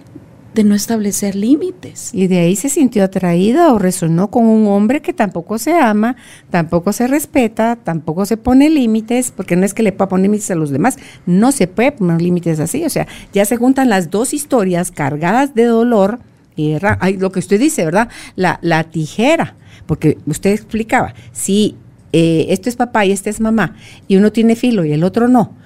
de 0.55 0.65
no 0.65 0.75
establecer 0.75 1.35
límites. 1.35 2.11
Y 2.13 2.29
de 2.29 2.39
ahí 2.39 2.57
se 2.57 2.69
sintió 2.69 3.05
atraída 3.05 3.73
o 3.73 3.79
resonó 3.79 4.31
con 4.31 4.47
un 4.47 4.67
hombre 4.69 5.03
que 5.03 5.13
tampoco 5.13 5.59
se 5.59 5.73
ama, 5.75 6.17
tampoco 6.51 6.93
se 6.93 7.07
respeta, 7.07 7.77
tampoco 7.77 8.25
se 8.27 8.37
pone 8.37 8.71
límites, 8.71 9.33
porque 9.33 9.57
no 9.57 9.65
es 9.65 9.75
que 9.75 9.83
le 9.83 9.93
pueda 9.93 10.09
poner 10.09 10.25
límites 10.25 10.51
a 10.51 10.55
los 10.55 10.71
demás, 10.71 10.97
no 11.27 11.53
se 11.53 11.67
puede 11.67 11.93
poner 11.93 12.23
límites 12.23 12.61
así. 12.61 12.85
O 12.85 12.91
sea, 12.91 13.07
ya 13.33 13.45
se 13.45 13.57
juntan 13.57 13.89
las 13.89 14.11
dos 14.11 14.33
historias 14.33 14.91
cargadas 14.91 15.55
de 15.55 15.65
dolor 15.65 16.21
y 16.57 16.77
lo 17.19 17.33
que 17.33 17.41
usted 17.41 17.59
dice, 17.59 17.85
¿verdad? 17.85 18.09
La, 18.37 18.59
la 18.63 18.85
tijera, 18.85 19.57
porque 19.87 20.19
usted 20.27 20.51
explicaba, 20.51 21.15
si 21.33 21.77
eh, 22.13 22.47
esto 22.51 22.69
es 22.69 22.77
papá 22.77 23.05
y 23.05 23.13
este 23.13 23.31
es 23.31 23.41
mamá, 23.41 23.75
y 24.07 24.17
uno 24.17 24.31
tiene 24.31 24.55
filo 24.55 24.85
y 24.85 24.93
el 24.93 25.03
otro 25.03 25.27
no, 25.27 25.57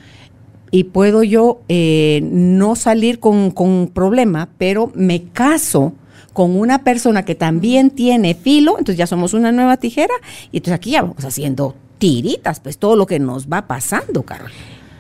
y 0.71 0.85
puedo 0.85 1.23
yo 1.23 1.61
eh, 1.69 2.21
no 2.23 2.77
salir 2.77 3.21
con, 3.21 3.51
con 3.51 3.89
problema, 3.89 4.49
pero 4.59 4.91
me 4.95 5.25
caso 5.25 5.95
con 6.33 6.57
una 6.57 6.85
persona 6.85 7.25
que 7.25 7.35
también 7.35 7.91
tiene 7.91 8.35
filo, 8.35 8.79
entonces 8.79 8.97
ya 8.97 9.07
somos 9.07 9.35
una 9.35 9.51
nueva 9.51 9.77
tijera, 9.77 10.15
y 10.53 10.59
entonces 10.59 10.75
aquí 10.75 10.93
ya 10.93 11.03
vamos 11.03 11.25
haciendo 11.25 11.75
tiritas, 11.99 12.61
pues 12.61 12.79
todo 12.79 12.97
lo 12.97 13.07
que 13.07 13.19
nos 13.19 13.49
va 13.49 13.67
pasando, 13.67 14.23
Carol. 14.23 14.51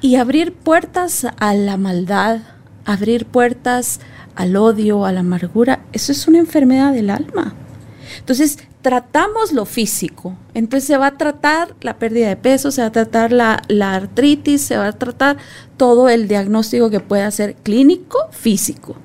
Y 0.01 0.17
abrir 0.17 0.53
puertas 0.53 1.27
a 1.39 1.55
la 1.55 1.77
maldad, 1.77 2.41
abrir 2.85 3.27
puertas 3.27 4.01
al 4.35 4.57
odio, 4.57 5.05
a 5.05 5.13
la 5.13 5.21
amargura, 5.21 5.85
eso 5.93 6.13
es 6.13 6.27
una 6.27 6.39
enfermedad 6.39 6.93
del 6.93 7.11
alma. 7.11 7.55
Entonces, 8.19 8.59
tratamos 8.89 9.53
lo 9.53 9.67
físico. 9.67 10.35
Entonces 10.55 10.87
se 10.87 10.97
va 10.97 11.09
a 11.09 11.19
tratar 11.19 11.77
la 11.83 11.99
pérdida 11.99 12.27
de 12.31 12.37
peso, 12.37 12.71
se 12.71 12.81
va 12.81 12.87
a 12.87 12.93
tratar 12.93 13.33
la, 13.33 13.63
la, 13.69 13.95
artritis, 13.95 14.63
se 14.63 14.79
va 14.79 14.87
a 14.87 14.93
tratar 14.93 15.37
todo 15.77 16.09
el 16.09 16.27
diagnóstico 16.27 16.89
que 16.89 16.99
pueda 16.99 17.31
ser 17.31 17.55
clínico, 17.57 18.17
físico. 18.31 18.97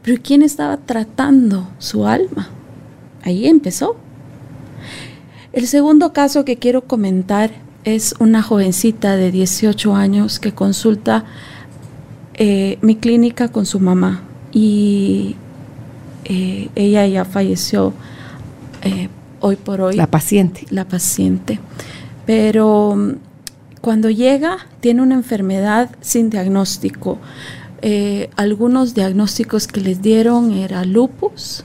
Pero 0.00 0.18
¿quién 0.24 0.40
estaba 0.40 0.78
tratando 0.78 1.68
su 1.76 2.06
alma? 2.06 2.48
Ahí 3.24 3.46
empezó. 3.46 3.96
El 5.52 5.66
segundo 5.66 6.14
caso 6.14 6.46
que 6.46 6.56
quiero 6.56 6.84
comentar 6.84 7.50
es 7.84 8.14
una 8.20 8.40
jovencita 8.40 9.16
de 9.16 9.30
18 9.30 9.94
años 9.96 10.40
que 10.40 10.54
consulta 10.54 11.26
eh, 12.32 12.78
mi 12.80 12.96
clínica 12.96 13.48
con 13.48 13.66
su 13.66 13.80
mamá 13.80 14.22
y 14.50 15.36
eh, 16.24 16.70
ella 16.74 17.06
ya 17.06 17.26
falleció 17.26 17.92
eh, 18.82 19.08
hoy 19.40 19.56
por 19.56 19.80
hoy. 19.80 19.96
La 19.96 20.06
paciente. 20.06 20.66
La 20.70 20.86
paciente. 20.86 21.58
Pero 22.26 22.94
mm, 22.96 23.12
cuando 23.80 24.10
llega 24.10 24.58
tiene 24.80 25.02
una 25.02 25.14
enfermedad 25.14 25.90
sin 26.00 26.30
diagnóstico. 26.30 27.18
algunos 28.34 28.94
diagnósticos 28.94 29.68
que 29.68 29.80
les 29.80 30.02
dieron 30.02 30.52
era 30.52 30.84
lupus, 30.84 31.64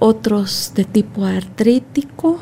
otros 0.00 0.72
de 0.74 0.84
tipo 0.84 1.24
artrítico, 1.24 2.38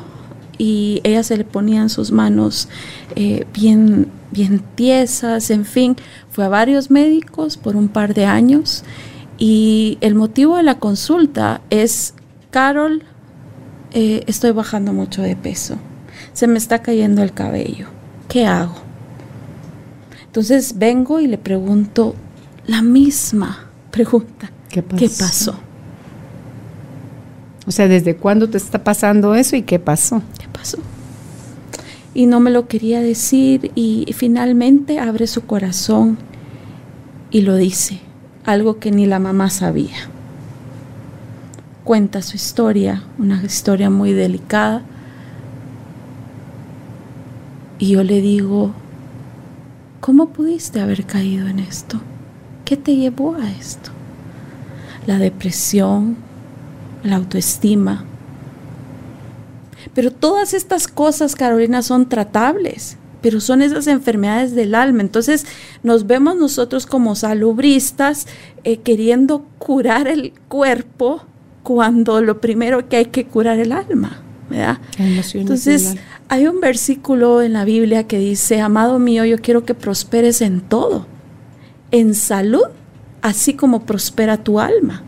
y 0.57 1.01
ella 1.03 1.23
se 1.23 1.37
le 1.37 1.43
ponía 1.43 1.81
en 1.81 1.89
sus 1.89 2.11
manos 2.11 2.67
eh, 3.15 3.45
bien, 3.53 4.07
bien 4.31 4.61
tiesas, 4.75 5.49
en 5.49 5.65
fin, 5.65 5.95
fue 6.29 6.45
a 6.45 6.49
varios 6.49 6.89
médicos 6.89 7.57
por 7.57 7.75
un 7.75 7.87
par 7.87 8.13
de 8.13 8.25
años 8.25 8.83
y 9.37 9.97
el 10.01 10.15
motivo 10.15 10.57
de 10.57 10.63
la 10.63 10.79
consulta 10.79 11.61
es, 11.69 12.15
Carol, 12.49 13.03
eh, 13.91 14.23
estoy 14.27 14.51
bajando 14.51 14.93
mucho 14.93 15.21
de 15.21 15.35
peso, 15.35 15.77
se 16.33 16.47
me 16.47 16.57
está 16.57 16.81
cayendo 16.81 17.23
el 17.23 17.33
cabello, 17.33 17.87
¿qué 18.27 18.45
hago? 18.45 18.75
Entonces 20.25 20.77
vengo 20.77 21.19
y 21.19 21.27
le 21.27 21.37
pregunto 21.37 22.15
la 22.65 22.81
misma 22.81 23.69
pregunta, 23.91 24.51
¿qué 24.69 24.81
pasó? 24.83 25.55
O 27.65 27.71
sea, 27.71 27.87
¿desde 27.87 28.15
cuándo 28.15 28.49
te 28.49 28.57
está 28.57 28.83
pasando 28.83 29.35
eso 29.35 29.55
y 29.55 29.63
qué 29.63 29.77
pasó? 29.77 30.21
¿Qué 30.39 30.47
pasó? 30.47 30.77
Y 32.13 32.25
no 32.25 32.39
me 32.39 32.49
lo 32.49 32.67
quería 32.67 33.01
decir 33.01 33.71
y 33.75 34.05
finalmente 34.15 34.99
abre 34.99 35.27
su 35.27 35.45
corazón 35.45 36.17
y 37.29 37.41
lo 37.41 37.55
dice, 37.55 37.99
algo 38.45 38.79
que 38.79 38.91
ni 38.91 39.05
la 39.05 39.19
mamá 39.19 39.49
sabía. 39.49 40.09
Cuenta 41.87 42.21
su 42.21 42.35
historia, 42.35 43.01
una 43.17 43.41
historia 43.45 43.89
muy 43.89 44.11
delicada. 44.11 44.81
Y 47.79 47.91
yo 47.91 48.03
le 48.03 48.19
digo, 48.19 48.73
¿cómo 50.01 50.27
pudiste 50.31 50.81
haber 50.81 51.05
caído 51.05 51.47
en 51.47 51.59
esto? 51.59 52.01
¿Qué 52.65 52.75
te 52.75 52.97
llevó 52.97 53.35
a 53.35 53.49
esto? 53.49 53.91
La 55.05 55.17
depresión, 55.17 56.17
la 57.05 57.15
autoestima. 57.15 58.03
Pero 59.93 60.11
todas 60.11 60.53
estas 60.53 60.89
cosas, 60.89 61.35
Carolina, 61.35 61.81
son 61.83 62.09
tratables, 62.09 62.97
pero 63.21 63.39
son 63.39 63.61
esas 63.61 63.87
enfermedades 63.87 64.53
del 64.53 64.75
alma. 64.75 65.03
Entonces 65.03 65.45
nos 65.83 66.05
vemos 66.05 66.35
nosotros 66.35 66.85
como 66.85 67.15
salubristas 67.15 68.27
eh, 68.65 68.75
queriendo 68.81 69.45
curar 69.57 70.09
el 70.09 70.33
cuerpo 70.49 71.21
cuando 71.67 72.21
lo 72.21 72.39
primero 72.39 72.87
que 72.87 72.95
hay 72.95 73.05
que 73.07 73.25
curar 73.25 73.59
el 73.59 73.73
alma. 73.73 74.21
¿verdad? 74.49 74.77
Entonces 75.33 75.95
hay 76.29 76.47
un 76.47 76.61
versículo 76.61 77.41
en 77.41 77.51
la 77.51 77.65
Biblia 77.65 78.07
que 78.07 78.19
dice, 78.19 78.61
amado 78.61 78.99
mío, 78.99 79.25
yo 79.25 79.37
quiero 79.39 79.65
que 79.65 79.73
prosperes 79.73 80.41
en 80.41 80.61
todo, 80.61 81.05
en 81.91 82.15
salud, 82.15 82.63
así 83.21 83.53
como 83.53 83.85
prospera 83.85 84.37
tu 84.37 84.61
alma. 84.61 85.03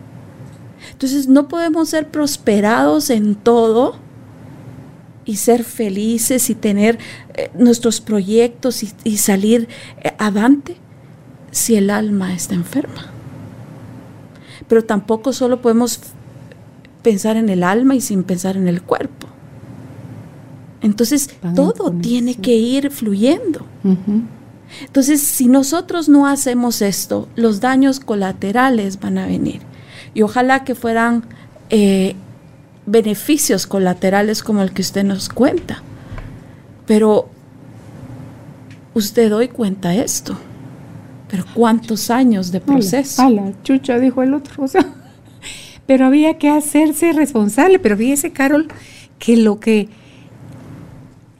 Entonces 0.91 1.29
no 1.29 1.47
podemos 1.47 1.87
ser 1.87 2.09
prosperados 2.09 3.09
en 3.09 3.35
todo 3.35 3.95
y 5.23 5.37
ser 5.37 5.63
felices 5.63 6.49
y 6.49 6.55
tener 6.55 6.99
eh, 7.35 7.51
nuestros 7.53 8.01
proyectos 8.01 8.83
y, 9.05 9.15
salir 9.15 9.69
eh, 10.03 10.11
adelante 10.17 10.75
si 11.51 11.77
el 11.77 11.89
alma 11.89 12.33
está 12.33 12.53
enferma. 12.53 13.13
Pero 14.67 14.83
tampoco 14.83 15.31
solo 15.31 15.61
podemos 15.61 16.01
pensar 17.01 17.37
en 17.37 17.49
el 17.49 17.63
alma 17.63 17.95
y 17.95 18.01
sin 18.01 18.23
pensar 18.23 18.57
en 18.57 18.67
el 18.67 18.81
cuerpo. 18.81 19.27
Entonces 20.81 21.29
todo 21.55 21.91
tiene 21.91 22.35
que 22.35 22.55
ir 22.55 22.91
fluyendo. 22.91 23.65
Entonces, 24.81 25.21
si 25.21 25.47
nosotros 25.47 26.09
no 26.09 26.27
hacemos 26.27 26.81
esto, 26.81 27.27
los 27.35 27.59
daños 27.59 27.99
colaterales 27.99 28.99
van 28.99 29.17
a 29.17 29.25
venir 29.25 29.61
y 30.13 30.21
ojalá 30.21 30.63
que 30.63 30.75
fueran 30.75 31.23
eh, 31.69 32.15
beneficios 32.85 33.67
colaterales 33.67 34.43
como 34.43 34.61
el 34.61 34.71
que 34.71 34.81
usted 34.81 35.03
nos 35.03 35.29
cuenta. 35.29 35.83
Pero 36.85 37.29
usted 38.93 39.29
doy 39.29 39.47
cuenta 39.47 39.93
esto. 39.93 40.37
Pero 41.29 41.45
cuántos 41.53 42.09
años 42.09 42.51
de 42.51 42.59
proceso. 42.59 43.21
Chucha, 43.63 43.99
dijo 43.99 44.23
el 44.23 44.33
otro. 44.33 44.65
Pero 45.89 46.05
había 46.05 46.37
que 46.37 46.49
hacerse 46.49 47.13
responsable. 47.13 47.79
Pero 47.79 47.97
fíjese, 47.97 48.31
Carol, 48.31 48.67
que 49.17 49.35
lo 49.35 49.59
que 49.59 49.89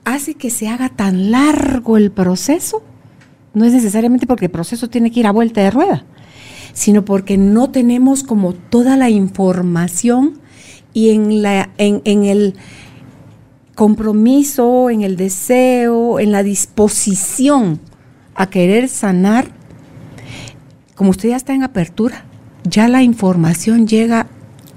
hace 0.05 0.33
que 0.33 0.49
se 0.49 0.67
haga 0.67 0.89
tan 0.89 1.29
largo 1.29 1.97
el 1.97 2.09
proceso 2.09 2.81
no 3.53 3.63
es 3.63 3.73
necesariamente 3.73 4.25
porque 4.25 4.45
el 4.45 4.51
proceso 4.51 4.89
tiene 4.89 5.11
que 5.11 5.19
ir 5.19 5.27
a 5.27 5.31
vuelta 5.31 5.61
de 5.61 5.69
rueda, 5.69 6.03
sino 6.73 7.05
porque 7.05 7.37
no 7.37 7.69
tenemos 7.69 8.23
como 8.23 8.53
toda 8.53 8.97
la 8.97 9.11
información 9.11 10.39
y 10.93 11.11
en, 11.11 11.43
la, 11.43 11.69
en, 11.77 12.01
en 12.05 12.23
el 12.23 12.55
compromiso, 13.75 14.89
en 14.89 15.01
el 15.01 15.15
deseo, 15.15 16.19
en 16.19 16.31
la 16.31 16.41
disposición 16.41 17.79
a 18.33 18.49
querer 18.49 18.89
sanar, 18.89 19.51
como 20.95 21.11
usted 21.11 21.29
ya 21.29 21.35
está 21.35 21.53
en 21.53 21.61
apertura, 21.61 22.25
ya 22.63 22.87
la 22.87 23.03
información 23.03 23.87
llega 23.87 24.25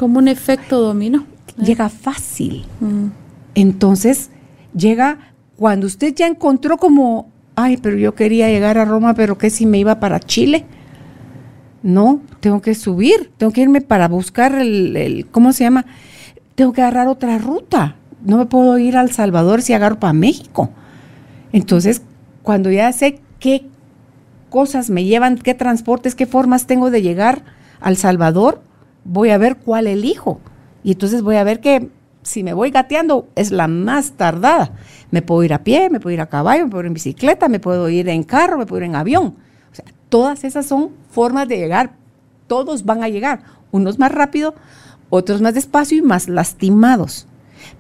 como 0.02 0.18
un 0.18 0.26
efecto 0.26 0.80
dominó. 0.80 1.26
Llega 1.56 1.88
fácil. 1.88 2.64
Mm. 2.80 3.10
Entonces, 3.54 4.30
llega 4.76 5.32
cuando 5.54 5.86
usted 5.86 6.12
ya 6.12 6.26
encontró 6.26 6.76
como, 6.76 7.30
ay, 7.54 7.76
pero 7.76 7.96
yo 7.96 8.12
quería 8.16 8.48
llegar 8.48 8.78
a 8.78 8.84
Roma, 8.84 9.14
pero 9.14 9.38
¿qué 9.38 9.48
si 9.48 9.64
me 9.64 9.78
iba 9.78 10.00
para 10.00 10.18
Chile? 10.18 10.64
No, 11.84 12.20
tengo 12.40 12.60
que 12.60 12.74
subir, 12.74 13.30
tengo 13.36 13.52
que 13.52 13.60
irme 13.60 13.80
para 13.80 14.08
buscar 14.08 14.56
el, 14.56 15.28
¿cómo 15.30 15.52
se 15.52 15.62
llama? 15.62 15.86
Tengo 16.56 16.72
que 16.72 16.82
agarrar 16.82 17.06
otra 17.06 17.38
ruta. 17.38 17.94
No 18.24 18.38
me 18.38 18.46
puedo 18.46 18.76
ir 18.78 18.96
al 18.96 19.12
Salvador 19.12 19.62
si 19.62 19.72
agarro 19.72 20.00
para 20.00 20.14
México. 20.14 20.70
Entonces, 21.52 22.02
cuando 22.42 22.72
ya 22.72 22.90
sé 22.90 23.20
qué 23.38 23.66
cosas 24.50 24.90
me 24.90 25.04
llevan, 25.04 25.38
qué 25.38 25.54
transportes, 25.54 26.16
qué 26.16 26.26
formas 26.26 26.66
tengo 26.66 26.90
de 26.90 27.02
llegar 27.02 27.44
al 27.80 27.96
Salvador, 27.96 28.62
voy 29.04 29.30
a 29.30 29.38
ver 29.38 29.56
cuál 29.56 29.86
elijo. 29.86 30.40
Y 30.84 30.92
entonces 30.92 31.22
voy 31.22 31.36
a 31.36 31.44
ver 31.44 31.60
que 31.60 31.88
si 32.22 32.42
me 32.42 32.52
voy 32.52 32.70
gateando 32.70 33.28
es 33.34 33.50
la 33.50 33.68
más 33.68 34.12
tardada. 34.12 34.72
Me 35.10 35.22
puedo 35.22 35.42
ir 35.44 35.52
a 35.52 35.64
pie, 35.64 35.90
me 35.90 36.00
puedo 36.00 36.14
ir 36.14 36.20
a 36.20 36.26
caballo, 36.26 36.64
me 36.64 36.70
puedo 36.70 36.82
ir 36.82 36.86
en 36.88 36.94
bicicleta, 36.94 37.48
me 37.48 37.60
puedo 37.60 37.88
ir 37.88 38.08
en 38.08 38.22
carro, 38.22 38.58
me 38.58 38.66
puedo 38.66 38.82
ir 38.82 38.88
en 38.88 38.96
avión. 38.96 39.36
O 39.70 39.74
sea, 39.74 39.84
todas 40.08 40.44
esas 40.44 40.66
son 40.66 40.90
formas 41.10 41.48
de 41.48 41.58
llegar. 41.58 41.92
Todos 42.46 42.84
van 42.84 43.02
a 43.02 43.08
llegar, 43.08 43.42
unos 43.70 43.98
más 43.98 44.12
rápido, 44.12 44.54
otros 45.10 45.40
más 45.40 45.54
despacio 45.54 45.98
y 45.98 46.02
más 46.02 46.28
lastimados. 46.28 47.26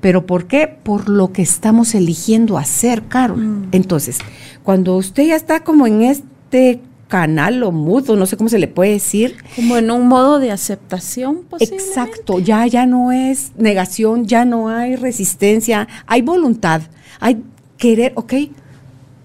¿Pero 0.00 0.26
por 0.26 0.46
qué? 0.46 0.68
Por 0.68 1.08
lo 1.08 1.32
que 1.32 1.42
estamos 1.42 1.94
eligiendo 1.94 2.58
hacer, 2.58 3.04
Carol. 3.08 3.38
Mm. 3.38 3.68
Entonces, 3.72 4.18
cuando 4.62 4.96
usted 4.96 5.26
ya 5.26 5.36
está 5.36 5.60
como 5.64 5.86
en 5.86 6.02
este 6.02 6.80
canal 7.12 7.62
o 7.62 7.72
mudo, 7.72 8.16
no 8.16 8.24
sé 8.24 8.38
cómo 8.38 8.48
se 8.48 8.58
le 8.58 8.68
puede 8.68 8.92
decir. 8.92 9.36
Como 9.54 9.76
en 9.76 9.90
un 9.90 10.08
modo 10.08 10.38
de 10.38 10.50
aceptación, 10.50 11.42
posiblemente. 11.42 11.84
Exacto, 11.84 12.38
ya, 12.38 12.66
ya 12.66 12.86
no 12.86 13.12
es 13.12 13.52
negación, 13.58 14.24
ya 14.24 14.46
no 14.46 14.70
hay 14.70 14.96
resistencia, 14.96 15.86
hay 16.06 16.22
voluntad, 16.22 16.80
hay 17.20 17.44
querer, 17.76 18.14
ok. 18.16 18.32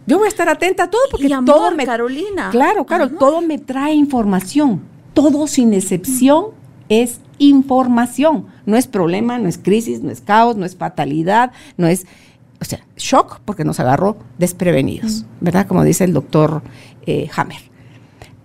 Yo 0.06 0.18
voy 0.18 0.26
a 0.26 0.28
estar 0.28 0.50
atenta 0.50 0.84
a 0.84 0.90
todo 0.90 1.02
porque 1.10 1.28
Y 1.28 1.32
amor, 1.32 1.46
todo 1.46 1.72
me. 1.72 1.86
Carolina. 1.86 2.50
Claro, 2.52 2.86
claro, 2.86 3.08
todo 3.08 3.40
me 3.40 3.58
trae 3.58 3.94
información. 3.94 4.82
Todo 5.14 5.48
sin 5.48 5.74
excepción 5.74 6.48
es 6.90 7.22
información. 7.38 8.48
No 8.66 8.76
es 8.76 8.86
problema, 8.86 9.40
no 9.40 9.48
es 9.48 9.58
crisis, 9.58 10.02
no 10.02 10.12
es 10.12 10.20
caos, 10.20 10.58
no 10.58 10.66
es 10.66 10.76
fatalidad, 10.76 11.54
no 11.78 11.88
es. 11.88 12.06
O 12.60 12.66
sea, 12.66 12.86
shock 12.98 13.40
porque 13.46 13.64
nos 13.64 13.80
agarró 13.80 14.18
desprevenidos, 14.38 15.26
¿verdad? 15.40 15.68
Como 15.68 15.86
dice 15.86 16.04
el 16.04 16.12
doctor 16.12 16.64
eh, 17.06 17.30
Hammer. 17.34 17.77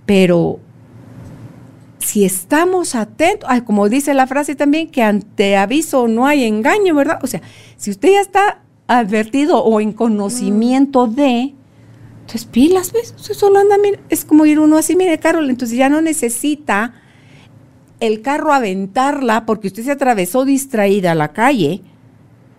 Pero 0.06 0.60
si 1.98 2.24
estamos 2.24 2.94
atentos, 2.94 3.48
ay, 3.50 3.62
como 3.62 3.88
dice 3.88 4.14
la 4.14 4.26
frase 4.26 4.54
también, 4.54 4.90
que 4.90 5.02
ante 5.02 5.56
aviso 5.56 6.08
no 6.08 6.26
hay 6.26 6.44
engaño, 6.44 6.94
¿verdad? 6.94 7.20
O 7.22 7.26
sea, 7.26 7.40
si 7.76 7.90
usted 7.90 8.12
ya 8.12 8.20
está 8.20 8.62
advertido 8.88 9.62
o 9.62 9.80
en 9.80 9.92
conocimiento 9.92 11.06
de, 11.06 11.54
entonces 12.20 12.44
pilas, 12.44 12.92
¿ves? 12.92 13.14
Usted 13.16 13.34
solo 13.34 13.58
anda, 13.58 13.78
mira, 13.78 14.00
es 14.08 14.24
como 14.24 14.44
ir 14.46 14.58
uno 14.58 14.76
así, 14.76 14.96
mire, 14.96 15.18
Carol, 15.18 15.48
entonces 15.48 15.78
ya 15.78 15.88
no 15.88 16.02
necesita 16.02 16.94
el 18.00 18.20
carro 18.20 18.52
aventarla 18.52 19.46
porque 19.46 19.68
usted 19.68 19.84
se 19.84 19.92
atravesó 19.92 20.44
distraída 20.44 21.12
a 21.12 21.14
la 21.14 21.32
calle, 21.32 21.82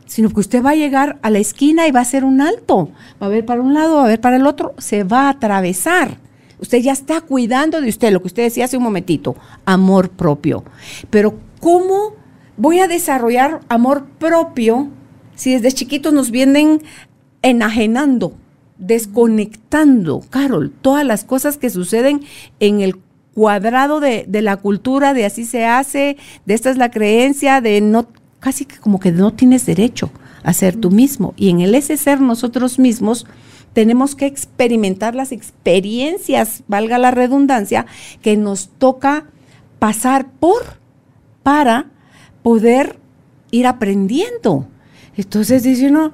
sino 0.05 0.29
que 0.29 0.39
usted 0.39 0.63
va 0.63 0.71
a 0.71 0.75
llegar 0.75 1.19
a 1.21 1.29
la 1.29 1.39
esquina 1.39 1.87
y 1.87 1.91
va 1.91 1.99
a 1.99 2.03
hacer 2.03 2.23
un 2.23 2.39
alto, 2.39 2.91
va 3.21 3.27
a 3.27 3.29
ver 3.29 3.45
para 3.45 3.61
un 3.61 3.73
lado, 3.73 3.97
va 3.97 4.05
a 4.05 4.07
ver 4.07 4.21
para 4.21 4.37
el 4.37 4.47
otro, 4.47 4.73
se 4.77 5.03
va 5.03 5.23
a 5.23 5.29
atravesar. 5.29 6.17
Usted 6.63 6.77
ya 6.77 6.93
está 6.93 7.19
cuidando 7.19 7.81
de 7.81 7.89
usted, 7.89 8.13
lo 8.13 8.21
que 8.21 8.27
usted 8.27 8.43
decía 8.43 8.63
hace 8.63 8.77
un 8.77 8.83
momentito, 8.83 9.35
amor 9.65 10.09
propio. 10.09 10.63
Pero 11.09 11.37
¿cómo 11.59 12.15
voy 12.55 12.79
a 12.79 12.87
desarrollar 12.87 13.59
amor 13.67 14.05
propio 14.17 14.87
si 15.35 15.51
desde 15.51 15.73
chiquitos 15.73 16.13
nos 16.13 16.31
vienen 16.31 16.81
enajenando, 17.41 18.37
desconectando, 18.77 20.21
Carol, 20.29 20.71
todas 20.71 21.05
las 21.05 21.25
cosas 21.25 21.57
que 21.57 21.69
suceden 21.69 22.21
en 22.61 22.79
el 22.79 22.95
cuadrado 23.33 23.99
de, 23.99 24.23
de 24.25 24.41
la 24.41 24.55
cultura, 24.55 25.13
de 25.13 25.25
así 25.25 25.43
se 25.43 25.65
hace, 25.65 26.15
de 26.45 26.53
esta 26.53 26.69
es 26.69 26.77
la 26.77 26.91
creencia, 26.91 27.59
de 27.59 27.81
no, 27.81 28.07
casi 28.39 28.63
que 28.63 28.77
como 28.77 29.01
que 29.01 29.11
no 29.11 29.33
tienes 29.33 29.65
derecho 29.65 30.11
a 30.43 30.53
ser 30.53 30.77
tú 30.77 30.91
mismo. 30.91 31.33
Y 31.35 31.49
en 31.49 31.59
el 31.59 31.75
ese 31.75 31.97
ser 31.97 32.21
nosotros 32.21 32.79
mismos 32.79 33.25
tenemos 33.73 34.15
que 34.15 34.25
experimentar 34.27 35.15
las 35.15 35.31
experiencias, 35.31 36.63
valga 36.67 36.97
la 36.97 37.11
redundancia, 37.11 37.85
que 38.21 38.37
nos 38.37 38.69
toca 38.69 39.25
pasar 39.79 40.27
por 40.39 40.61
para 41.43 41.87
poder 42.41 42.97
ir 43.51 43.67
aprendiendo. 43.67 44.67
Entonces 45.17 45.63
dice 45.63 45.87
uno, 45.89 46.13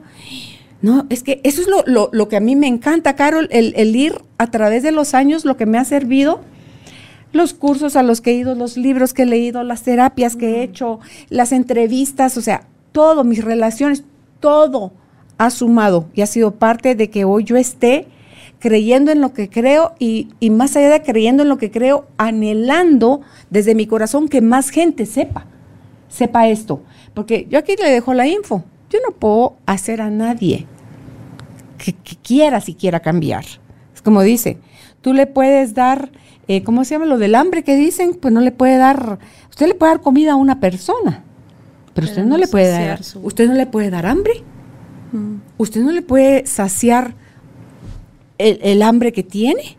no, 0.82 1.06
es 1.10 1.24
que 1.24 1.40
eso 1.44 1.62
es 1.62 1.68
lo, 1.68 1.84
lo- 1.86 2.10
lo 2.12 2.28
que 2.30 2.38
a 2.38 2.40
mí 2.40 2.56
me 2.56 2.68
encanta, 2.68 3.16
Carol, 3.16 3.48
el, 3.52 3.74
el 3.76 3.96
ir 3.96 4.22
a 4.38 4.48
través 4.50 4.82
de 4.84 4.92
los 4.92 5.14
años, 5.14 5.46
lo 5.46 5.56
que 5.58 5.66
me 5.66 5.78
ha 5.78 5.86
servido, 5.86 6.42
los 7.32 7.54
cursos 7.54 7.96
a 7.96 8.02
los 8.04 8.22
que 8.22 8.32
he 8.32 8.36
ido, 8.36 8.56
los 8.56 8.76
libros 8.78 9.14
que 9.14 9.22
he 9.24 9.26
leído, 9.28 9.64
las 9.64 9.84
terapias 9.84 10.36
que 10.36 10.56
he 10.58 10.64
hecho, 10.64 11.00
las 11.30 11.52
entrevistas, 11.52 12.38
o 12.38 12.42
sea, 12.42 12.66
todo, 12.92 13.24
mis 13.24 13.44
relaciones, 13.44 14.04
todo 14.40 14.94
ha 15.40 15.50
sumado 15.50 16.06
y 16.14 16.22
ha 16.22 16.28
sido 16.28 16.52
parte 16.52 16.94
de 16.94 17.10
que 17.10 17.26
hoy 17.26 17.44
yo 17.46 17.56
esté 17.56 18.08
creyendo 18.60 19.12
en 19.12 19.22
lo 19.22 19.34
que 19.34 19.50
creo 19.50 19.94
y, 20.00 20.28
y 20.40 20.50
más 20.50 20.76
allá 20.76 20.90
de 20.90 21.02
creyendo 21.02 21.44
en 21.44 21.50
lo 21.50 21.58
que 21.58 21.72
creo, 21.72 22.08
anhelando 22.18 23.22
desde 23.50 23.74
mi 23.74 23.88
corazón 23.88 24.28
que 24.28 24.42
más 24.42 24.70
gente 24.70 25.06
sepa, 25.06 25.46
sepa 26.10 26.48
esto. 26.50 26.82
Porque 27.14 27.48
yo 27.50 27.58
aquí 27.58 27.76
le 27.82 27.90
dejo 27.90 28.14
la 28.14 28.28
info. 28.28 28.64
Yo 28.90 29.00
no 29.08 29.16
puedo 29.16 29.56
hacer 29.66 30.02
a 30.02 30.10
nadie 30.10 30.68
que, 31.78 31.94
que 31.94 32.16
quiera 32.18 32.60
siquiera 32.60 33.00
cambiar. 33.00 33.46
Es 33.96 34.02
como 34.02 34.22
dice, 34.24 34.58
tú 35.02 35.14
le 35.14 35.26
puedes 35.26 35.74
dar, 35.74 36.12
eh, 36.50 36.64
¿cómo 36.64 36.84
se 36.84 36.96
llama 36.96 37.06
lo 37.06 37.18
del 37.18 37.36
hambre 37.36 37.64
que 37.64 37.76
dicen? 37.78 38.14
Pues 38.20 38.34
no 38.34 38.42
le 38.42 38.52
puede 38.52 38.76
dar, 38.78 39.20
usted 39.50 39.68
le 39.68 39.74
puede 39.76 39.94
dar 39.94 40.02
comida 40.02 40.34
a 40.34 40.36
una 40.36 40.60
persona, 40.60 41.24
pero, 41.94 42.08
usted 42.08 42.24
no, 42.26 42.38
le 42.38 42.48
puede 42.48 42.72
dar, 42.72 43.04
su- 43.04 43.20
usted 43.22 43.48
no 43.48 43.54
le 43.56 43.66
puede 43.68 43.90
dar 43.90 44.06
hambre, 44.06 44.44
Mm. 45.12 45.36
usted 45.58 45.82
no 45.82 45.92
le 45.92 46.02
puede 46.02 46.46
saciar 46.46 47.16
el, 48.38 48.60
el 48.62 48.82
hambre 48.82 49.12
que 49.12 49.24
tiene. 49.24 49.78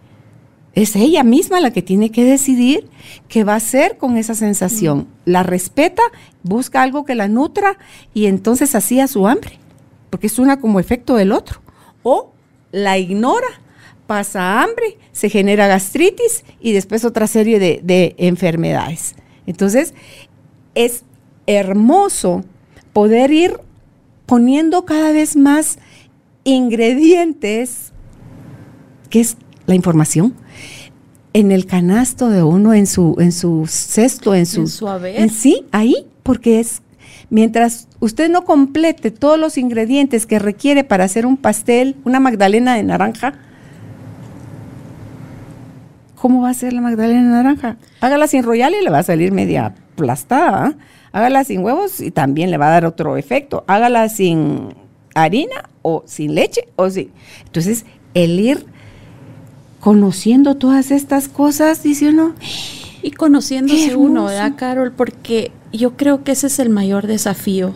Es 0.73 0.95
ella 0.95 1.25
misma 1.25 1.61
la 1.61 1.73
que 1.73 1.83
tiene 1.83 2.11
que 2.11 2.25
decidir 2.25 2.89
qué 3.29 3.43
va 3.43 3.55
a 3.55 3.57
hacer 3.57 3.99
con 3.99 4.17
esa 4.17 4.35
sensación. 4.35 5.09
La 5.25 5.43
respeta, 5.43 6.03
busca 6.43 6.83
algo 6.83 7.05
que 7.05 7.15
la 7.15 7.29
nutra 7.29 7.77
y 8.15 8.27
entonces 8.27 8.75
hacía 8.75 9.09
su 9.09 9.27
hambre, 9.27 9.59
porque 10.11 10.29
es 10.29 10.39
una 10.39 10.61
como 10.61 10.79
efecto 10.79 11.17
del 11.17 11.33
otro. 11.33 11.61
O 12.03 12.33
la 12.71 12.99
ignora, 12.99 13.49
pasa 14.07 14.63
hambre, 14.63 14.99
se 15.13 15.29
genera 15.29 15.67
gastritis 15.67 16.45
y 16.61 16.73
después 16.73 17.05
otra 17.05 17.27
serie 17.27 17.59
de, 17.59 17.81
de 17.83 18.15
enfermedades. 18.19 19.17
Entonces, 19.47 19.95
es 20.75 21.05
hermoso 21.47 22.45
poder 22.93 23.33
ir 23.33 23.59
poniendo 24.31 24.85
cada 24.85 25.11
vez 25.11 25.35
más 25.35 25.81
ingredientes, 26.45 27.93
que 29.09 29.19
es 29.19 29.37
la 29.67 29.75
información, 29.75 30.37
en 31.33 31.51
el 31.51 31.67
canasto 31.67 32.29
de 32.29 32.45
uno, 32.45 32.73
en 32.73 32.87
su, 32.87 33.17
en 33.19 33.33
su 33.33 33.67
cesto, 33.67 34.33
en 34.37 34.47
su, 34.47 34.61
En 34.61 34.69
su 34.69 34.87
haber. 34.87 35.21
en 35.21 35.31
sí, 35.31 35.65
ahí, 35.73 36.07
porque 36.23 36.61
es 36.61 36.81
mientras 37.29 37.89
usted 37.99 38.31
no 38.31 38.45
complete 38.45 39.11
todos 39.11 39.37
los 39.37 39.59
ingredientes 39.59 40.27
que 40.27 40.39
requiere 40.39 40.85
para 40.85 41.03
hacer 41.03 41.27
un 41.27 41.37
pastel, 41.37 41.97
una 42.05 42.21
magdalena 42.21 42.77
de 42.77 42.85
naranja, 42.85 43.35
¿cómo 46.15 46.43
va 46.43 46.51
a 46.51 46.55
ser 46.55 46.73
la 46.73 46.83
magdalena 46.83 47.23
de 47.23 47.43
naranja? 47.43 47.79
Hágala 48.01 48.29
sin 48.29 48.45
royal 48.45 48.77
y 48.81 48.85
le 48.85 48.91
va 48.91 49.01
a 49.01 49.03
salir 49.03 49.33
media 49.33 49.75
aplastada. 49.97 50.67
¿ah? 50.67 50.75
Hágala 51.13 51.45
sin 51.45 51.65
huevos 51.65 52.01
y 52.01 52.11
también 52.11 52.51
le 52.51 52.59
va 52.59 52.69
a 52.69 52.71
dar 52.71 52.87
otro 52.87 53.17
efecto. 53.17 53.65
Hágala 53.67 54.09
sin 54.09 54.75
harina 55.15 55.69
o 55.83 56.05
sin 56.07 56.35
leche 56.35 56.69
o 56.77 56.89
sin. 56.91 57.11
Entonces, 57.47 57.85
el 58.15 58.39
ir 58.39 58.67
conociendo 59.81 60.57
todas 60.57 60.91
estas 60.91 61.29
cosas, 61.29 61.83
dice 61.83 62.11
uno, 62.11 62.35
Y 63.03 63.13
conociéndose 63.13 63.97
uno. 63.97 64.27
¿verdad, 64.27 64.53
Carol? 64.57 64.93
Porque 64.93 65.53
yo 65.73 65.97
creo 65.97 66.23
que 66.23 66.33
ese 66.33 66.49
es 66.49 66.59
el 66.59 66.69
mayor 66.69 67.07
desafío. 67.07 67.73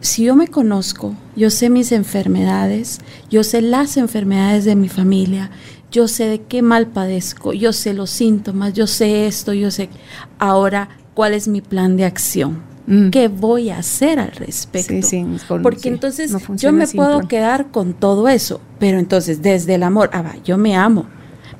Si 0.00 0.24
yo 0.24 0.34
me 0.34 0.48
conozco, 0.48 1.14
yo 1.36 1.50
sé 1.50 1.70
mis 1.70 1.92
enfermedades, 1.92 3.00
yo 3.30 3.44
sé 3.44 3.60
las 3.60 3.96
enfermedades 3.96 4.64
de 4.64 4.74
mi 4.74 4.88
familia, 4.88 5.50
yo 5.92 6.08
sé 6.08 6.24
de 6.24 6.40
qué 6.42 6.62
mal 6.62 6.86
padezco, 6.86 7.52
yo 7.52 7.72
sé 7.72 7.92
los 7.92 8.10
síntomas, 8.10 8.72
yo 8.72 8.86
sé 8.86 9.26
esto, 9.26 9.52
yo 9.52 9.70
sé 9.70 9.90
ahora 10.38 10.88
cuál 11.14 11.34
es 11.34 11.48
mi 11.48 11.60
plan 11.60 11.96
de 11.96 12.04
acción. 12.04 12.62
Mm. 12.86 13.10
¿Qué 13.10 13.28
voy 13.28 13.70
a 13.70 13.78
hacer 13.78 14.18
al 14.18 14.32
respecto? 14.32 14.94
Sí, 14.94 15.02
sí, 15.02 15.26
Porque 15.62 15.80
sí, 15.80 15.88
entonces 15.88 16.32
no 16.32 16.56
yo 16.56 16.72
me 16.72 16.86
puedo 16.88 17.18
plan. 17.18 17.28
quedar 17.28 17.70
con 17.70 17.94
todo 17.94 18.28
eso, 18.28 18.60
pero 18.78 18.98
entonces 18.98 19.42
desde 19.42 19.74
el 19.74 19.82
amor, 19.82 20.10
ah, 20.12 20.22
va, 20.22 20.36
yo 20.44 20.58
me 20.58 20.74
amo, 20.74 21.06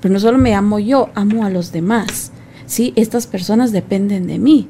pero 0.00 0.12
no 0.12 0.18
solo 0.20 0.38
me 0.38 0.54
amo 0.54 0.78
yo, 0.78 1.10
amo 1.14 1.44
a 1.44 1.50
los 1.50 1.72
demás. 1.72 2.32
¿sí? 2.70 2.92
Estas 2.96 3.26
personas 3.26 3.72
dependen 3.72 4.26
de 4.26 4.38
mí. 4.38 4.68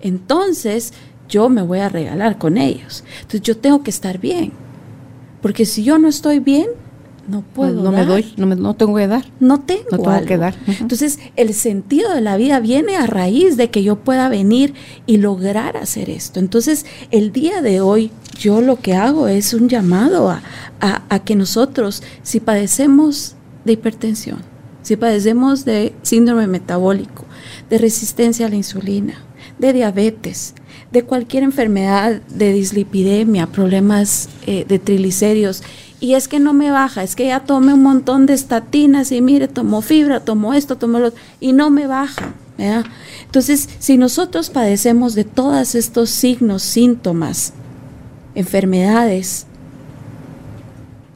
Entonces 0.00 0.92
yo 1.28 1.48
me 1.48 1.62
voy 1.62 1.80
a 1.80 1.88
regalar 1.88 2.38
con 2.38 2.56
ellos. 2.56 3.04
Entonces 3.16 3.42
yo 3.42 3.56
tengo 3.56 3.82
que 3.82 3.90
estar 3.90 4.18
bien. 4.18 4.52
Porque 5.42 5.66
si 5.66 5.82
yo 5.82 5.98
no 5.98 6.08
estoy 6.08 6.38
bien, 6.38 6.68
no 7.28 7.42
puedo. 7.42 7.74
no, 7.74 7.82
no 7.84 7.92
me 7.92 8.04
doy, 8.06 8.32
no, 8.36 8.46
me, 8.46 8.56
no 8.56 8.74
tengo 8.74 8.96
que 8.96 9.06
dar. 9.06 9.24
No 9.40 9.60
tengo, 9.60 9.82
No 9.92 9.98
tengo 9.98 10.26
que 10.26 10.36
dar. 10.36 10.54
Entonces, 10.80 11.18
el 11.36 11.54
sentido 11.54 12.12
de 12.14 12.20
la 12.20 12.36
vida 12.36 12.60
viene 12.60 12.96
a 12.96 13.06
raíz 13.06 13.56
de 13.56 13.70
que 13.70 13.82
yo 13.82 13.96
pueda 13.96 14.28
venir 14.28 14.74
y 15.06 15.18
lograr 15.18 15.76
hacer 15.76 16.10
esto. 16.10 16.40
Entonces, 16.40 16.86
el 17.10 17.32
día 17.32 17.62
de 17.62 17.80
hoy, 17.80 18.10
yo 18.38 18.60
lo 18.60 18.76
que 18.80 18.94
hago 18.94 19.28
es 19.28 19.54
un 19.54 19.68
llamado 19.68 20.30
a, 20.30 20.42
a- 20.80 21.02
a 21.08 21.18
que 21.24 21.36
nosotros, 21.36 22.02
si 22.22 22.40
padecemos 22.40 23.34
de 23.64 23.72
hipertensión, 23.74 24.38
si 24.82 24.96
padecemos 24.96 25.64
de 25.64 25.92
síndrome 26.02 26.46
metabólico, 26.46 27.24
de 27.68 27.78
resistencia 27.78 28.46
a 28.46 28.48
la 28.48 28.56
insulina, 28.56 29.14
de 29.58 29.72
diabetes, 29.74 30.54
de 30.90 31.04
cualquier 31.04 31.42
enfermedad 31.42 32.22
de 32.34 32.52
dislipidemia, 32.52 33.46
problemas 33.46 34.28
eh, 34.46 34.64
de 34.66 34.78
triglicéridos, 34.78 35.62
y 36.00 36.14
es 36.14 36.28
que 36.28 36.40
no 36.40 36.54
me 36.54 36.70
baja, 36.70 37.02
es 37.02 37.14
que 37.14 37.26
ya 37.26 37.40
tomé 37.40 37.74
un 37.74 37.82
montón 37.82 38.24
de 38.24 38.32
estatinas 38.32 39.12
y 39.12 39.20
mire, 39.20 39.48
tomo 39.48 39.82
fibra, 39.82 40.20
tomo 40.20 40.54
esto, 40.54 40.76
tomo 40.76 40.98
lo 40.98 41.08
otro, 41.08 41.20
y 41.40 41.52
no 41.52 41.68
me 41.70 41.86
baja. 41.86 42.32
¿verdad? 42.56 42.86
Entonces, 43.26 43.68
si 43.78 43.98
nosotros 43.98 44.48
padecemos 44.48 45.14
de 45.14 45.24
todos 45.24 45.74
estos 45.74 46.08
signos, 46.08 46.62
síntomas, 46.62 47.52
enfermedades, 48.34 49.46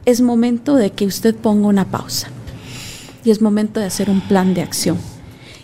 es 0.05 0.21
momento 0.21 0.75
de 0.75 0.91
que 0.91 1.07
usted 1.07 1.35
ponga 1.35 1.67
una 1.67 1.85
pausa. 1.85 2.29
y 3.23 3.31
es 3.31 3.41
momento 3.41 3.79
de 3.79 3.87
hacer 3.87 4.11
un 4.11 4.21
plan 4.21 4.53
de 4.53 4.61
acción. 4.61 4.99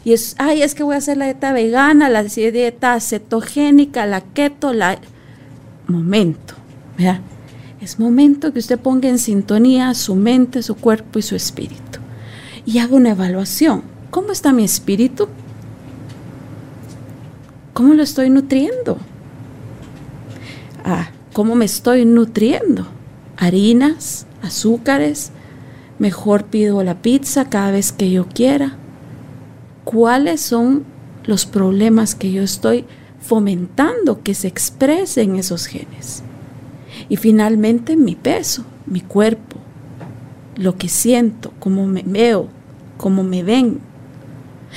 Y 0.03 0.13
es, 0.13 0.35
ay, 0.39 0.63
es 0.63 0.73
que 0.73 0.81
voy 0.81 0.95
a 0.95 0.97
hacer 0.97 1.17
la 1.17 1.25
dieta 1.25 1.53
vegana, 1.53 2.09
la 2.09 2.23
dieta 2.23 2.99
cetogénica, 2.99 4.07
la 4.07 4.21
keto, 4.21 4.73
la... 4.73 4.97
Momento, 5.87 6.55
¿verdad? 6.97 7.21
Es 7.81 7.97
momento 7.97 8.53
que 8.53 8.59
usted 8.59 8.79
ponga 8.79 9.09
en 9.09 9.17
sintonía 9.17 9.91
su 9.95 10.13
mente, 10.13 10.61
su 10.61 10.75
cuerpo 10.75 11.17
y 11.17 11.23
su 11.23 11.35
espíritu. 11.35 11.99
Y 12.63 12.77
haga 12.77 12.95
una 12.95 13.09
evaluación. 13.09 13.81
¿Cómo 14.11 14.31
está 14.31 14.53
mi 14.53 14.63
espíritu? 14.63 15.27
¿Cómo 17.73 17.95
lo 17.95 18.03
estoy 18.03 18.29
nutriendo? 18.29 18.99
Ah, 20.85 21.09
¿cómo 21.33 21.55
me 21.55 21.65
estoy 21.65 22.05
nutriendo? 22.05 22.85
Harinas, 23.35 24.27
azúcares, 24.43 25.31
mejor 25.97 26.45
pido 26.45 26.83
la 26.83 27.01
pizza 27.01 27.49
cada 27.49 27.71
vez 27.71 27.91
que 27.91 28.11
yo 28.11 28.27
quiera. 28.27 28.77
¿Cuáles 29.85 30.39
son 30.41 30.83
los 31.23 31.47
problemas 31.47 32.13
que 32.13 32.31
yo 32.31 32.43
estoy 32.43 32.85
fomentando 33.19 34.21
que 34.21 34.35
se 34.35 34.47
expresen 34.47 35.35
esos 35.37 35.65
genes? 35.65 36.21
Y 37.11 37.17
finalmente 37.17 37.97
mi 37.97 38.15
peso, 38.15 38.63
mi 38.85 39.01
cuerpo, 39.01 39.57
lo 40.55 40.77
que 40.77 40.87
siento, 40.87 41.51
cómo 41.59 41.85
me 41.85 42.03
veo, 42.05 42.47
cómo 42.95 43.21
me 43.21 43.43
ven. 43.43 43.81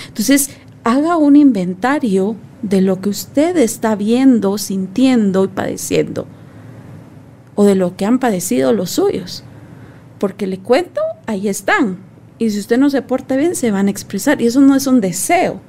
Entonces, 0.08 0.50
haga 0.82 1.16
un 1.16 1.36
inventario 1.36 2.34
de 2.60 2.80
lo 2.80 3.00
que 3.00 3.10
usted 3.10 3.56
está 3.56 3.94
viendo, 3.94 4.58
sintiendo 4.58 5.44
y 5.44 5.46
padeciendo, 5.46 6.26
o 7.54 7.62
de 7.62 7.76
lo 7.76 7.96
que 7.96 8.04
han 8.04 8.18
padecido 8.18 8.72
los 8.72 8.90
suyos. 8.90 9.44
Porque 10.18 10.48
le 10.48 10.58
cuento, 10.58 11.02
ahí 11.26 11.46
están. 11.46 11.98
Y 12.40 12.50
si 12.50 12.58
usted 12.58 12.78
no 12.78 12.90
se 12.90 13.02
porta 13.02 13.36
bien, 13.36 13.54
se 13.54 13.70
van 13.70 13.86
a 13.86 13.92
expresar. 13.92 14.42
Y 14.42 14.46
eso 14.46 14.60
no 14.60 14.74
es 14.74 14.88
un 14.88 15.00
deseo, 15.00 15.60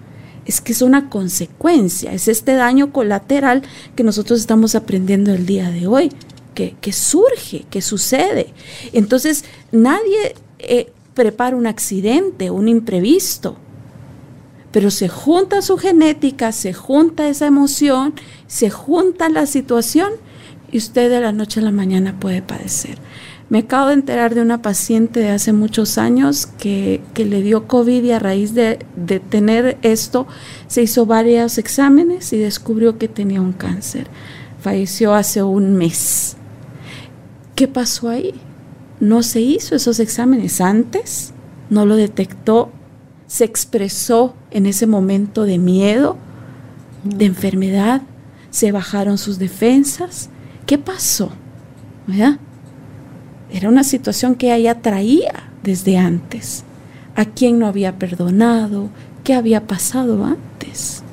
es 0.48 0.62
que 0.62 0.72
es 0.72 0.82
una 0.82 1.12
consecuencia, 1.12 2.12
es 2.12 2.28
este 2.28 2.56
daño 2.56 2.92
colateral 2.92 3.62
que 3.96 4.04
nosotros 4.04 4.40
estamos 4.40 4.74
aprendiendo 4.74 5.32
el 5.32 5.46
día 5.46 5.70
de 5.70 5.86
hoy, 5.86 6.10
que, 6.56 6.94
surge, 6.94 7.66
que 7.70 7.82
sucede. 7.82 8.54
Entonces, 8.94 9.46
nadie 9.72 10.34
eh, 10.58 10.92
prepara 11.14 11.56
un 11.56 11.68
accidente, 11.68 12.50
un 12.50 12.68
imprevisto 12.68 13.58
pero 14.76 14.92
se 14.92 15.08
junta 15.08 15.62
su 15.62 15.78
genética, 15.78 16.52
se 16.52 16.74
junta 16.74 17.30
esa 17.30 17.48
emoción, 17.48 18.14
se 18.46 18.70
junta 18.70 19.30
la 19.30 19.46
situación 19.46 20.10
y 20.70 20.80
usted 20.80 21.10
de 21.10 21.22
la 21.22 21.32
noche 21.32 21.62
a 21.62 21.64
la 21.64 21.72
mañana 21.72 22.20
puede 22.20 22.42
padecer. 22.42 22.98
Me 23.48 23.60
acabo 23.60 23.88
de 23.88 23.94
enterar 23.94 24.36
de 24.36 24.42
una 24.42 24.62
paciente 24.62 25.22
de 25.22 25.30
hace 25.30 25.54
muchos 25.54 25.98
años 25.98 26.48
que, 26.48 27.00
le 27.16 27.42
dio 27.42 27.68
COVID 27.70 28.04
y 28.04 28.12
a 28.12 28.20
raíz 28.20 28.54
de, 28.54 28.80
de, 28.98 29.22
tener 29.22 29.78
esto 29.82 30.28
se 30.68 30.82
hizo 30.82 31.06
varios 31.06 31.58
exámenes 31.58 32.34
y 32.34 32.38
descubrió 32.38 32.98
que 32.98 33.08
tenía 33.08 33.40
un 33.40 33.54
cáncer. 33.54 34.08
Falleció 34.60 35.14
hace 35.14 35.42
un 35.42 35.78
mes. 35.78 36.36
¿Qué 37.56 37.68
pasó 37.68 38.10
ahí? 38.10 38.34
No 39.00 39.24
se 39.24 39.42
hizo 39.42 39.76
esos 39.76 40.00
exámenes 40.00 40.62
antes, 40.62 41.34
no 41.70 41.86
lo 41.86 41.96
detectó 41.96 42.72
se 43.28 43.44
expresó 43.44 44.36
en 44.52 44.66
ese 44.66 44.88
momento 44.88 45.44
de 45.44 45.58
miedo, 45.58 46.18
de 47.04 47.26
enfermedad, 47.26 48.02
se 48.52 48.72
bajaron 48.72 49.18
sus 49.18 49.40
defensas. 49.40 50.30
¿Qué 50.66 50.78
pasó? 50.78 51.32
Era 53.52 53.70
una 53.70 53.84
situación 53.84 54.36
que 54.36 54.54
ella 54.56 54.82
traía 54.82 55.50
desde 55.64 55.98
antes. 55.98 56.64
¿A 57.16 57.26
quién 57.26 57.60
no 57.60 57.68
había 57.68 57.98
perdonado? 57.98 58.90
¿Qué 59.24 59.34
había 59.34 59.66
pasado 59.66 60.24
antes? 60.24 61.04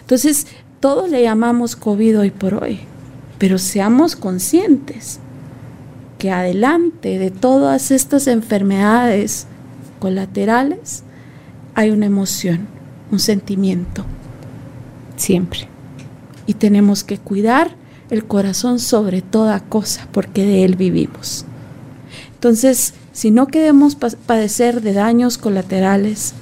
Entonces, 0.00 0.46
todo 0.80 1.06
le 1.08 1.22
llamamos 1.22 1.76
COVID 1.76 2.20
hoy 2.20 2.30
por 2.30 2.54
hoy, 2.54 2.80
pero 3.38 3.58
seamos 3.58 4.16
conscientes 4.16 5.20
que 6.22 6.30
adelante 6.30 7.18
de 7.18 7.32
todas 7.32 7.90
estas 7.90 8.28
enfermedades 8.28 9.48
colaterales, 9.98 11.02
hay 11.74 11.90
una 11.90 12.06
emoción, 12.06 12.68
un 13.10 13.18
sentimiento. 13.18 14.04
Siempre. 15.16 15.66
Y 16.46 16.54
tenemos 16.54 17.02
que 17.02 17.18
cuidar 17.18 17.74
el 18.08 18.24
corazón 18.24 18.78
sobre 18.78 19.20
toda 19.20 19.58
cosa, 19.58 20.06
porque 20.12 20.46
de 20.46 20.64
él 20.64 20.76
vivimos. 20.76 21.44
Entonces, 22.34 22.94
si 23.12 23.32
no 23.32 23.48
queremos 23.48 23.96
padecer 23.96 24.80
de 24.80 24.92
daños 24.92 25.38
colaterales, 25.38 26.34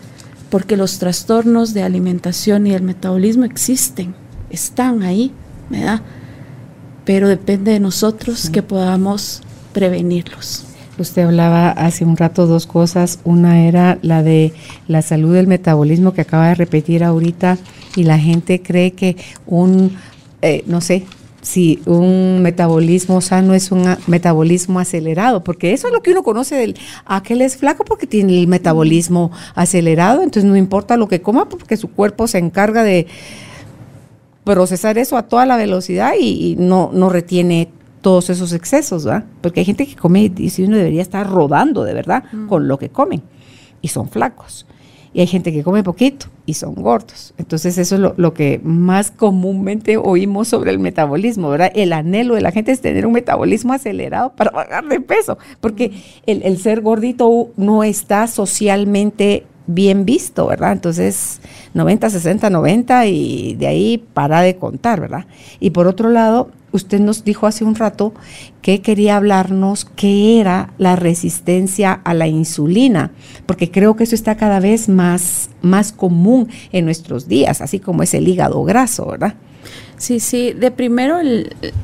porque 0.51 0.77
los 0.77 0.99
trastornos 0.99 1.73
de 1.73 1.85
alimentación 1.85 2.67
y 2.67 2.75
el 2.75 2.83
metabolismo 2.83 3.45
existen, 3.45 4.15
están 4.51 5.05
ahí, 5.05 5.33
¿verdad? 5.71 6.03
Pero 7.07 7.29
depende 7.29 7.73
de 7.73 7.81
nosotros 7.81 8.51
que 8.51 8.63
podamos 8.63 9.41
prevenirlos. 9.73 10.67
Usted 10.99 11.23
hablaba 11.23 11.71
hace 11.71 12.05
un 12.05 12.17
rato 12.17 12.47
dos 12.47 12.67
cosas. 12.67 13.21
Una 13.25 13.67
era 13.67 13.99
la 14.03 14.23
de 14.23 14.53
la 14.87 15.01
salud 15.01 15.35
del 15.35 15.47
metabolismo 15.47 16.13
que 16.13 16.21
acaba 16.21 16.49
de 16.49 16.55
repetir 16.55 17.05
ahorita 17.05 17.57
y 17.97 18.05
la 18.05 18.19
gente 18.19 18.61
cree 18.61 18.93
que 18.93 19.17
un, 19.47 19.97
eh, 20.43 20.63
no 20.67 20.83
sé, 20.83 21.05
si 21.43 21.81
un 21.87 22.43
metabolismo 22.43 23.23
sano 23.23 23.55
es 23.55 23.73
un 23.73 23.97
metabolismo 24.07 24.79
acelerado, 24.79 25.43
porque 25.43 25.73
eso 25.73 25.87
es 25.87 25.93
lo 25.95 26.03
que 26.03 26.11
uno 26.11 26.23
conoce 26.23 26.55
del 26.57 26.77
aquel 27.07 27.41
es 27.41 27.57
flaco 27.57 27.85
porque 27.85 28.07
tiene 28.07 28.39
el 28.39 28.47
metabolismo 28.47 29.31
acelerado, 29.55 30.23
entonces 30.23 30.45
no 30.45 30.57
importa 30.57 30.99
lo 30.99 31.09
que 31.09 31.23
coma 31.23 31.49
porque 31.49 31.79
su 31.79 31.89
cuerpo 31.89 32.27
se 32.27 32.37
encarga 32.37 32.83
de 32.83 33.07
procesar 34.45 34.99
eso 34.99 35.17
a 35.17 35.23
toda 35.23 35.47
la 35.47 35.57
velocidad 35.57 36.13
y, 36.19 36.53
y 36.53 36.57
no, 36.57 36.91
no 36.93 37.09
retiene 37.09 37.71
todos 38.01 38.31
esos 38.31 38.53
excesos, 38.53 39.05
¿verdad? 39.05 39.25
Porque 39.41 39.61
hay 39.61 39.67
gente 39.67 39.87
que 39.87 39.97
come 39.97 40.23
y 40.23 40.29
dice 40.29 40.65
uno 40.65 40.77
debería 40.77 41.03
estar 41.03 41.29
rodando 41.29 41.85
de 41.85 41.95
verdad 41.95 42.25
mm. 42.33 42.49
con 42.49 42.69
lo 42.69 42.79
que 42.79 42.89
comen 42.89 43.23
y 43.83 43.89
son 43.89 44.09
flacos. 44.09 44.67
Y 45.13 45.21
hay 45.21 45.27
gente 45.27 45.53
que 45.53 45.65
come 45.65 45.83
poquito 45.83 46.27
y 46.47 46.55
son 46.55 46.75
gordos. 46.75 47.35
Entonces 47.37 47.77
eso 47.79 47.97
es 47.97 48.13
lo, 48.17 48.35
que 48.35 48.61
más 48.63 49.11
comúnmente 49.11 49.97
oímos 49.97 50.47
sobre 50.47 50.71
el 50.71 50.79
metabolismo, 50.79 51.51
¿verdad? 51.51 51.73
El 51.75 51.93
anhelo 51.93 52.37
de 52.37 52.43
la 52.43 52.53
gente 52.53 52.71
es 52.71 52.81
tener 52.81 53.07
un 53.07 53.13
metabolismo 53.13 53.73
acelerado 53.73 54.33
para 54.37 54.53
bajar 54.53 54.87
de 54.87 55.01
peso, 55.01 55.37
porque 55.61 55.89
mm. 55.89 55.93
el, 56.27 56.43
el 56.45 56.59
ser 56.59 56.81
gordito 56.81 57.51
no 57.57 57.83
está 57.83 58.29
socialmente 58.29 59.47
bien 59.67 60.05
visto, 60.05 60.47
¿verdad? 60.47 60.73
Entonces, 60.73 61.41
90, 61.75 62.11
60, 62.11 62.51
90 62.51 63.07
y 63.07 63.55
de 63.55 63.67
ahí 63.67 63.99
para 63.99 64.41
de 64.43 64.57
contar, 64.57 65.01
¿verdad? 65.01 65.27
Y 65.61 65.71
por 65.71 65.87
otro 65.87 66.09
lado, 66.09 66.51
usted 66.73 67.01
nos 67.01 67.25
dijo 67.25 67.47
hace 67.47 67.65
un 67.65 67.75
rato 67.75 68.13
que 68.63 68.83
quería 68.83 69.17
hablarnos 69.17 69.85
qué 69.97 70.41
era 70.41 70.73
la 70.79 70.97
resistencia 70.97 71.93
a 71.93 72.15
la 72.15 72.29
insulina, 72.29 73.11
porque 73.47 73.71
creo 73.71 73.97
que 73.97 74.05
eso 74.05 74.15
está 74.15 74.37
cada 74.37 74.61
vez 74.61 74.89
más, 74.89 75.51
más 75.63 75.93
común 75.93 76.49
en 76.73 76.85
nuestros 76.85 77.29
días, 77.29 77.61
así 77.61 77.81
como 77.81 78.03
es 78.03 78.15
el 78.15 78.29
hígado 78.29 78.63
graso, 78.65 79.07
¿verdad? 79.07 79.35
Sí, 79.97 80.21
sí, 80.21 80.53
de 80.53 80.71
primero, 80.71 81.19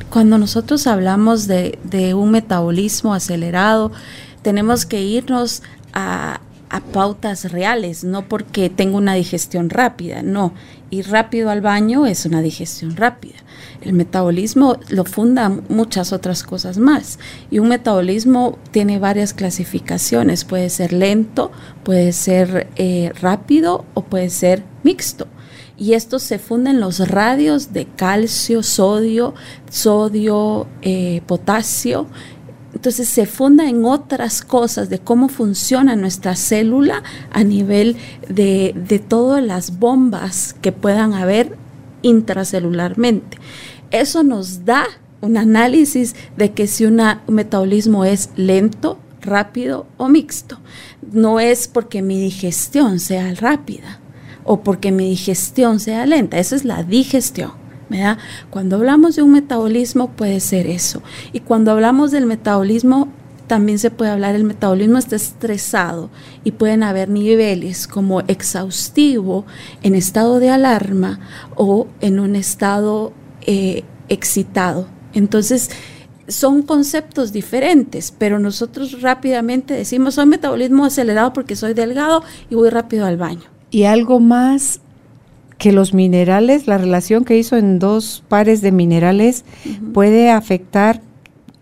cuando 0.09 0.39
nosotros 0.39 0.87
hablamos 0.87 1.47
de, 1.47 1.79
de 1.85 2.15
un 2.15 2.31
metabolismo 2.31 3.13
acelerado, 3.13 3.93
tenemos 4.43 4.87
que 4.87 5.03
irnos 5.03 5.63
a, 5.93 6.41
a 6.71 6.81
pautas 6.81 7.51
reales, 7.53 8.05
no 8.05 8.29
porque 8.29 8.71
tengo 8.71 8.99
una 8.99 9.15
digestión 9.15 9.71
rápida, 9.71 10.23
no. 10.23 10.53
Ir 10.91 11.09
rápido 11.11 11.51
al 11.51 11.61
baño 11.61 12.07
es 12.07 12.27
una 12.27 12.41
digestión 12.41 12.97
rápida. 12.97 13.35
El 13.81 13.93
metabolismo 13.93 14.77
lo 14.89 15.05
funda 15.05 15.49
muchas 15.49 16.13
otras 16.13 16.43
cosas 16.43 16.79
más. 16.79 17.19
Y 17.51 17.59
un 17.59 17.69
metabolismo 17.69 18.59
tiene 18.71 18.99
varias 18.99 19.35
clasificaciones. 19.35 20.45
Puede 20.45 20.71
ser 20.71 20.93
lento, 20.93 21.51
puede 21.83 22.13
ser 22.13 22.69
eh, 22.77 23.13
rápido 23.21 23.85
o 23.95 24.03
puede 24.03 24.31
ser 24.31 24.63
mixto. 24.83 25.27
Y 25.79 25.93
estos 25.93 26.23
se 26.23 26.39
funden 26.39 26.81
los 26.81 27.07
radios 27.09 27.73
de 27.75 27.85
calcio, 27.85 28.63
sodio, 28.63 29.35
sodio, 29.69 30.67
eh, 30.81 31.21
potasio 31.27 32.07
entonces 32.87 33.09
se 33.09 33.27
funda 33.27 33.69
en 33.69 33.85
otras 33.85 34.43
cosas 34.43 34.89
de 34.89 35.01
cómo 35.01 35.29
funciona 35.29 35.97
nuestra 35.97 36.37
célula 36.37 37.03
a 37.33 37.43
nivel 37.43 37.97
de, 38.29 38.75
de 38.77 39.01
todas 39.01 39.43
las 39.43 39.81
bombas 39.81 40.55
que 40.63 40.71
puedan 40.71 41.13
haber 41.13 41.57
intracelularmente. 42.03 43.39
Eso 43.91 44.23
nos 44.23 44.65
da 44.65 44.87
un 45.21 45.37
análisis 45.37 46.15
de 46.37 46.53
que 46.53 46.69
si 46.69 46.85
un 46.85 47.03
metabolismo 47.27 48.05
es 48.05 48.31
lento, 48.37 49.01
rápido 49.21 49.89
o 49.97 50.09
mixto. 50.09 50.61
No 51.11 51.41
es 51.41 51.67
porque 51.67 52.03
mi 52.03 52.21
digestión 52.21 53.01
sea 53.01 53.35
rápida 53.35 53.99
o 54.45 54.61
porque 54.61 54.93
mi 54.93 55.09
digestión 55.09 55.81
sea 55.81 56.07
lenta, 56.07 56.39
eso 56.39 56.55
es 56.55 56.65
la 56.65 56.85
digestión. 56.85 57.51
Cuando 58.51 58.77
hablamos 58.77 59.17
de 59.17 59.23
un 59.23 59.33
metabolismo 59.33 60.11
puede 60.11 60.41
ser 60.41 60.67
eso. 60.67 61.03
Y 61.33 61.41
cuando 61.41 61.71
hablamos 61.71 62.11
del 62.11 62.27
metabolismo 62.27 63.09
también 63.47 63.79
se 63.79 63.91
puede 63.91 64.11
hablar, 64.11 64.35
el 64.35 64.45
metabolismo 64.45 64.99
está 64.99 65.17
estresado 65.17 66.11
y 66.43 66.53
pueden 66.53 66.83
haber 66.83 67.09
niveles 67.09 67.87
como 67.87 68.21
exhaustivo 68.23 69.47
en 69.83 69.95
estado 69.95 70.41
de 70.41 70.51
alarma 70.51 71.21
o 71.55 71.87
en 72.01 72.19
un 72.19 72.35
estado 72.35 73.13
eh, 73.43 73.85
excitado. 74.09 74.89
Entonces, 75.15 75.71
son 76.29 76.63
conceptos 76.63 77.33
diferentes, 77.33 78.13
pero 78.17 78.39
nosotros 78.39 79.01
rápidamente 79.01 79.75
decimos, 79.75 80.15
soy 80.15 80.27
metabolismo 80.27 80.85
acelerado 80.85 81.33
porque 81.33 81.55
soy 81.55 81.73
delgado 81.73 82.25
y 82.51 82.57
voy 82.57 82.71
rápido 82.71 83.07
al 83.07 83.17
baño. 83.17 83.45
Y 83.71 83.85
algo 83.85 84.21
más 84.21 84.81
que 85.59 85.73
los 85.73 85.95
minerales, 85.95 86.67
la 86.67 86.79
relación 86.79 87.25
que 87.25 87.39
hizo 87.39 87.57
en 87.57 87.79
dos 87.79 88.23
pares 88.29 88.61
de 88.61 88.73
minerales 88.73 89.45
puede 89.95 90.31
afectar 90.31 91.01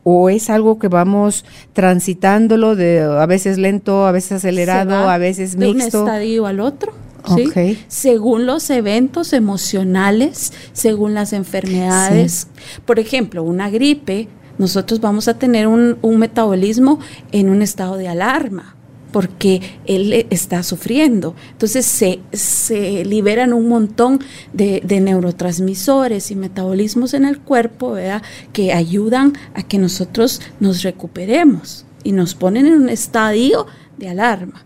o 0.03 0.29
es 0.29 0.51
algo 0.51 0.79
que 0.79 0.89
vamos 0.89 1.45
transitándolo 1.73 2.77
de 2.77 3.03
a 3.03 3.27
veces 3.27 3.57
lento, 3.57 4.07
a 4.07 4.13
veces 4.13 4.33
acelerado, 4.33 5.09
a 5.09 5.19
veces 5.19 5.57
mixto. 5.57 5.99
De 5.99 6.03
un 6.03 6.09
estadio 6.09 6.47
al 6.47 6.61
otro. 6.61 6.93
¿sí? 7.35 7.79
Según 7.89 8.45
los 8.45 8.69
eventos 8.69 9.33
emocionales, 9.33 10.53
según 10.73 11.15
las 11.15 11.33
enfermedades. 11.33 12.49
Por 12.85 12.99
ejemplo, 12.99 13.43
una 13.43 13.71
gripe, 13.71 14.29
nosotros 14.59 15.01
vamos 15.01 15.27
a 15.27 15.39
tener 15.39 15.67
un, 15.67 15.97
un 16.03 16.19
metabolismo 16.19 16.99
en 17.33 17.49
un 17.49 17.63
estado 17.63 17.97
de 17.97 18.09
alarma 18.09 18.77
porque 19.15 19.63
él 19.87 20.27
está 20.31 20.65
sufriendo. 20.65 21.37
Entonces 21.53 21.87
se, 21.87 23.05
liberan 23.05 23.53
un 23.53 23.69
montón 23.69 24.19
de, 24.53 24.81
neurotransmisores 25.01 26.33
y 26.33 26.35
metabolismos 26.35 27.15
en 27.15 27.25
el 27.25 27.39
cuerpo 27.39 27.93
¿verdad? 27.93 28.23
que 28.53 28.73
ayudan 28.73 29.35
a 29.55 29.63
que 29.63 29.79
nosotros 29.79 30.41
nos 30.59 30.83
recuperemos 30.83 31.87
y 32.03 32.11
nos 32.11 32.35
ponen 32.35 32.67
en 32.67 32.73
un 32.73 32.89
estadio 32.89 33.69
de 33.99 34.09
alarma. 34.09 34.65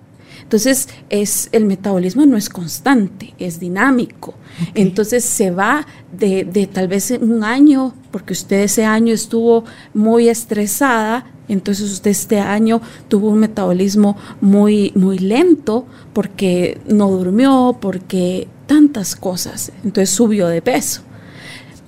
Entonces, 0.49 0.89
es, 1.11 1.51
el 1.53 1.67
metabolismo 1.67 2.25
no 2.25 2.39
es 2.39 2.49
constante, 2.49 3.35
es 3.39 3.61
dinámico. 3.61 4.33
Entonces, 4.73 5.23
se 5.23 5.51
va 5.51 5.87
de, 6.11 6.45
de, 6.45 6.67
tal 6.67 6.89
vez 6.89 7.11
un 7.11 7.45
año, 7.45 7.95
porque 8.11 8.33
usted 8.33 8.61
ese 8.61 8.87
año 8.87 9.13
estuvo 9.13 9.65
muy 9.93 10.31
estresada, 10.31 11.27
entonces 11.49 11.93
usted 11.93 12.13
este 12.13 12.41
año 12.41 12.81
tuvo 13.09 13.29
un 13.29 13.41
metabolismo 13.41 14.17
muy, 14.41 14.91
muy 14.95 15.19
lento 15.19 15.85
porque 16.15 16.81
no 16.87 17.11
durmió, 17.11 17.77
porque 17.79 18.49
tantas 18.65 19.17
cosas. 19.17 19.71
Entonces 19.85 20.09
subió 20.09 20.49
de 20.49 20.63
peso. 20.63 21.03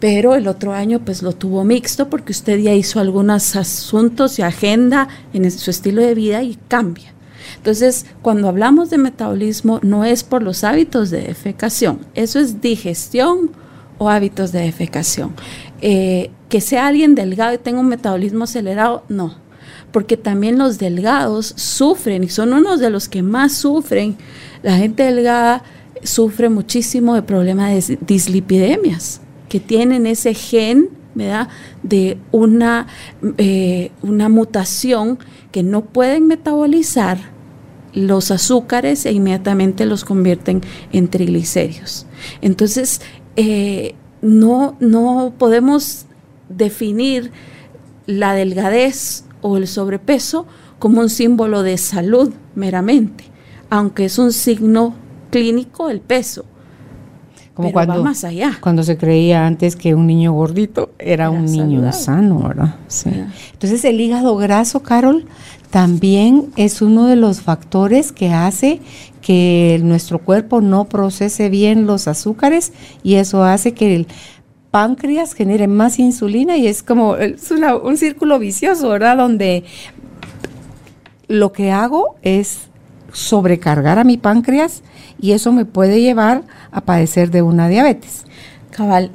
Pero 0.01 0.35
el 0.35 0.49
otro 0.49 0.75
año 0.75 1.01
pues 1.03 1.23
lo 1.23 1.33
tuvo 1.33 1.65
mixto 1.65 2.11
porque 2.11 2.33
usted 2.33 2.59
ya 2.59 2.75
hizo 2.75 3.01
algunos 3.01 3.57
asuntos 3.57 4.39
y 4.39 4.43
agenda 4.43 5.09
en 5.33 5.51
su 5.51 5.71
estilo 5.71 6.03
de 6.03 6.15
vida 6.15 6.43
y 6.43 6.59
cambia. 6.69 7.15
Entonces, 7.61 8.07
cuando 8.23 8.49
hablamos 8.49 8.89
de 8.89 8.97
metabolismo, 8.97 9.81
no 9.83 10.07
es 10.07 10.25
por 10.25 10.43
los 10.43 10.65
hábitos 10.65 11.11
de 11.11 11.21
defecación, 11.21 11.99
eso 12.15 12.41
es 12.41 12.63
digestión 12.63 13.51
o 13.99 14.09
hábitos 14.09 14.51
de 14.51 14.61
defecación. 14.61 15.35
Eh, 15.83 16.31
que 16.49 16.63
sea 16.63 16.87
alguien 16.87 17.15
delgado 17.15 17.53
y 17.53 17.59
tenga 17.59 17.81
un 17.81 17.89
metabolismo 17.89 18.45
acelerado, 18.45 19.05
no 19.09 19.37
porque 19.93 20.17
también 20.17 20.59
los 20.59 20.79
delgados 20.79 21.53
sufren 21.57 22.25
y 22.25 22.29
son 22.29 22.53
unos 22.53 22.81
de 22.81 22.91
los 22.91 23.09
que 23.09 23.23
más 23.23 23.53
sufren. 23.53 24.17
La 24.63 24.77
gente 24.77 25.03
delgada 25.03 25.63
sufre 26.03 26.49
muchísimo 26.49 27.15
de 27.15 27.23
problemas 27.23 27.89
de 27.89 27.99
dislipidemias, 28.01 29.21
que 29.49 29.61
tienen 29.61 30.07
ese 30.07 30.35
gen, 30.35 30.91
¿verdad? 31.15 31.49
De 31.83 32.19
una, 32.31 32.87
eh, 33.39 33.91
una 34.03 34.29
mutación 34.29 35.19
que 35.51 35.63
no 35.63 35.85
pueden 35.85 36.27
metabolizar 36.27 37.19
los 37.93 38.31
azúcares 38.31 39.07
e 39.07 39.13
inmediatamente 39.13 39.87
los 39.87 40.05
convierten 40.05 40.63
en 40.93 41.09
triglicéridos. 41.09 42.07
Entonces, 42.41 43.01
eh, 43.37 43.95
no, 44.23 44.77
no 44.81 45.33
podemos 45.39 46.07
definir 46.49 47.31
la 48.07 48.35
delgadez 48.35 49.25
o 49.41 49.57
el 49.57 49.67
sobrepeso 49.67 50.47
como 50.79 51.01
un 51.01 51.11
símbolo 51.11 51.63
de 51.63 51.79
salud 51.79 52.33
meramente, 52.55 53.25
aunque 53.69 54.07
es 54.07 54.19
un 54.19 54.33
signo 54.33 54.95
clínico 55.31 55.91
el 55.91 56.01
peso. 56.01 56.45
Como 57.55 57.73
cuando, 57.73 58.03
más 58.03 58.25
allá. 58.25 58.57
Cuando 58.61 58.83
se 58.83 58.97
creía 58.97 59.47
antes 59.47 59.77
que 59.77 59.95
un 59.95 60.07
niño 60.07 60.33
gordito 60.33 60.93
era, 60.99 61.31
un 61.31 61.45
niño 61.45 61.93
sano, 61.93 62.49
¿verdad? 62.49 62.77
Sí. 62.89 63.11
Entonces 63.53 63.85
el 63.85 64.01
hígado 64.01 64.37
graso, 64.37 64.83
Carol, 64.83 65.27
también 65.71 66.51
es 66.57 66.83
uno 66.83 67.07
de 67.07 67.17
los 67.17 67.43
factores 67.43 68.13
que 68.13 68.33
hace 68.33 68.81
que 69.23 69.81
nuestro 69.83 70.19
cuerpo 70.19 70.61
no 70.61 70.87
procese 70.87 71.49
bien 71.49 71.87
los 71.87 72.09
azúcares 72.09 72.73
y 73.03 73.15
eso 73.15 73.45
hace 73.45 73.73
que 73.73 73.95
el 73.95 74.07
páncreas 74.71 75.35
genere 75.35 75.69
más 75.69 75.99
insulina 75.99 76.57
y 76.57 76.67
es 76.67 76.83
como 76.83 77.17
es 77.17 77.51
un 77.51 77.97
círculo 77.97 78.39
vicioso, 78.39 78.89
¿verdad? 78.89 79.17
Donde 79.17 79.65
lo 81.29 81.53
que 81.53 81.71
hago 81.71 82.17
es 82.23 82.69
sobrecargar 83.13 83.99
a 83.99 84.05
mi 84.05 84.17
páncreas 84.17 84.83
y 85.21 85.33
eso 85.33 85.53
me 85.53 85.65
puede 85.65 86.01
llevar 86.01 86.43
a 86.71 86.81
padecer 86.81 87.31
de 87.31 87.43
una 87.43 87.69
diabetes. 87.69 88.25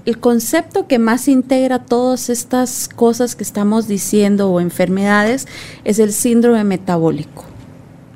El 0.06 0.20
concepto 0.20 0.86
que 0.86 1.00
más 1.00 1.28
integra 1.28 1.80
todas 1.80 2.30
estas 2.30 2.88
cosas 2.88 3.36
que 3.36 3.42
estamos 3.42 3.88
diciendo 3.88 4.52
o 4.52 4.62
enfermedades 4.62 5.48
es 5.84 5.98
el 5.98 6.14
síndrome 6.14 6.64
metabólico. 6.64 7.46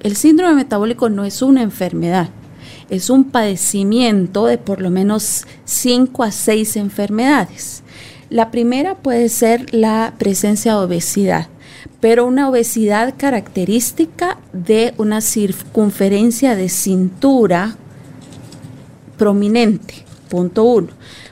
El 0.02 0.16
síndrome 0.16 0.54
metabólico 0.54 1.10
no 1.10 1.26
es 1.26 1.42
una 1.42 1.64
enfermedad, 1.64 2.30
es 2.92 3.10
un 3.10 3.24
padecimiento 3.24 4.46
de 4.46 4.60
por 4.60 4.80
lo 4.80 4.92
menos 4.92 5.48
5 5.66 6.22
a 6.22 6.32
6 6.32 6.76
enfermedades. 6.76 7.82
La 8.30 8.52
primera 8.52 8.94
puede 8.94 9.28
ser 9.28 9.74
la 9.74 10.14
presencia 10.20 10.74
de 10.74 10.86
obesidad, 10.86 11.48
pero 12.00 12.28
una 12.28 12.48
obesidad 12.48 13.16
característica 13.18 14.38
de 14.54 14.94
una 14.98 15.20
circunferencia 15.20 16.56
de 16.56 16.70
cintura 16.70 17.76
prominente, 19.18 20.06
punto 20.30 20.64
uno. 20.64 20.90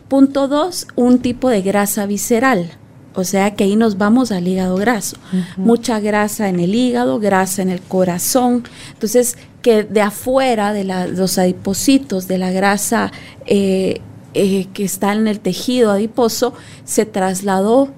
Punto 0.08 0.48
dos, 0.48 0.88
un 0.96 1.20
tipo 1.20 1.50
de 1.50 1.62
grasa 1.62 2.06
visceral. 2.06 2.72
O 3.18 3.24
sea 3.24 3.56
que 3.56 3.64
ahí 3.64 3.76
nos 3.76 3.98
vamos 3.98 4.32
al 4.32 4.48
hígado 4.48 4.76
graso. 4.76 5.18
Mucha 5.58 6.00
grasa 6.00 6.50
en 6.50 6.60
el 6.60 6.76
hígado, 6.76 7.20
grasa 7.20 7.64
en 7.64 7.70
el 7.70 7.82
corazón. 7.82 8.64
Entonces, 8.94 9.38
que 9.64 9.84
de 9.84 10.02
afuera 10.02 10.72
de 10.72 10.84
los 10.84 11.40
adipocitos, 11.40 12.28
de 12.28 12.38
la 12.38 12.52
grasa 12.52 13.12
eh, 13.48 14.02
eh, 14.36 14.68
que 14.72 14.84
está 14.84 15.14
en 15.14 15.28
el 15.28 15.40
tejido 15.40 15.90
adiposo, 15.90 16.54
se 16.84 17.08
trasladó 17.08 17.90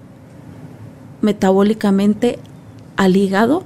metabólicamente 1.19 2.39
al 2.95 3.17
hígado, 3.17 3.65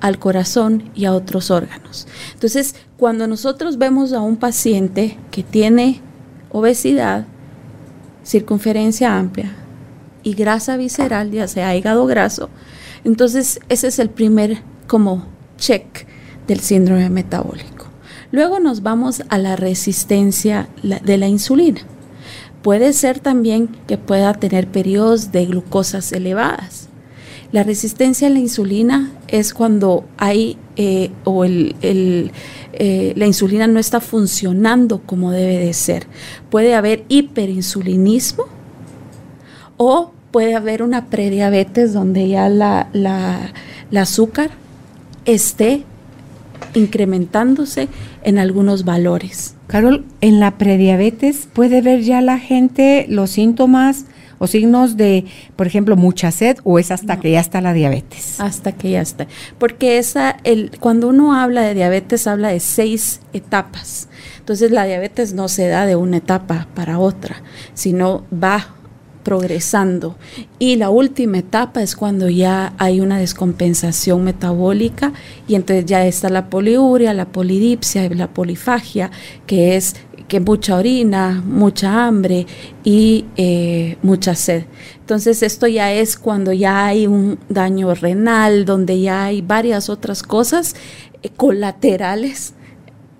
al 0.00 0.18
corazón 0.18 0.90
y 0.96 1.04
a 1.04 1.12
otros 1.12 1.52
órganos. 1.52 2.08
Entonces, 2.34 2.74
cuando 2.96 3.28
nosotros 3.28 3.78
vemos 3.78 4.12
a 4.12 4.20
un 4.20 4.36
paciente 4.36 5.16
que 5.30 5.44
tiene 5.44 6.00
obesidad, 6.52 7.26
circunferencia 8.24 9.16
amplia 9.16 9.52
y 10.22 10.34
grasa 10.34 10.76
visceral, 10.76 11.30
ya 11.32 11.48
sea 11.48 11.74
hígado 11.74 12.06
graso, 12.06 12.50
entonces 13.04 13.58
ese 13.68 13.88
es 13.88 13.98
el 13.98 14.10
primer 14.10 14.62
como 14.86 15.26
check 15.56 16.06
del 16.46 16.60
síndrome 16.60 17.10
metabólico. 17.10 17.86
Luego 18.30 18.60
nos 18.60 18.82
vamos 18.82 19.22
a 19.28 19.38
la 19.38 19.56
resistencia 19.56 20.68
de 20.82 21.18
la 21.18 21.28
insulina. 21.28 21.80
Puede 22.62 22.92
ser 22.92 23.20
también 23.20 23.68
que 23.86 23.98
pueda 23.98 24.32
tener 24.34 24.68
periodos 24.68 25.32
de 25.32 25.46
glucosas 25.46 26.12
elevadas. 26.12 26.88
La 27.50 27.62
resistencia 27.62 28.28
a 28.28 28.30
la 28.30 28.38
insulina 28.38 29.10
es 29.28 29.52
cuando 29.52 30.04
hay 30.16 30.56
eh, 30.76 31.10
o 31.24 31.44
eh, 32.72 33.12
la 33.16 33.26
insulina 33.26 33.66
no 33.66 33.78
está 33.78 34.00
funcionando 34.00 35.00
como 35.04 35.30
debe 35.30 35.58
de 35.58 35.72
ser. 35.72 36.06
Puede 36.50 36.74
haber 36.74 37.04
hiperinsulinismo 37.08 38.44
o 39.76 40.12
puede 40.30 40.54
haber 40.54 40.82
una 40.82 41.06
prediabetes 41.06 41.92
donde 41.92 42.28
ya 42.28 42.48
la, 42.48 42.88
la 42.92 44.00
azúcar 44.00 44.50
esté 45.24 45.84
incrementándose 46.74 47.88
en 48.22 48.38
algunos 48.38 48.84
valores. 48.84 49.54
Carol, 49.66 50.04
en 50.20 50.40
la 50.40 50.58
prediabetes 50.58 51.48
puede 51.52 51.80
ver 51.80 52.02
ya 52.02 52.20
la 52.20 52.38
gente 52.38 53.06
los 53.08 53.30
síntomas 53.30 54.06
o 54.42 54.48
signos 54.48 54.96
de, 54.96 55.24
por 55.54 55.68
ejemplo, 55.68 55.94
mucha 55.94 56.32
sed 56.32 56.58
o 56.64 56.80
es 56.80 56.90
hasta 56.90 57.20
que 57.20 57.30
ya 57.30 57.38
está 57.38 57.60
la 57.60 57.72
diabetes? 57.72 58.40
Hasta 58.40 58.72
que 58.72 58.90
ya 58.90 59.00
está. 59.00 59.28
Porque 59.56 59.98
esa, 59.98 60.36
el, 60.42 60.72
cuando 60.80 61.06
uno 61.06 61.32
habla 61.32 61.62
de 61.62 61.74
diabetes, 61.74 62.26
habla 62.26 62.48
de 62.48 62.58
seis 62.58 63.20
etapas. 63.32 64.08
Entonces 64.40 64.72
la 64.72 64.82
diabetes 64.82 65.32
no 65.32 65.46
se 65.46 65.68
da 65.68 65.86
de 65.86 65.94
una 65.94 66.16
etapa 66.16 66.66
para 66.74 66.98
otra, 66.98 67.40
sino 67.74 68.24
va 68.32 68.74
progresando. 69.22 70.16
Y 70.58 70.76
la 70.76 70.90
última 70.90 71.38
etapa 71.38 71.82
es 71.82 71.96
cuando 71.96 72.28
ya 72.28 72.74
hay 72.78 73.00
una 73.00 73.18
descompensación 73.18 74.24
metabólica 74.24 75.12
y 75.48 75.54
entonces 75.54 75.86
ya 75.86 76.06
está 76.06 76.28
la 76.28 76.50
poliuria, 76.50 77.14
la 77.14 77.26
polidipsia 77.26 78.08
la 78.14 78.28
polifagia, 78.28 79.10
que 79.46 79.76
es 79.76 79.96
que 80.28 80.40
mucha 80.40 80.76
orina, 80.76 81.42
mucha 81.44 82.06
hambre 82.06 82.46
y 82.84 83.26
eh, 83.36 83.98
mucha 84.02 84.34
sed. 84.34 84.64
Entonces 85.00 85.42
esto 85.42 85.66
ya 85.66 85.92
es 85.92 86.16
cuando 86.16 86.52
ya 86.52 86.86
hay 86.86 87.06
un 87.06 87.38
daño 87.48 87.94
renal, 87.94 88.64
donde 88.64 89.00
ya 89.00 89.24
hay 89.24 89.42
varias 89.42 89.90
otras 89.90 90.22
cosas 90.22 90.74
eh, 91.22 91.28
colaterales 91.36 92.54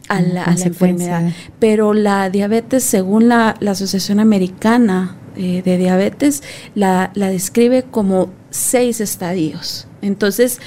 a 0.08 0.20
la, 0.20 0.44
enfermedad. 0.44 1.32
Pero 1.58 1.94
la 1.94 2.30
diabetes, 2.30 2.82
según 2.82 3.28
la, 3.28 3.56
Asociación 3.66 4.20
Americana 4.20 5.16
eh, 5.36 5.62
de 5.64 5.78
Diabetes, 5.78 6.42
la, 6.74 7.10
la 7.14 7.28
describe 7.28 7.82
como 7.84 8.30
seis 8.50 9.00
estadios. 9.00 9.86
Entonces, 10.00 10.60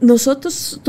nosotros 0.00 0.80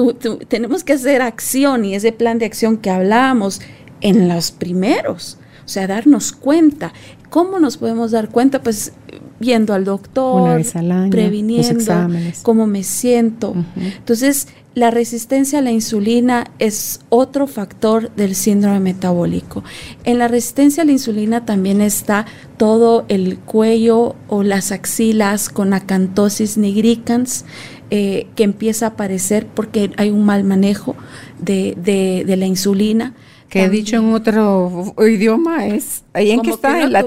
tenemos 0.48 0.84
que 0.84 0.94
hacer 0.94 1.22
acción 1.22 1.86
y 1.86 1.96
ese 1.96 2.12
plan 2.12 2.40
de 2.40 2.46
acción 2.46 2.78
que 2.78 2.90
hablábamos 2.90 3.62
en 4.02 4.28
los 4.28 4.52
primeros, 4.52 5.38
o 5.66 5.68
sea, 5.70 5.88
darnos 5.88 6.32
cuenta. 6.32 6.94
¿Cómo 7.30 7.60
nos 7.60 7.78
podemos 7.78 8.12
dar 8.12 8.30
cuenta? 8.30 8.62
Pues 8.62 8.94
viendo 9.40 9.74
al 9.74 9.86
doctor, 9.86 10.62
previniendo 11.10 12.10
cómo 12.42 12.68
me 12.68 12.84
siento. 12.84 13.56
Entonces, 13.76 14.48
la 14.78 14.92
resistencia 14.92 15.58
a 15.58 15.62
la 15.64 15.72
insulina 15.72 16.52
es 16.60 17.00
otro 17.10 17.48
factor 17.48 18.12
del 18.14 18.36
síndrome 18.36 18.80
metabólico. 18.80 19.64
En 20.04 20.20
la 20.20 20.28
resistencia 20.28 20.84
a 20.84 20.86
la 20.86 20.92
insulina 20.92 21.46
también 21.46 21.82
está 21.82 22.28
todo 22.58 23.04
el 23.08 23.40
cuello 23.40 24.16
o 24.28 24.44
las 24.44 24.72
axilas 24.72 25.50
con 25.50 25.74
acantosis 25.74 26.60
nigricans 26.60 27.44
eh, 27.90 28.28
que 28.36 28.44
empieza 28.44 28.86
a 28.86 28.90
aparecer 28.90 29.48
porque 29.48 29.90
hay 29.98 30.12
un 30.12 30.24
mal 30.26 30.44
manejo 30.44 30.96
de, 31.40 32.24
la 32.28 32.46
insulina. 32.46 33.16
Que 33.50 33.64
he 33.64 33.70
dicho 33.70 33.96
en 33.96 34.14
otro 34.14 34.94
idioma 35.00 35.66
es 35.66 36.04
ahí 36.14 36.30
en 36.30 36.42
que 36.42 36.52
está 36.52 36.84
en 36.84 36.94
la 36.94 37.04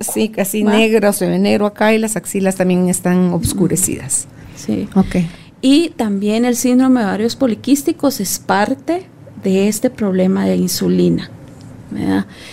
Sí, 0.00 0.28
casi 0.30 0.64
negro, 0.64 1.12
se 1.12 1.28
ve 1.28 1.38
negro 1.38 1.66
acá 1.66 1.94
y 1.94 1.98
las 1.98 2.16
axilas 2.16 2.56
también 2.56 2.88
están 2.88 3.32
obscurecidas. 3.32 4.26
Sí. 4.56 4.88
Ok. 4.96 5.18
Y 5.60 5.90
también 5.90 6.44
el 6.44 6.56
síndrome 6.56 7.00
de 7.00 7.06
ovarios 7.06 7.36
poliquísticos 7.36 8.20
es 8.20 8.38
parte 8.38 9.06
de 9.42 9.68
este 9.68 9.90
problema 9.90 10.44
de 10.44 10.56
insulina. 10.56 11.30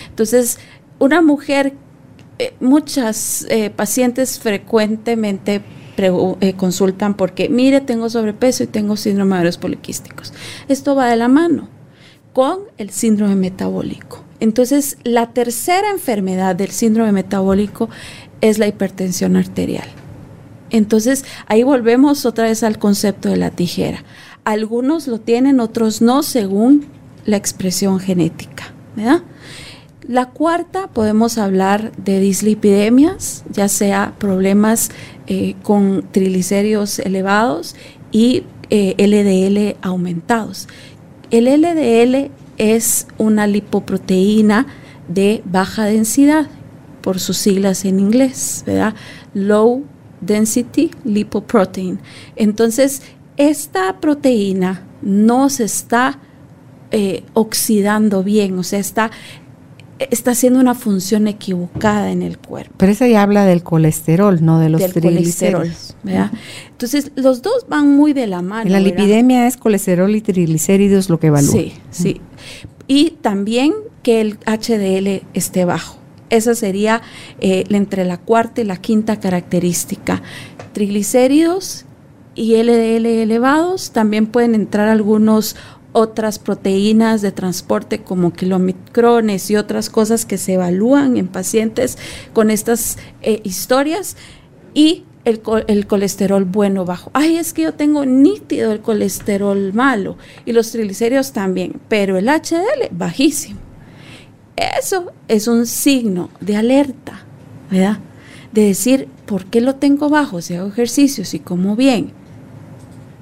Entonces, 0.08 0.58
una 0.98 1.20
mujer, 1.20 1.74
eh, 2.38 2.54
muchas 2.60 3.46
eh, 3.50 3.70
pacientes 3.70 4.38
frecuentemente 4.38 5.62
eh, 5.96 6.54
consultan 6.56 7.14
porque, 7.14 7.48
mire, 7.48 7.80
tengo 7.80 8.08
sobrepeso 8.10 8.64
y 8.64 8.66
tengo 8.66 8.96
síndrome 8.96 9.30
de 9.30 9.34
ovarios 9.36 9.58
poliquísticos. 9.58 10.32
Esto 10.68 10.94
va 10.94 11.08
de 11.08 11.16
la 11.16 11.28
mano 11.28 11.68
con 12.32 12.60
el 12.78 12.90
síndrome 12.90 13.36
metabólico. 13.36 14.24
Entonces, 14.40 14.98
la 15.04 15.30
tercera 15.32 15.90
enfermedad 15.90 16.56
del 16.56 16.70
síndrome 16.70 17.12
metabólico 17.12 17.88
es 18.40 18.58
la 18.58 18.66
hipertensión 18.66 19.36
arterial. 19.36 19.86
Entonces 20.74 21.24
ahí 21.46 21.62
volvemos 21.62 22.26
otra 22.26 22.46
vez 22.46 22.64
al 22.64 22.80
concepto 22.80 23.28
de 23.28 23.36
la 23.36 23.50
tijera. 23.50 24.02
Algunos 24.44 25.06
lo 25.06 25.20
tienen, 25.20 25.60
otros 25.60 26.02
no, 26.02 26.24
según 26.24 26.86
la 27.24 27.36
expresión 27.36 28.00
genética. 28.00 28.74
La 30.08 30.30
cuarta, 30.30 30.88
podemos 30.88 31.38
hablar 31.38 31.92
de 31.96 32.18
dislipidemias, 32.18 33.44
ya 33.52 33.68
sea 33.68 34.14
problemas 34.18 34.90
eh, 35.28 35.54
con 35.62 36.08
triglicéridos 36.10 36.98
elevados 36.98 37.76
y 38.10 38.42
LDL 38.68 39.56
eh, 39.56 39.76
aumentados. 39.80 40.66
El 41.30 41.44
LDL 41.44 42.32
es 42.58 43.06
una 43.16 43.46
lipoproteína 43.46 44.66
de 45.06 45.40
baja 45.44 45.84
densidad, 45.84 46.48
por 47.00 47.20
sus 47.20 47.36
siglas 47.36 47.84
en 47.84 48.00
inglés, 48.00 48.64
¿verdad? 48.66 48.94
Low 49.34 49.84
density 50.26 50.90
lipoprotein. 51.04 51.98
Entonces, 52.36 53.02
esta 53.36 54.00
proteína 54.00 54.82
no 55.02 55.50
se 55.50 55.64
está 55.64 56.18
eh, 56.90 57.24
oxidando 57.32 58.22
bien, 58.22 58.58
o 58.58 58.62
sea, 58.62 58.78
está, 58.78 59.10
está 59.98 60.30
haciendo 60.30 60.60
una 60.60 60.74
función 60.74 61.26
equivocada 61.26 62.10
en 62.10 62.22
el 62.22 62.38
cuerpo. 62.38 62.74
Pero 62.76 62.92
esa 62.92 63.08
ya 63.08 63.22
habla 63.22 63.44
del 63.44 63.62
colesterol, 63.62 64.44
no 64.44 64.60
de 64.60 64.68
los 64.68 64.92
triglicéridos. 64.92 65.96
Entonces, 66.70 67.10
los 67.16 67.42
dos 67.42 67.66
van 67.68 67.96
muy 67.96 68.12
de 68.12 68.26
la 68.26 68.42
mano. 68.42 68.70
la 68.70 68.80
lipidemia 68.80 69.46
es 69.46 69.56
colesterol 69.56 70.14
y 70.14 70.20
triglicéridos 70.20 71.10
lo 71.10 71.18
que 71.18 71.28
evalúa. 71.28 71.52
Sí, 71.52 71.72
sí. 71.90 72.20
Y 72.86 73.12
también 73.22 73.72
que 74.02 74.20
el 74.20 74.38
HDL 74.46 75.26
esté 75.32 75.64
bajo. 75.64 76.03
Esa 76.36 76.54
sería 76.54 77.02
eh, 77.40 77.64
entre 77.70 78.04
la 78.04 78.18
cuarta 78.18 78.60
y 78.60 78.64
la 78.64 78.76
quinta 78.76 79.20
característica. 79.20 80.22
Triglicéridos 80.72 81.84
y 82.34 82.56
LDL 82.56 83.06
elevados, 83.06 83.92
también 83.92 84.26
pueden 84.26 84.54
entrar 84.54 84.88
algunas 84.88 85.56
otras 85.92 86.40
proteínas 86.40 87.22
de 87.22 87.30
transporte 87.30 88.02
como 88.02 88.32
kilomicrones 88.32 89.48
y 89.50 89.56
otras 89.56 89.88
cosas 89.88 90.26
que 90.26 90.38
se 90.38 90.54
evalúan 90.54 91.16
en 91.16 91.28
pacientes 91.28 91.96
con 92.32 92.50
estas 92.50 92.98
eh, 93.22 93.40
historias 93.44 94.16
y 94.74 95.04
el, 95.24 95.40
el, 95.68 95.86
colesterol 95.86 96.44
bueno 96.44 96.84
bajo. 96.84 97.10
Ay, 97.14 97.36
es 97.36 97.52
que 97.52 97.62
yo 97.62 97.74
tengo 97.74 98.04
nítido 98.04 98.72
el 98.72 98.80
colesterol 98.80 99.72
malo 99.72 100.18
y 100.44 100.52
los 100.52 100.72
triglicéridos 100.72 101.32
también, 101.32 101.80
pero 101.88 102.18
el 102.18 102.26
HDL 102.26 102.88
bajísimo. 102.90 103.63
Eso 104.56 105.12
es 105.28 105.48
un 105.48 105.66
signo 105.66 106.30
de 106.40 106.56
alerta, 106.56 107.24
¿verdad? 107.70 107.98
De 108.52 108.62
decir, 108.66 109.08
¿por 109.26 109.46
qué 109.46 109.60
lo 109.60 109.76
tengo 109.76 110.08
bajo? 110.08 110.40
Si 110.40 110.54
hago 110.54 110.68
ejercicios 110.68 111.34
y 111.34 111.40
como 111.40 111.76
bien. 111.76 112.12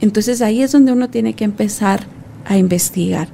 Entonces 0.01 0.43
ahí 0.43 0.63
es 0.63 0.73
donde 0.73 0.93
uno 0.93 1.09
tiene 1.09 1.35
que 1.35 1.45
empezar 1.45 2.07
a 2.45 2.59
investigar. 2.59 3.29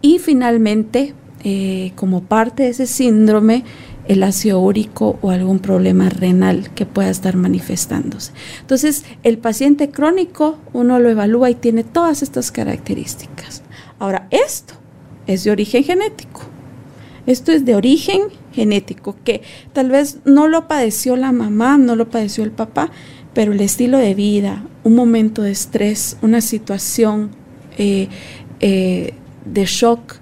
Y 0.00 0.18
finalmente, 0.18 1.14
eh, 1.42 1.92
como 1.96 2.22
parte 2.22 2.62
de 2.62 2.68
ese 2.70 2.86
síndrome, 2.86 3.64
el 4.06 4.22
ácido 4.22 4.60
úrico 4.60 5.18
o 5.22 5.30
algún 5.30 5.58
problema 5.58 6.08
renal 6.08 6.70
que 6.74 6.86
pueda 6.86 7.10
estar 7.10 7.36
manifestándose. 7.36 8.32
Entonces, 8.60 9.04
el 9.22 9.38
paciente 9.38 9.90
crónico, 9.90 10.58
uno 10.72 10.98
lo 10.98 11.08
evalúa 11.08 11.50
y 11.50 11.54
tiene 11.54 11.84
todas 11.84 12.22
estas 12.22 12.50
características. 12.50 13.62
Ahora, 13.98 14.28
esto 14.30 14.74
es 15.26 15.44
de 15.44 15.50
origen 15.50 15.84
genético. 15.84 16.53
Esto 17.26 17.52
es 17.52 17.64
de 17.64 17.74
origen 17.74 18.22
genético, 18.52 19.16
que 19.24 19.42
tal 19.72 19.90
vez 19.90 20.18
no 20.24 20.48
lo 20.48 20.68
padeció 20.68 21.16
la 21.16 21.32
mamá, 21.32 21.78
no 21.78 21.96
lo 21.96 22.10
padeció 22.10 22.44
el 22.44 22.50
papá, 22.50 22.90
pero 23.32 23.52
el 23.52 23.60
estilo 23.60 23.98
de 23.98 24.14
vida, 24.14 24.64
un 24.84 24.94
momento 24.94 25.42
de 25.42 25.50
estrés, 25.50 26.16
una 26.22 26.40
situación 26.40 27.30
eh, 27.78 28.08
eh, 28.60 29.14
de 29.44 29.64
shock 29.64 30.16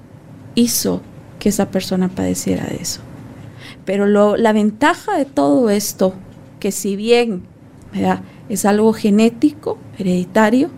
hizo 0.55 1.03
que 1.39 1.49
esa 1.49 1.71
persona 1.71 2.09
padeciera 2.09 2.65
de 2.67 2.77
eso. 2.77 3.01
Pero 3.85 4.07
la 4.07 4.53
ventaja 4.53 5.17
de 5.17 5.25
todo 5.25 5.71
esto, 5.71 6.15
que 6.61 6.71
si 6.71 6.95
bien 6.95 7.43
es 8.49 8.65
algo 8.65 8.93
genético, 8.93 9.77
hereditario, 9.99 10.71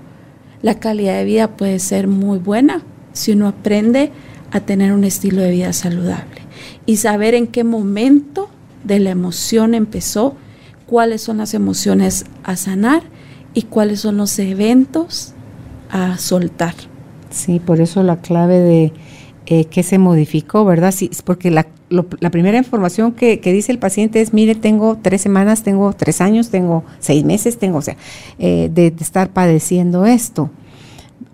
la 0.62 0.80
calidad 0.80 1.18
de 1.18 1.24
vida 1.24 1.56
puede 1.56 1.78
ser 1.78 2.08
muy 2.08 2.38
buena 2.38 2.82
si 3.12 3.32
uno 3.32 3.48
aprende 3.48 4.10
a 4.54 4.60
tener 4.60 4.92
un 4.92 5.02
estilo 5.02 5.42
de 5.42 5.50
vida 5.50 5.72
saludable 5.72 6.40
y 6.86 6.96
saber 6.98 7.34
en 7.34 7.48
qué 7.48 7.64
momento 7.64 8.48
de 8.84 9.00
la 9.00 9.10
emoción 9.10 9.74
empezó, 9.74 10.36
cuáles 10.86 11.22
son 11.22 11.38
las 11.38 11.54
emociones 11.54 12.24
a 12.44 12.54
sanar 12.54 13.02
y 13.52 13.62
cuáles 13.62 14.00
son 14.00 14.16
los 14.16 14.38
eventos 14.38 15.34
a 15.90 16.18
soltar. 16.18 16.74
Sí, 17.30 17.58
por 17.58 17.80
eso 17.80 18.04
la 18.04 18.20
clave 18.20 18.60
de 18.60 18.92
eh, 19.46 19.64
qué 19.64 19.82
se 19.82 19.98
modificó, 19.98 20.64
¿verdad? 20.64 20.94
Sí, 20.94 21.10
porque 21.24 21.50
la, 21.50 21.66
la 21.90 22.30
primera 22.30 22.56
información 22.56 23.10
que, 23.10 23.36
dice 23.38 23.72
el 23.72 23.80
paciente 23.80 24.20
es, 24.20 24.32
mire, 24.32 24.54
tengo 24.54 24.98
tres 25.02 25.20
semanas, 25.20 25.64
tengo 25.64 25.92
tres 25.94 26.20
años, 26.20 26.50
tengo 26.50 26.84
seis 27.00 27.24
meses, 27.24 27.58
tengo, 27.58 27.78
o 27.78 27.82
sea, 27.82 27.96
eh, 28.38 28.70
de 28.72 28.94
estar 29.00 29.30
padeciendo 29.30 30.06
esto 30.06 30.48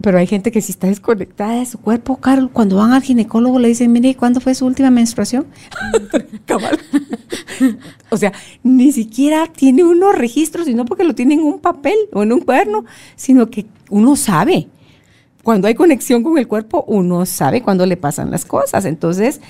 pero 0.02 0.18
hay 0.18 0.26
gente 0.26 0.50
que 0.50 0.60
si 0.60 0.72
está 0.72 0.86
desconectada 0.86 1.58
de 1.58 1.66
su 1.66 1.78
cuerpo, 1.78 2.16
Carol, 2.16 2.50
cuando 2.50 2.76
van 2.76 2.92
al 2.92 3.02
ginecólogo 3.02 3.58
le 3.58 3.68
dicen, 3.68 3.92
mire, 3.92 4.14
¿cuándo 4.14 4.40
fue 4.40 4.54
su 4.54 4.66
última 4.66 4.90
menstruación? 4.90 5.46
o 8.10 8.16
sea, 8.16 8.32
ni 8.62 8.92
siquiera 8.92 9.46
tiene 9.46 9.84
unos 9.84 10.16
registros, 10.16 10.66
sino 10.66 10.84
porque 10.84 11.04
lo 11.04 11.14
tiene 11.14 11.34
en 11.34 11.40
un 11.40 11.60
papel 11.60 11.96
o 12.12 12.22
en 12.22 12.32
un 12.32 12.40
cuaderno, 12.40 12.84
sino 13.16 13.50
que 13.50 13.66
uno 13.90 14.16
sabe. 14.16 14.68
Cuando 15.42 15.68
hay 15.68 15.74
conexión 15.74 16.22
con 16.22 16.36
el 16.38 16.48
cuerpo, 16.48 16.84
uno 16.86 17.24
sabe 17.26 17.62
cuándo 17.62 17.86
le 17.86 17.96
pasan 17.96 18.30
las 18.30 18.44
cosas. 18.44 18.84
Entonces, 18.84 19.40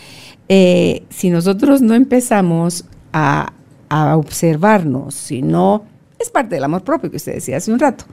eh, 0.49 1.05
si 1.11 1.31
nosotros 1.31 1.83
no 1.83 1.95
empezamos 1.95 2.85
a 3.13 3.53
a 3.91 4.17
observarnos, 4.17 5.15
si 5.15 5.43
no, 5.43 5.83
es 6.21 6.31
parte 6.31 6.55
del 6.55 6.65
amor 6.65 6.83
propio 6.83 7.11
que 7.11 7.17
usted 7.17 7.35
decía 7.35 7.57
hace 7.57 7.73
un 7.73 7.79
rato, 7.79 8.05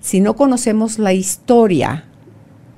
si 0.00 0.20
no 0.20 0.34
conocemos 0.34 0.98
la 0.98 1.12
historia 1.12 2.04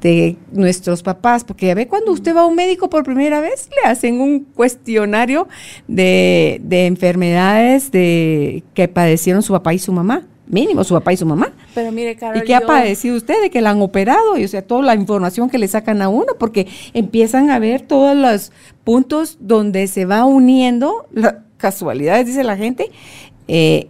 de 0.00 0.36
nuestros 0.52 1.02
papás, 1.02 1.44
porque 1.44 1.66
ya 1.66 1.74
ve 1.74 1.88
cuando 1.88 2.12
usted 2.12 2.36
va 2.36 2.42
a 2.42 2.46
un 2.46 2.54
médico 2.54 2.90
por 2.90 3.04
primera 3.04 3.40
vez, 3.40 3.70
le 3.82 3.90
hacen 3.90 4.20
un 4.20 4.40
cuestionario 4.40 5.48
de, 5.88 6.60
de 6.62 6.86
enfermedades 6.86 7.90
de, 7.90 8.62
que 8.74 8.86
padecieron 8.86 9.42
su 9.42 9.54
papá 9.54 9.72
y 9.72 9.78
su 9.78 9.92
mamá 9.92 10.26
mínimo 10.46 10.84
su 10.84 10.94
papá 10.94 11.12
y 11.12 11.16
su 11.16 11.26
mamá. 11.26 11.52
Pero 11.74 11.92
mire, 11.92 12.16
Carol, 12.16 12.38
¿Y 12.38 12.42
qué 12.42 12.54
ha 12.54 12.60
padecido 12.60 13.16
usted 13.16 13.40
de 13.40 13.50
que 13.50 13.60
la 13.60 13.70
han 13.70 13.80
operado? 13.80 14.36
Y 14.36 14.44
o 14.44 14.48
sea, 14.48 14.62
toda 14.62 14.82
la 14.82 14.94
información 14.94 15.48
que 15.48 15.58
le 15.58 15.68
sacan 15.68 16.02
a 16.02 16.08
uno, 16.08 16.34
porque 16.38 16.66
empiezan 16.92 17.50
a 17.50 17.58
ver 17.58 17.82
todos 17.82 18.16
los 18.16 18.52
puntos 18.84 19.38
donde 19.40 19.86
se 19.86 20.04
va 20.04 20.24
uniendo, 20.24 21.06
las 21.12 21.36
casualidades, 21.56 22.26
dice 22.26 22.44
la 22.44 22.56
gente, 22.56 22.90
eh, 23.48 23.88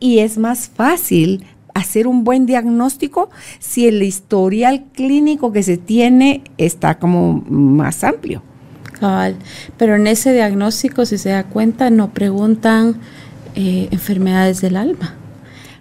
y 0.00 0.18
es 0.18 0.38
más 0.38 0.68
fácil 0.68 1.44
hacer 1.76 2.06
un 2.06 2.24
buen 2.24 2.46
diagnóstico 2.46 3.28
si 3.58 3.86
el 3.86 4.02
historial 4.02 4.84
clínico 4.94 5.52
que 5.52 5.62
se 5.62 5.76
tiene 5.76 6.42
está 6.56 6.98
como 6.98 7.44
más 7.48 8.02
amplio. 8.02 8.42
Cabal. 8.98 9.36
Pero 9.76 9.94
en 9.96 10.06
ese 10.06 10.32
diagnóstico, 10.32 11.04
si 11.04 11.18
se 11.18 11.28
da 11.28 11.44
cuenta, 11.44 11.90
no 11.90 12.14
preguntan 12.14 12.96
eh, 13.54 13.88
enfermedades 13.90 14.62
del 14.62 14.76
alma. 14.76 15.14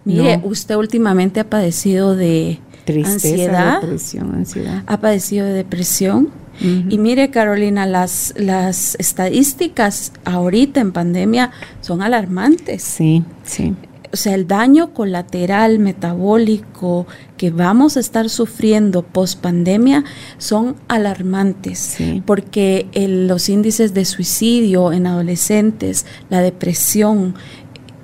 Mire, 0.04 0.42
usted 0.44 0.76
últimamente 0.76 1.40
ha 1.40 1.50
padecido 1.50 2.16
de 2.16 2.60
ansiedad, 2.88 3.82
depresión, 3.82 4.36
ansiedad. 4.36 4.84
ha 4.86 5.00
padecido 5.00 5.48
de 5.48 5.54
depresión. 5.54 6.30
Y 6.62 6.98
mire, 7.00 7.32
Carolina, 7.32 7.86
las, 7.86 8.34
las 8.38 8.96
estadísticas 8.96 10.14
ahorita 10.24 10.80
en 10.80 10.94
pandemia 10.94 11.52
son 11.82 12.02
alarmantes. 12.02 12.82
Sí, 12.82 13.26
sí 13.44 13.74
o 14.16 14.18
sea, 14.18 14.34
el 14.34 14.48
daño 14.48 14.94
colateral 14.94 15.78
metabólico 15.78 17.06
que 17.36 17.52
vamos 17.52 17.98
a 17.98 18.00
estar 18.00 18.30
sufriendo 18.30 19.04
post 19.04 19.42
pandemia 19.42 20.06
son 20.38 20.78
alarmantes, 20.88 21.98
porque 22.26 22.88
los 22.96 23.50
índices 23.50 23.94
de 23.94 24.06
suicidio 24.06 24.94
en 24.94 25.06
adolescentes, 25.06 26.06
la 26.30 26.40
depresión, 26.40 27.36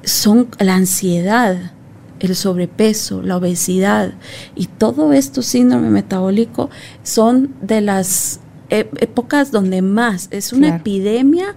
son 0.03 0.49
la 0.59 0.75
ansiedad, 0.75 1.71
el 2.19 2.35
sobrepeso, 2.35 3.21
la 3.21 3.37
obesidad 3.37 4.11
y 4.53 4.65
todo 4.65 5.13
esto 5.13 5.41
síndrome 5.41 5.91
metabólico 5.91 6.69
son 7.03 7.55
de 7.61 7.79
las 7.79 8.41
e, 8.69 8.89
épocas 8.99 9.51
donde 9.51 9.81
más 9.81 10.27
es 10.31 10.51
una 10.51 10.75
epidemia 10.75 11.55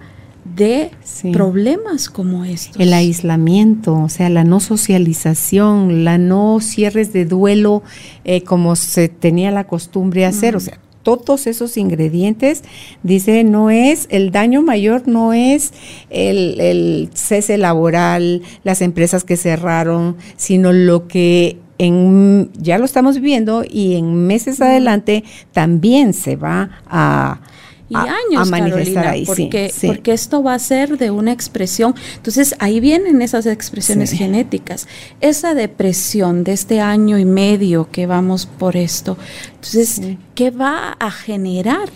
de 0.55 0.91
problemas 1.33 2.09
como 2.09 2.45
estos. 2.45 2.81
El 2.81 2.93
aislamiento, 2.93 3.95
o 3.95 4.09
sea, 4.09 4.29
la 4.29 4.45
no 4.45 4.61
socialización, 4.61 6.05
la 6.05 6.19
no 6.19 6.59
cierres 6.61 7.13
de 7.13 7.25
duelo 7.25 7.83
eh, 8.25 8.43
como 8.43 8.77
se 8.77 9.09
tenía 9.09 9.51
la 9.51 9.65
costumbre 9.65 10.25
hacer, 10.25 10.57
o 10.57 10.61
sea, 10.61 10.79
todos 11.03 11.47
esos 11.47 11.77
ingredientes, 11.77 12.65
dice, 13.03 13.45
no 13.45 13.71
es, 13.71 14.07
el 14.11 14.31
daño 14.31 14.63
mayor 14.63 15.07
no 15.07 15.33
es 15.33 15.73
el, 16.11 16.61
el 16.61 17.11
cese 17.15 17.59
laboral, 17.59 18.43
las 18.65 18.81
empresas 18.81 19.23
que 19.23 19.37
cerraron, 19.37 20.17
sino 20.37 20.73
lo 20.73 21.07
que 21.07 21.59
en, 21.79 22.51
ya 22.55 22.79
lo 22.79 22.85
estamos 22.85 23.17
viviendo 23.17 23.65
y 23.69 23.97
en 23.97 24.27
meses 24.27 24.61
adelante 24.61 25.25
también 25.53 26.15
se 26.15 26.37
va 26.37 26.71
a 26.87 27.41
y 27.89 27.97
años, 27.97 28.51
Carolina, 28.51 29.14
porque, 29.26 29.72
porque 29.87 30.12
esto 30.12 30.43
va 30.43 30.55
a 30.55 30.59
ser 30.59 30.97
de 30.97 31.11
una 31.11 31.32
expresión. 31.32 31.95
Entonces, 32.16 32.55
ahí 32.59 32.80
vienen 32.80 33.20
esas 33.20 33.47
expresiones 33.47 34.12
genéticas. 34.12 34.89
Esa 35.20 35.55
depresión 35.55 36.45
de 36.45 36.53
este 36.53 36.80
año 36.80 37.18
y 37.18 37.24
medio 37.24 37.91
que 37.91 38.07
vamos 38.07 38.47
por 38.47 38.76
esto. 38.76 39.18
Entonces, 39.55 40.01
¿qué 40.35 40.51
va 40.51 40.97
a 40.99 41.11
generar? 41.11 41.91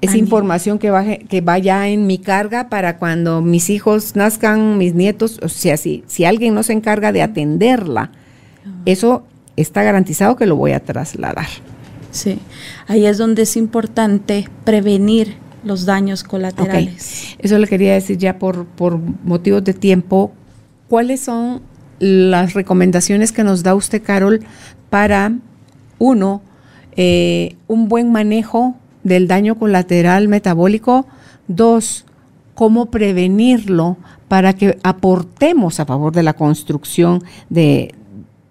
Esa 0.00 0.18
información 0.18 0.78
que, 0.78 0.90
va, 0.90 1.04
que 1.04 1.40
vaya 1.40 1.88
en 1.88 2.06
mi 2.06 2.18
carga 2.18 2.68
para 2.68 2.98
cuando 2.98 3.42
mis 3.42 3.70
hijos 3.70 4.14
nazcan, 4.14 4.78
mis 4.78 4.94
nietos, 4.94 5.40
o 5.42 5.48
sea, 5.48 5.76
si, 5.76 6.04
si 6.06 6.24
alguien 6.24 6.54
no 6.54 6.62
se 6.62 6.74
encarga 6.74 7.10
de 7.10 7.22
atenderla, 7.22 8.12
ah. 8.64 8.70
eso 8.84 9.24
está 9.56 9.82
garantizado 9.82 10.36
que 10.36 10.46
lo 10.46 10.54
voy 10.54 10.72
a 10.72 10.80
trasladar. 10.80 11.48
Sí, 12.16 12.38
ahí 12.86 13.06
es 13.06 13.18
donde 13.18 13.42
es 13.42 13.56
importante 13.56 14.48
prevenir 14.64 15.36
los 15.62 15.84
daños 15.84 16.24
colaterales. 16.24 17.36
Eso 17.38 17.58
le 17.58 17.66
quería 17.66 17.92
decir 17.92 18.16
ya 18.16 18.38
por, 18.38 18.64
por 18.64 18.98
motivos 18.98 19.64
de 19.64 19.74
tiempo. 19.74 20.32
¿Cuáles 20.88 21.20
son 21.20 21.60
las 21.98 22.54
recomendaciones 22.54 23.32
que 23.32 23.44
nos 23.44 23.62
da 23.62 23.74
usted, 23.74 24.02
Carol, 24.02 24.44
para, 24.88 25.32
uno, 25.98 26.40
eh, 26.96 27.56
un 27.66 27.88
buen 27.88 28.12
manejo 28.12 28.76
del 29.02 29.26
daño 29.26 29.58
colateral 29.58 30.28
metabólico? 30.28 31.06
Dos, 31.48 32.06
cómo 32.54 32.86
prevenirlo 32.86 33.96
para 34.28 34.52
que 34.52 34.78
aportemos 34.84 35.80
a 35.80 35.86
favor 35.86 36.12
de 36.12 36.22
la 36.22 36.34
construcción 36.34 37.22
de, 37.50 37.94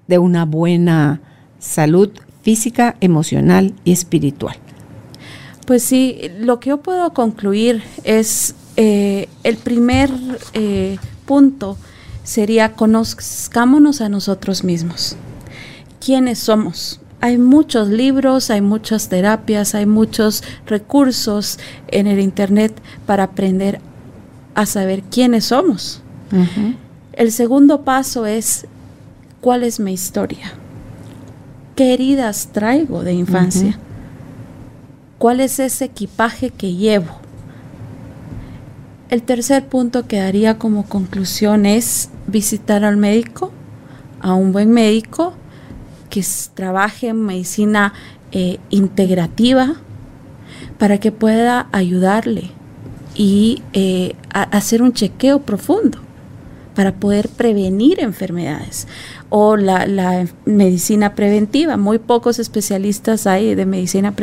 de 0.07 0.17
una 0.17 0.45
buena 0.45 1.21
salud 1.59 2.11
física, 2.45 2.95
emocional 3.01 3.73
y 3.83 3.91
espiritual. 3.91 4.55
Pues 5.65 5.81
sí, 5.81 6.29
lo 6.37 6.59
que 6.59 6.69
yo 6.69 6.77
puedo 6.77 7.11
concluir 7.11 7.81
es 8.03 8.53
eh, 8.77 9.27
el 9.43 9.57
primer 9.57 10.11
eh, 10.53 10.99
punto 11.25 11.75
sería 12.23 12.73
conozcámonos 12.73 13.99
a 13.99 14.09
nosotros 14.09 14.63
mismos. 14.63 15.15
¿Quiénes 15.99 16.37
somos? 16.37 16.99
Hay 17.19 17.39
muchos 17.39 17.87
libros, 17.87 18.51
hay 18.51 18.61
muchas 18.61 19.09
terapias, 19.09 19.73
hay 19.73 19.87
muchos 19.87 20.43
recursos 20.67 21.57
en 21.87 22.05
el 22.05 22.19
Internet 22.19 22.79
para 23.07 23.23
aprender 23.23 23.81
a 24.53 24.67
saber 24.67 25.01
quiénes 25.01 25.45
somos. 25.45 26.03
El 27.13 27.31
segundo 27.31 27.81
paso 27.81 28.27
es 28.27 28.67
cuál 29.41 29.63
es 29.63 29.79
mi 29.79 29.93
historia 29.93 30.53
¿Qué 31.75 31.93
heridas 31.93 32.51
traigo 32.53 33.03
de 33.03 33.11
infancia? 33.11 33.77
¿Cuál 35.17 35.41
es 35.41 35.59
ese 35.59 35.83
equipaje 35.83 36.49
que 36.49 36.73
llevo? 36.73 37.17
El 39.09 39.23
tercer 39.23 39.67
punto 39.67 40.07
que 40.07 40.19
daría 40.19 40.57
como 40.57 40.85
conclusión 40.85 41.65
es 41.65 42.09
visitar 42.27 42.85
al 42.85 42.95
médico, 42.95 43.51
a 44.21 44.35
un 44.35 44.53
buen 44.53 44.71
médico 44.71 45.33
que 46.09 46.23
trabaje 46.53 47.09
en 47.09 47.25
medicina 47.25 47.91
eh, 48.31 48.57
integrativa 48.69 49.75
para 50.79 50.97
que 50.97 51.11
pueda 51.11 51.67
ayudarle 51.73 52.51
y 53.15 53.63
eh, 53.73 54.15
hacer 54.31 54.81
un 54.81 54.93
chequeo 54.93 55.41
profundo 55.41 56.04
para 56.75 56.93
poder 56.93 57.29
prevenir 57.29 57.99
enfermedades 57.99 58.87
o 59.29 59.57
la, 59.57 60.27
medicina 60.45 61.15
preventiva. 61.15 61.77
Muy 61.77 61.99
pocos 61.99 62.37
especialistas 62.37 63.25
hay 63.25 63.55
de 63.55 63.65
medicina 63.65 64.13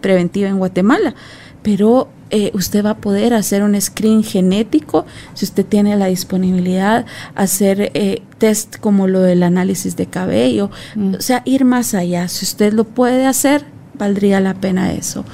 preventiva 0.00 0.48
en 0.48 0.58
Guatemala, 0.58 1.14
pero 1.62 2.08
eh, 2.30 2.50
usted 2.54 2.84
va 2.84 2.90
a 2.90 2.96
poder 2.96 3.32
hacer 3.34 3.62
un 3.62 3.80
screen 3.80 4.22
genético 4.22 5.06
si 5.34 5.44
usted 5.44 5.64
tiene 5.64 5.96
la 5.96 6.06
disponibilidad, 6.06 7.06
hacer 7.34 7.90
eh, 7.94 8.22
test 8.38 8.76
como 8.78 9.06
lo 9.06 9.20
del 9.20 9.42
análisis 9.42 9.96
de 9.96 10.06
cabello, 10.06 10.70
mm. 10.94 11.14
o 11.14 11.20
sea, 11.20 11.42
ir 11.44 11.64
más 11.64 11.94
allá. 11.94 12.28
Si 12.28 12.44
usted 12.44 12.72
lo 12.72 12.84
puede 12.84 13.26
hacer, 13.26 13.64
valdría 13.94 14.40
la 14.40 14.54
pena 14.54 14.92
eso. 14.92 15.24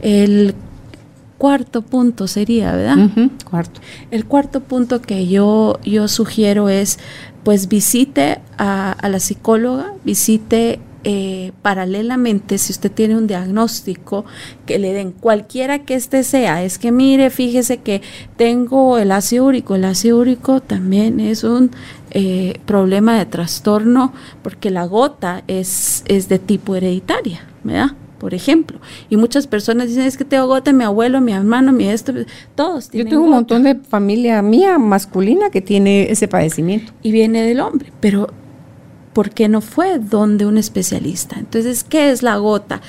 El 0.00 0.54
cuarto 1.42 1.82
punto 1.82 2.28
sería, 2.28 2.70
¿verdad? 2.70 3.10
cuarto. 3.50 3.80
El 4.12 4.26
cuarto 4.26 4.60
punto 4.60 5.02
que 5.02 5.26
yo, 5.26 5.80
yo 5.84 6.06
sugiero 6.06 6.68
es, 6.68 7.00
pues 7.42 7.66
visite 7.66 8.38
a, 8.58 8.96
la 9.02 9.18
psicóloga, 9.18 9.92
visite 10.04 10.78
eh, 11.02 11.50
paralelamente, 11.60 12.58
si 12.58 12.70
usted 12.70 12.92
tiene 12.92 13.16
un 13.16 13.26
diagnóstico, 13.26 14.24
que 14.66 14.78
le 14.78 14.92
den 14.92 15.10
cualquiera 15.10 15.80
que 15.80 15.96
este 15.96 16.22
sea, 16.22 16.62
es 16.62 16.78
que 16.78 16.92
mire, 16.92 17.28
fíjese 17.30 17.78
que 17.78 18.02
tengo 18.36 18.98
el 18.98 19.10
ácido 19.10 19.46
úrico, 19.46 19.74
el 19.74 19.84
ácido 19.84 20.20
úrico 20.20 20.60
también 20.60 21.18
es 21.18 21.42
un 21.42 21.72
eh, 22.12 22.60
problema 22.66 23.18
de 23.18 23.26
trastorno 23.26 24.12
porque 24.44 24.70
la 24.70 24.84
gota 24.86 25.42
es, 25.48 26.04
es 26.06 26.28
de 26.28 26.38
tipo 26.38 26.76
hereditaria, 26.76 27.40
¿verdad? 27.64 27.96
Por 28.22 28.34
ejemplo. 28.34 28.78
Y 29.10 29.16
muchas 29.16 29.48
personas 29.48 29.88
dicen, 29.88 30.04
es 30.04 30.16
que 30.16 30.24
tengo 30.24 30.46
gota, 30.46 30.72
mi 30.72 30.84
abuelo, 30.84 31.20
mi 31.20 31.32
hermano, 31.32 31.72
mi 31.72 31.88
esto, 31.88 32.12
todos 32.54 32.88
Yo 32.92 33.04
tengo 33.04 33.24
un 33.24 33.30
montón 33.30 33.64
de 33.64 33.74
familia 33.74 34.40
mía 34.42 34.78
masculina 34.78 35.50
que 35.50 35.60
tiene 35.60 36.08
ese 36.08 36.28
padecimiento. 36.28 36.92
Y 37.02 37.10
viene 37.10 37.42
del 37.42 37.58
hombre, 37.58 37.92
pero 37.98 38.28
¿por 39.12 39.30
qué 39.30 39.48
no 39.48 39.60
fue 39.60 39.98
donde 39.98 40.46
un 40.46 40.56
especialista? 40.56 41.36
Entonces, 41.36 41.82
¿qué 41.82 42.12
es 42.12 42.22
la 42.22 42.36
gota? 42.36 42.80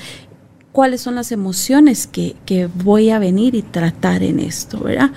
¿Cuáles 0.72 1.02
son 1.02 1.16
las 1.16 1.32
emociones 1.32 2.06
que, 2.06 2.36
que 2.46 2.68
voy 2.68 3.10
a 3.10 3.18
venir 3.18 3.56
y 3.56 3.64
tratar 3.64 4.22
en 4.22 4.40
esto, 4.40 4.82
verdad? 4.82 5.10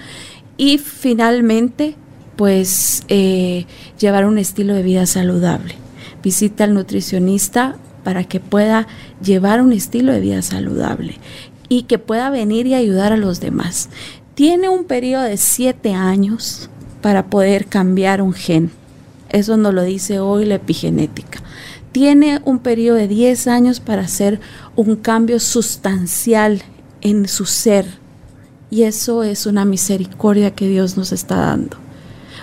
Y 0.56 0.78
finalmente, 0.78 1.94
pues 2.36 3.04
eh, 3.08 3.66
llevar 3.98 4.24
un 4.24 4.38
estilo 4.38 4.72
de 4.72 4.82
vida 4.82 5.04
saludable. 5.04 5.74
Visita 6.22 6.64
al 6.64 6.72
nutricionista 6.72 7.76
para 8.06 8.22
que 8.22 8.38
pueda 8.38 8.86
llevar 9.20 9.60
un 9.60 9.72
estilo 9.72 10.12
de 10.12 10.20
vida 10.20 10.40
saludable 10.40 11.18
y 11.68 11.82
que 11.82 11.98
pueda 11.98 12.30
venir 12.30 12.68
y 12.68 12.74
ayudar 12.74 13.12
a 13.12 13.16
los 13.16 13.40
demás. 13.40 13.88
Tiene 14.36 14.68
un 14.68 14.84
periodo 14.84 15.24
de 15.24 15.36
siete 15.36 15.92
años 15.92 16.70
para 17.02 17.26
poder 17.26 17.66
cambiar 17.66 18.22
un 18.22 18.32
gen. 18.32 18.70
Eso 19.30 19.56
nos 19.56 19.74
lo 19.74 19.82
dice 19.82 20.20
hoy 20.20 20.44
la 20.44 20.54
epigenética. 20.54 21.40
Tiene 21.90 22.40
un 22.44 22.60
periodo 22.60 22.96
de 22.96 23.08
10 23.08 23.48
años 23.48 23.80
para 23.80 24.02
hacer 24.02 24.38
un 24.76 24.94
cambio 24.94 25.40
sustancial 25.40 26.62
en 27.00 27.26
su 27.26 27.44
ser. 27.44 27.86
Y 28.70 28.84
eso 28.84 29.24
es 29.24 29.46
una 29.46 29.64
misericordia 29.64 30.54
que 30.54 30.68
Dios 30.68 30.96
nos 30.96 31.10
está 31.10 31.34
dando. 31.34 31.76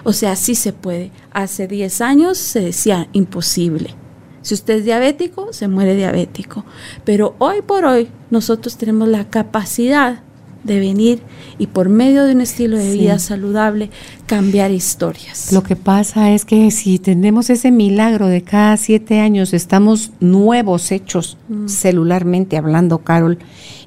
O 0.04 0.12
sea, 0.12 0.36
sí 0.36 0.56
se 0.56 0.74
puede. 0.74 1.12
Hace 1.32 1.70
10 1.70 2.02
años 2.02 2.38
se 2.38 2.60
decía 2.60 3.08
imposible. 3.14 3.96
Si 4.44 4.54
usted 4.54 4.76
es 4.76 4.86
diabético, 4.86 5.52
se 5.54 5.68
muere 5.68 5.96
diabético. 5.96 6.66
Pero 7.04 7.36
hoy 7.40 7.62
por 7.66 7.86
hoy 7.86 8.10
nosotros 8.30 8.78
tenemos 8.78 9.08
la 9.08 9.30
capacidad 9.30 10.22
de 10.64 10.80
venir 10.80 11.22
y 11.58 11.68
por 11.68 11.90
medio 11.90 12.24
de 12.26 12.34
un 12.34 12.42
estilo 12.42 12.78
de 12.78 12.94
vida 12.94 13.20
saludable 13.20 13.90
cambiar 14.26 14.72
historias. 14.72 15.52
Lo 15.52 15.64
que 15.64 15.76
pasa 15.76 16.32
es 16.32 16.46
que 16.46 16.72
si 16.72 17.00
tenemos 17.00 17.50
ese 17.50 17.72
milagro 17.72 18.28
de 18.28 18.44
cada 18.44 18.78
siete 18.78 19.20
años, 19.20 19.54
estamos 19.54 20.12
nuevos 20.20 20.92
hechos 20.92 21.38
mm. 21.50 21.68
celularmente 21.68 22.58
hablando, 22.58 23.00
Carol, 23.00 23.40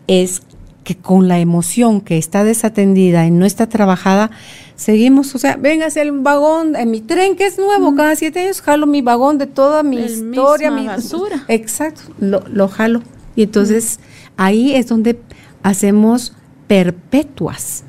es 0.06 0.42
que 0.84 0.96
con 0.96 1.28
la 1.28 1.40
emoción 1.40 2.00
que 2.00 2.16
está 2.18 2.44
desatendida 2.44 3.26
y 3.26 3.30
no 3.30 3.44
está 3.44 3.68
trabajada, 3.68 4.30
seguimos, 4.76 5.34
o 5.34 5.38
sea, 5.38 5.56
véngase 5.56 6.02
el 6.02 6.12
vagón, 6.12 6.76
en 6.76 6.90
mi 6.90 7.00
tren 7.00 7.34
que 7.34 7.46
es 7.46 7.58
nuevo, 7.58 7.92
mm. 7.92 7.96
cada 7.96 8.16
siete 8.16 8.40
años 8.40 8.60
jalo 8.60 8.86
mi 8.86 9.02
vagón 9.02 9.38
de 9.38 9.46
toda 9.46 9.82
mi 9.82 9.98
historia, 9.98 10.70
mi 10.70 10.86
basura. 10.86 11.44
Exacto, 11.48 12.02
lo, 12.20 12.44
lo 12.48 12.68
jalo. 12.68 13.02
Y 13.34 13.42
entonces 13.42 13.98
mm. 13.98 14.32
ahí 14.36 14.74
es 14.74 14.86
donde 14.86 15.18
hacemos 15.62 16.34
perpetuas 16.68 17.84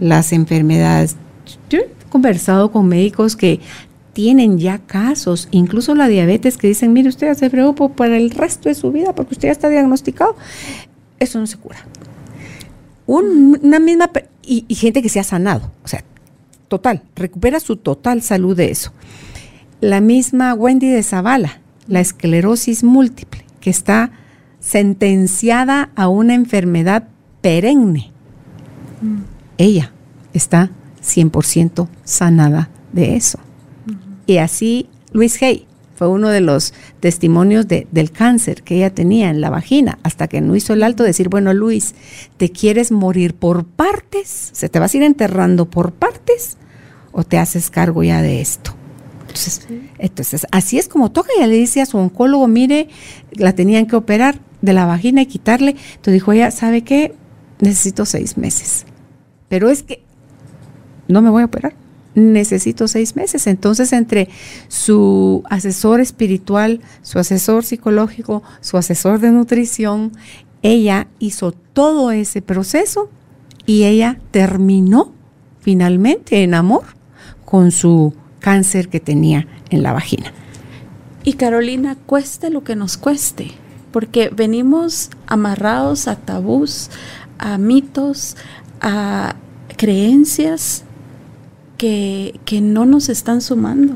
las 0.00 0.32
enfermedades. 0.32 1.16
Yo 1.70 1.78
he 1.78 1.88
conversado 2.10 2.70
con 2.70 2.88
médicos 2.88 3.36
que 3.36 3.60
tienen 4.12 4.58
ya 4.58 4.78
casos, 4.78 5.48
incluso 5.50 5.94
la 5.94 6.08
diabetes, 6.08 6.56
que 6.56 6.68
dicen, 6.68 6.92
mire, 6.92 7.08
usted 7.08 7.28
ya 7.28 7.34
se 7.34 7.50
preocupa 7.50 7.94
para 7.94 8.16
el 8.16 8.30
resto 8.30 8.68
de 8.68 8.74
su 8.74 8.92
vida 8.92 9.14
porque 9.14 9.34
usted 9.34 9.48
ya 9.48 9.52
está 9.52 9.68
diagnosticado. 9.68 10.36
Eso 11.18 11.38
no 11.38 11.46
se 11.46 11.56
cura. 11.58 11.78
una 13.06 13.78
misma, 13.78 14.10
y, 14.42 14.64
y 14.68 14.74
gente 14.74 15.02
que 15.02 15.08
se 15.08 15.20
ha 15.20 15.24
sanado, 15.24 15.70
o 15.84 15.88
sea, 15.88 16.04
total, 16.68 17.02
recupera 17.14 17.60
su 17.60 17.76
total 17.76 18.22
salud 18.22 18.56
de 18.56 18.70
eso. 18.70 18.92
La 19.80 20.00
misma 20.00 20.54
Wendy 20.54 20.88
de 20.88 21.02
Zavala, 21.02 21.60
la 21.86 22.00
esclerosis 22.00 22.84
múltiple, 22.84 23.44
que 23.60 23.70
está 23.70 24.12
sentenciada 24.60 25.90
a 25.94 26.08
una 26.08 26.34
enfermedad 26.34 27.08
perenne 27.40 28.14
ella 29.58 29.92
está 30.32 30.70
100% 31.02 31.88
sanada 32.04 32.70
de 32.92 33.16
eso. 33.16 33.38
Y 34.26 34.38
así 34.38 34.88
Luis 35.12 35.40
Hay 35.42 35.66
fue 35.94 36.08
uno 36.08 36.28
de 36.28 36.40
los 36.40 36.74
testimonios 37.00 37.66
del 37.68 38.10
cáncer 38.10 38.62
que 38.62 38.76
ella 38.76 38.94
tenía 38.94 39.30
en 39.30 39.40
la 39.40 39.50
vagina, 39.50 39.98
hasta 40.02 40.28
que 40.28 40.40
no 40.40 40.56
hizo 40.56 40.72
el 40.72 40.82
alto 40.82 41.04
decir, 41.04 41.28
bueno 41.28 41.54
Luis, 41.54 41.94
¿te 42.36 42.50
quieres 42.50 42.92
morir 42.92 43.34
por 43.34 43.64
partes? 43.64 44.50
¿Se 44.52 44.68
te 44.68 44.78
vas 44.78 44.94
a 44.94 44.96
ir 44.96 45.02
enterrando 45.02 45.66
por 45.66 45.92
partes? 45.92 46.56
¿O 47.12 47.24
te 47.24 47.38
haces 47.38 47.70
cargo 47.70 48.02
ya 48.02 48.22
de 48.22 48.40
esto? 48.40 48.74
Entonces, 49.20 49.66
entonces, 49.98 50.46
así 50.52 50.78
es 50.78 50.88
como 50.88 51.10
toca. 51.10 51.30
Ella 51.36 51.48
le 51.48 51.56
dice 51.56 51.80
a 51.80 51.86
su 51.86 51.98
oncólogo, 51.98 52.46
mire, 52.46 52.88
la 53.32 53.52
tenían 53.52 53.86
que 53.86 53.96
operar 53.96 54.40
de 54.62 54.72
la 54.72 54.86
vagina 54.86 55.22
y 55.22 55.26
quitarle. 55.26 55.70
Entonces 55.70 56.14
dijo 56.14 56.32
ella, 56.32 56.50
¿sabe 56.50 56.82
qué? 56.82 57.14
Necesito 57.60 58.04
seis 58.04 58.36
meses 58.36 58.86
pero 59.54 59.70
es 59.70 59.84
que 59.84 60.02
no 61.06 61.22
me 61.22 61.30
voy 61.30 61.42
a 61.42 61.46
operar. 61.46 61.74
Necesito 62.14 62.86
seis 62.86 63.16
meses. 63.16 63.46
Entonces, 63.46 63.92
entre 63.92 64.28
su 64.68 65.42
asesor 65.50 66.00
espiritual, 66.00 66.80
su 67.02 67.18
asesor 67.18 67.64
psicológico, 67.64 68.42
su 68.60 68.76
asesor 68.76 69.18
de 69.20 69.32
nutrición, 69.32 70.12
ella 70.62 71.08
hizo 71.18 71.52
todo 71.52 72.10
ese 72.12 72.40
proceso 72.40 73.10
y 73.66 73.84
ella 73.84 74.18
terminó 74.30 75.12
finalmente 75.60 76.42
en 76.42 76.54
amor 76.54 76.84
con 77.44 77.70
su 77.70 78.14
cáncer 78.38 78.88
que 78.88 79.00
tenía 79.00 79.46
en 79.70 79.82
la 79.82 79.92
vagina. 79.92 80.32
Y 81.24 81.34
Carolina, 81.34 81.96
cueste 82.06 82.50
lo 82.50 82.64
que 82.64 82.76
nos 82.76 82.96
cueste, 82.96 83.50
porque 83.90 84.28
venimos 84.28 85.10
amarrados 85.26 86.06
a 86.06 86.16
tabús, 86.16 86.90
a 87.38 87.56
mitos, 87.58 88.36
a 88.80 89.34
creencias 89.76 90.83
que, 92.44 92.60
no 92.62 92.86
nos 92.86 93.08
están 93.08 93.40
sumando, 93.40 93.94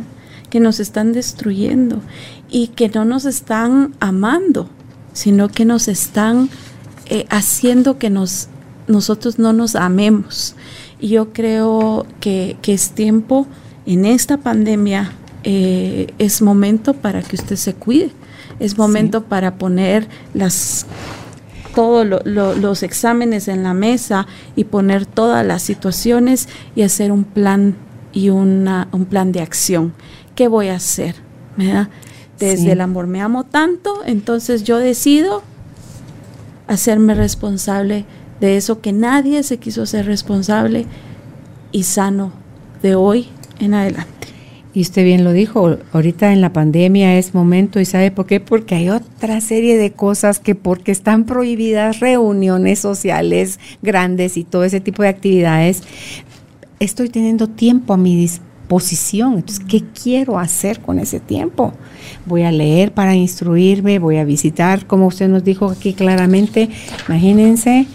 que 0.51 0.61
nos 0.61 0.79
están 0.81 1.13
destruyendo 1.13 2.03
y 2.51 2.69
que 2.69 2.89
no 2.89 3.05
nos 3.05 3.25
están 3.25 3.95
amando, 4.01 4.69
sino 5.15 5.49
que 5.49 5.65
nos 5.65 5.89
están 5.89 6.51
eh, 7.07 7.25
haciendo 7.31 7.99
que 7.99 8.11
nos, 8.11 8.49
nosotros 8.89 9.39
no 9.39 9.53
nos 9.53 9.75
amemos. 9.75 10.55
Y 11.01 11.09
yo 11.09 11.33
creo 11.33 12.07
que, 12.21 12.59
es 12.67 12.91
tiempo 12.91 13.47
en 13.87 14.05
esta 14.05 14.37
pandemia, 14.37 15.13
eh, 15.45 16.13
es 16.19 16.43
momento 16.43 16.93
para 16.93 17.23
que 17.23 17.37
usted 17.37 17.57
se 17.57 17.73
cuide, 17.73 18.11
es 18.61 18.77
momento 18.77 19.25
para 19.25 19.55
poner 19.55 20.09
las 20.35 20.85
todos 21.79 22.05
los 22.27 22.83
exámenes 22.83 23.47
en 23.47 23.63
la 23.63 23.73
mesa 23.73 24.27
y 24.57 24.65
poner 24.65 25.07
todas 25.07 25.47
las 25.47 25.63
situaciones 25.63 26.49
y 26.75 26.83
hacer 26.83 27.13
un 27.13 27.23
plan 27.23 27.77
y 28.13 28.31
una, 28.31 28.89
un 28.91 29.05
plan 29.05 29.31
de 29.31 29.43
acción. 29.43 29.93
¿Qué 30.35 30.49
voy 30.49 30.71
a 30.71 30.75
hacer? 30.75 31.15
Desde 32.37 32.73
el 32.73 32.81
amor 32.81 33.07
me 33.07 33.21
amo 33.21 33.45
tanto, 33.45 34.01
entonces 34.05 34.65
yo 34.65 34.79
decido 34.79 35.45
hacerme 36.67 37.15
responsable 37.15 38.07
de 38.41 38.57
eso 38.57 38.81
que 38.81 38.93
nadie 38.93 39.45
se 39.45 39.59
quiso 39.59 39.83
hacer 39.83 40.07
responsable 40.07 40.85
y 41.71 41.85
sano 41.85 42.33
de 42.83 42.97
hoy 42.97 43.29
en 43.61 43.75
adelante. 43.75 44.27
Y 44.79 44.83
usted 44.83 45.03
bien 45.03 45.25
lo 45.25 45.33
dijo, 45.33 45.77
ahorita 45.93 46.33
en 46.33 46.41
la 46.41 46.53
pandemia 46.53 47.19
es 47.19 47.35
momento, 47.35 47.81
¿y 47.81 47.85
sabe 47.85 48.13
por 48.13 48.27
qué? 48.27 48.39
Porque 48.39 48.77
hay 48.77 48.91
otra 48.91 49.41
serie 49.41 49.77
de 49.77 49.91
cosas 49.91 50.39
que 50.39 50.55
porque 50.55 50.93
están 50.93 51.25
prohibidas 51.25 51.99
reuniones 51.99 52.79
sociales 52.79 53.59
grandes 53.83 54.37
y 54.37 54.45
todo 54.45 54.63
ese 54.63 54.79
tipo 54.79 55.03
de 55.03 55.09
actividades, 55.09 55.83
estoy 56.79 57.09
teniendo 57.09 57.49
tiempo 57.49 57.93
a 57.93 57.97
mi 57.97 58.15
disposición. 58.15 59.35
Entonces, 59.39 59.65
¿qué 59.69 59.83
quiero 60.01 60.39
hacer 60.39 60.79
con 60.79 61.01
ese 61.01 61.19
tiempo? 61.19 61.73
Voy 62.25 62.43
a 62.43 62.53
leer 62.53 62.93
para 62.93 63.17
instruirme, 63.17 63.99
voy 63.99 64.19
a 64.19 64.25
visitar, 64.25 64.87
como 64.87 65.09
usted 65.09 65.27
nos 65.29 65.43
dijo 65.43 65.69
aquí 65.73 65.93
claramente, 65.93 66.69
imagínense 67.09 67.89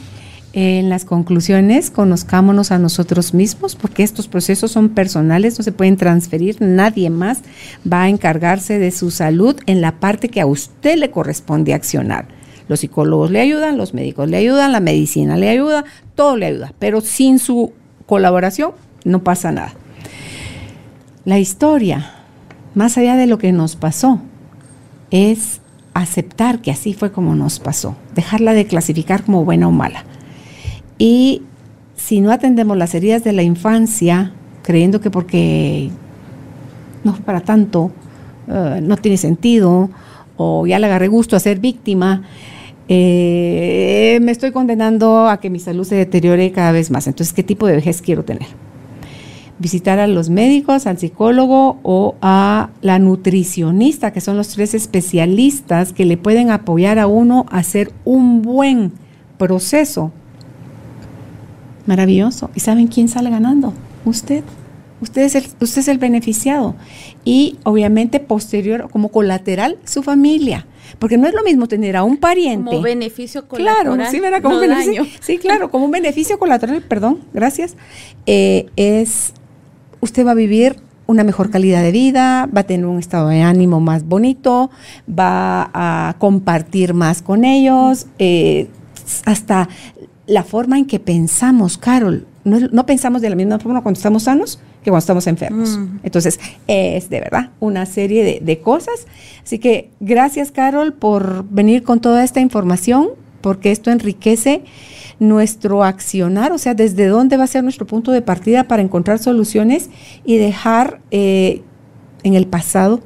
en 0.54 0.88
las 0.88 1.04
conclusiones, 1.04 1.90
conozcámonos 1.90 2.72
a 2.72 2.78
nosotros 2.78 3.34
mismos, 3.34 3.76
porque 3.76 4.04
estos 4.04 4.28
procesos 4.28 4.72
son 4.72 4.90
personales, 4.90 5.58
no 5.58 5.64
se 5.64 5.72
pueden 5.72 5.98
transferir, 5.98 6.58
nadie 6.62 7.10
más 7.10 7.42
va 7.92 8.04
a 8.04 8.10
encargarse 8.10 8.78
de 8.78 8.92
su 8.92 9.10
salud 9.10 9.60
en 9.66 9.82
la 9.82 10.00
parte 10.00 10.30
que 10.30 10.42
a 10.42 10.46
usted 10.46 10.98
le 10.98 11.10
corresponde 11.10 11.74
accionar. 11.74 12.28
Los 12.68 12.82
psicólogos 12.82 13.32
le 13.32 13.42
ayudan, 13.42 13.78
los 13.78 13.96
médicos 13.96 14.30
le 14.30 14.38
ayudan, 14.38 14.72
la 14.72 14.80
medicina 14.80 15.38
le 15.38 15.50
ayuda, 15.50 15.86
todo 16.14 16.38
le 16.38 16.46
ayuda, 16.46 16.74
pero 16.78 17.02
sin 17.02 17.40
su 17.40 17.74
colaboración 18.06 18.74
no 19.06 19.24
pasa 19.24 19.52
nada. 19.52 19.74
La 21.26 21.40
historia, 21.40 22.14
más 22.76 22.98
allá 23.00 23.16
de 23.16 23.26
lo 23.26 23.40
que 23.40 23.52
nos 23.52 23.76
pasó, 23.76 24.22
es 25.10 25.62
aceptar 25.96 26.62
que 26.62 26.70
así 26.70 26.94
fue 26.94 27.12
como 27.12 27.34
nos 27.34 27.60
pasó, 27.60 27.96
dejarla 28.14 28.54
de 28.54 28.68
clasificar 28.68 29.24
como 29.24 29.46
buena 29.46 29.68
o 29.68 29.72
mala 29.72 30.06
y 30.98 31.44
si 31.96 32.22
no 32.22 32.32
atendemos 32.32 32.78
las 32.78 32.94
heridas 32.96 33.24
de 33.24 33.34
la 33.34 33.44
infancia, 33.44 34.34
creyendo 34.62 35.00
que 35.02 35.10
porque 35.10 35.90
no 37.04 37.14
es 37.14 37.20
para 37.22 37.42
tanto, 37.42 37.92
eh, 38.48 38.80
no 38.82 38.98
tiene 38.98 39.18
sentido, 39.18 39.90
o 40.38 40.66
ya 40.66 40.80
le 40.80 40.88
agarré 40.88 41.08
gusto 41.08 41.36
a 41.36 41.40
ser 41.40 41.60
víctima, 41.60 42.24
eh, 42.90 44.20
me 44.22 44.32
estoy 44.32 44.52
condenando 44.52 45.28
a 45.28 45.40
que 45.40 45.50
mi 45.50 45.60
salud 45.60 45.86
se 45.86 45.96
deteriore 45.96 46.52
cada 46.52 46.72
vez 46.72 46.92
más. 46.92 47.08
Entonces, 47.08 47.34
¿qué 47.34 47.44
tipo 47.44 47.68
de 47.68 47.76
vejez 47.76 48.02
quiero 48.02 48.26
tener? 48.26 48.48
Visitar 49.60 50.00
a 50.00 50.08
los 50.08 50.30
médicos, 50.30 50.88
al 50.88 50.98
psicólogo 50.98 51.80
o 51.84 52.16
a 52.22 52.72
la 52.82 53.00
nutricionista, 53.00 54.12
que 54.12 54.20
son 54.20 54.36
los 54.36 54.50
tres 54.50 54.74
especialistas 54.74 55.94
que 55.94 56.06
le 56.06 56.18
pueden 56.18 56.50
apoyar 56.50 57.00
a 57.00 57.08
uno 57.08 57.46
a 57.50 57.60
hacer 57.60 57.94
un 58.04 58.42
buen 58.42 58.92
proceso 59.38 60.12
Maravilloso. 61.86 62.50
¿Y 62.56 62.60
saben 62.60 62.88
quién 62.88 63.08
sale 63.08 63.30
ganando? 63.30 63.74
Usted. 64.06 64.44
Usted 65.02 65.24
es, 65.24 65.36
el, 65.36 65.44
usted 65.60 65.82
es 65.82 65.88
el 65.90 65.98
beneficiado. 65.98 66.76
Y 67.26 67.58
obviamente 67.64 68.22
posterior, 68.22 68.90
como 68.90 69.10
colateral, 69.10 69.78
su 69.84 70.02
familia. 70.02 70.66
Porque 70.98 71.18
no 71.18 71.28
es 71.28 71.34
lo 71.34 71.44
mismo 71.44 71.68
tener 71.68 71.98
a 71.98 72.04
un 72.04 72.18
pariente. 72.18 72.70
Como 72.70 72.82
beneficio 72.82 73.48
colateral. 73.48 73.96
Claro, 73.96 74.12
sí, 74.12 74.20
¿verdad? 74.20 74.42
Como 74.42 74.56
no 74.56 74.62
beneficio, 74.62 75.04
daño. 75.04 75.16
sí, 75.20 75.38
claro, 75.40 75.70
como 75.72 75.86
un 75.86 75.92
beneficio 75.92 76.40
colateral, 76.40 76.82
perdón, 76.84 77.20
gracias. 77.34 77.76
eh, 78.26 78.68
es, 78.78 79.34
usted 80.00 80.26
va 80.26 80.32
a 80.32 80.36
vivir 80.36 80.78
una 81.08 81.24
mejor 81.24 81.50
calidad 81.50 81.82
de 81.82 81.92
vida, 81.92 82.50
va 82.56 82.62
a 82.62 82.64
tener 82.64 82.86
un 82.86 83.00
estado 83.00 83.28
de 83.28 83.42
ánimo 83.42 83.80
más 83.80 84.06
bonito, 84.06 84.72
va 85.08 85.70
a 85.74 86.16
compartir 86.18 86.94
más 86.94 87.22
con 87.22 87.44
ellos, 87.44 88.08
eh, 88.20 88.68
hasta 89.26 89.68
la 90.28 90.44
forma 90.44 90.78
en 90.78 90.86
que 90.86 91.00
pensamos, 91.00 91.78
Carol. 91.78 92.26
No, 92.44 92.60
no 92.60 92.86
pensamos 92.86 93.22
de 93.22 93.30
la 93.30 93.36
misma 93.36 93.60
forma 93.60 93.82
cuando 93.82 93.98
estamos 93.98 94.24
sanos 94.24 94.60
que 94.84 94.90
cuando 94.90 95.00
estamos 95.00 95.28
enfermos. 95.28 95.78
Mm. 95.78 96.00
Entonces, 96.04 96.40
es 96.68 97.10
de 97.10 97.20
verdad 97.22 97.52
una 97.60 97.86
serie 97.86 98.24
de, 98.24 98.40
de 98.42 98.60
cosas. 98.60 99.08
Así 99.44 99.60
que 99.60 99.90
gracias, 100.00 100.52
Carol, 100.52 100.94
por 100.94 101.46
venir 101.50 101.84
con 101.84 102.02
toda 102.02 102.24
esta 102.24 102.42
información, 102.42 103.10
porque 103.42 103.72
esto 103.72 103.92
enriquece 103.92 104.64
nuestro 105.20 105.84
accionar, 105.84 106.52
o 106.52 106.58
sea, 106.58 106.74
desde 106.74 107.08
dónde 107.08 107.38
va 107.38 107.46
a 107.46 107.48
ser 107.48 107.64
nuestro 107.64 107.88
punto 107.88 108.12
de 108.12 108.22
partida 108.22 108.68
para 108.68 108.82
encontrar 108.82 109.20
soluciones 109.20 109.90
y 110.26 110.38
dejar 110.38 111.02
eh, 111.12 111.62
en 112.24 112.34
el 112.34 112.48
pasado 112.48 113.02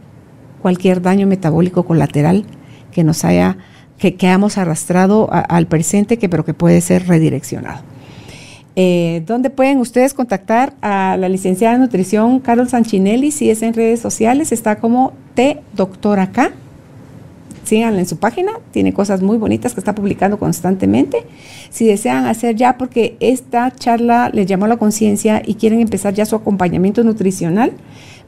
cualquier 0.61 1.01
daño 1.01 1.27
metabólico 1.27 1.85
colateral 1.85 2.45
que 2.91 3.03
nos 3.03 3.23
haya, 3.23 3.57
que, 3.97 4.15
que 4.15 4.27
hayamos 4.27 4.57
arrastrado 4.57 5.29
al 5.31 5.67
presente, 5.67 6.17
que, 6.17 6.29
pero 6.29 6.45
que 6.45 6.53
puede 6.53 6.81
ser 6.81 7.07
redireccionado. 7.07 7.81
Eh, 8.79 9.23
¿Dónde 9.25 9.49
pueden 9.49 9.79
ustedes 9.79 10.13
contactar 10.13 10.73
a 10.81 11.17
la 11.17 11.29
licenciada 11.29 11.73
de 11.73 11.79
nutrición 11.79 12.39
Carol 12.39 12.69
Sanchinelli? 12.69 13.31
Si 13.31 13.49
es 13.49 13.63
en 13.63 13.73
redes 13.73 13.99
sociales, 13.99 14.51
está 14.51 14.75
como 14.75 15.13
T 15.33 15.59
Doctor 15.73 16.19
acá. 16.19 16.51
Síganla 17.63 17.99
en 17.99 18.05
su 18.05 18.17
página, 18.17 18.51
tiene 18.71 18.93
cosas 18.93 19.23
muy 19.23 19.37
bonitas 19.37 19.73
que 19.73 19.79
está 19.79 19.95
publicando 19.95 20.37
constantemente. 20.37 21.25
Si 21.71 21.87
desean 21.87 22.27
hacer 22.27 22.55
ya, 22.55 22.77
porque 22.77 23.17
esta 23.19 23.71
charla 23.71 24.29
les 24.31 24.45
llamó 24.45 24.67
la 24.67 24.77
conciencia 24.77 25.41
y 25.43 25.55
quieren 25.55 25.81
empezar 25.81 26.13
ya 26.13 26.27
su 26.27 26.35
acompañamiento 26.35 27.03
nutricional, 27.03 27.71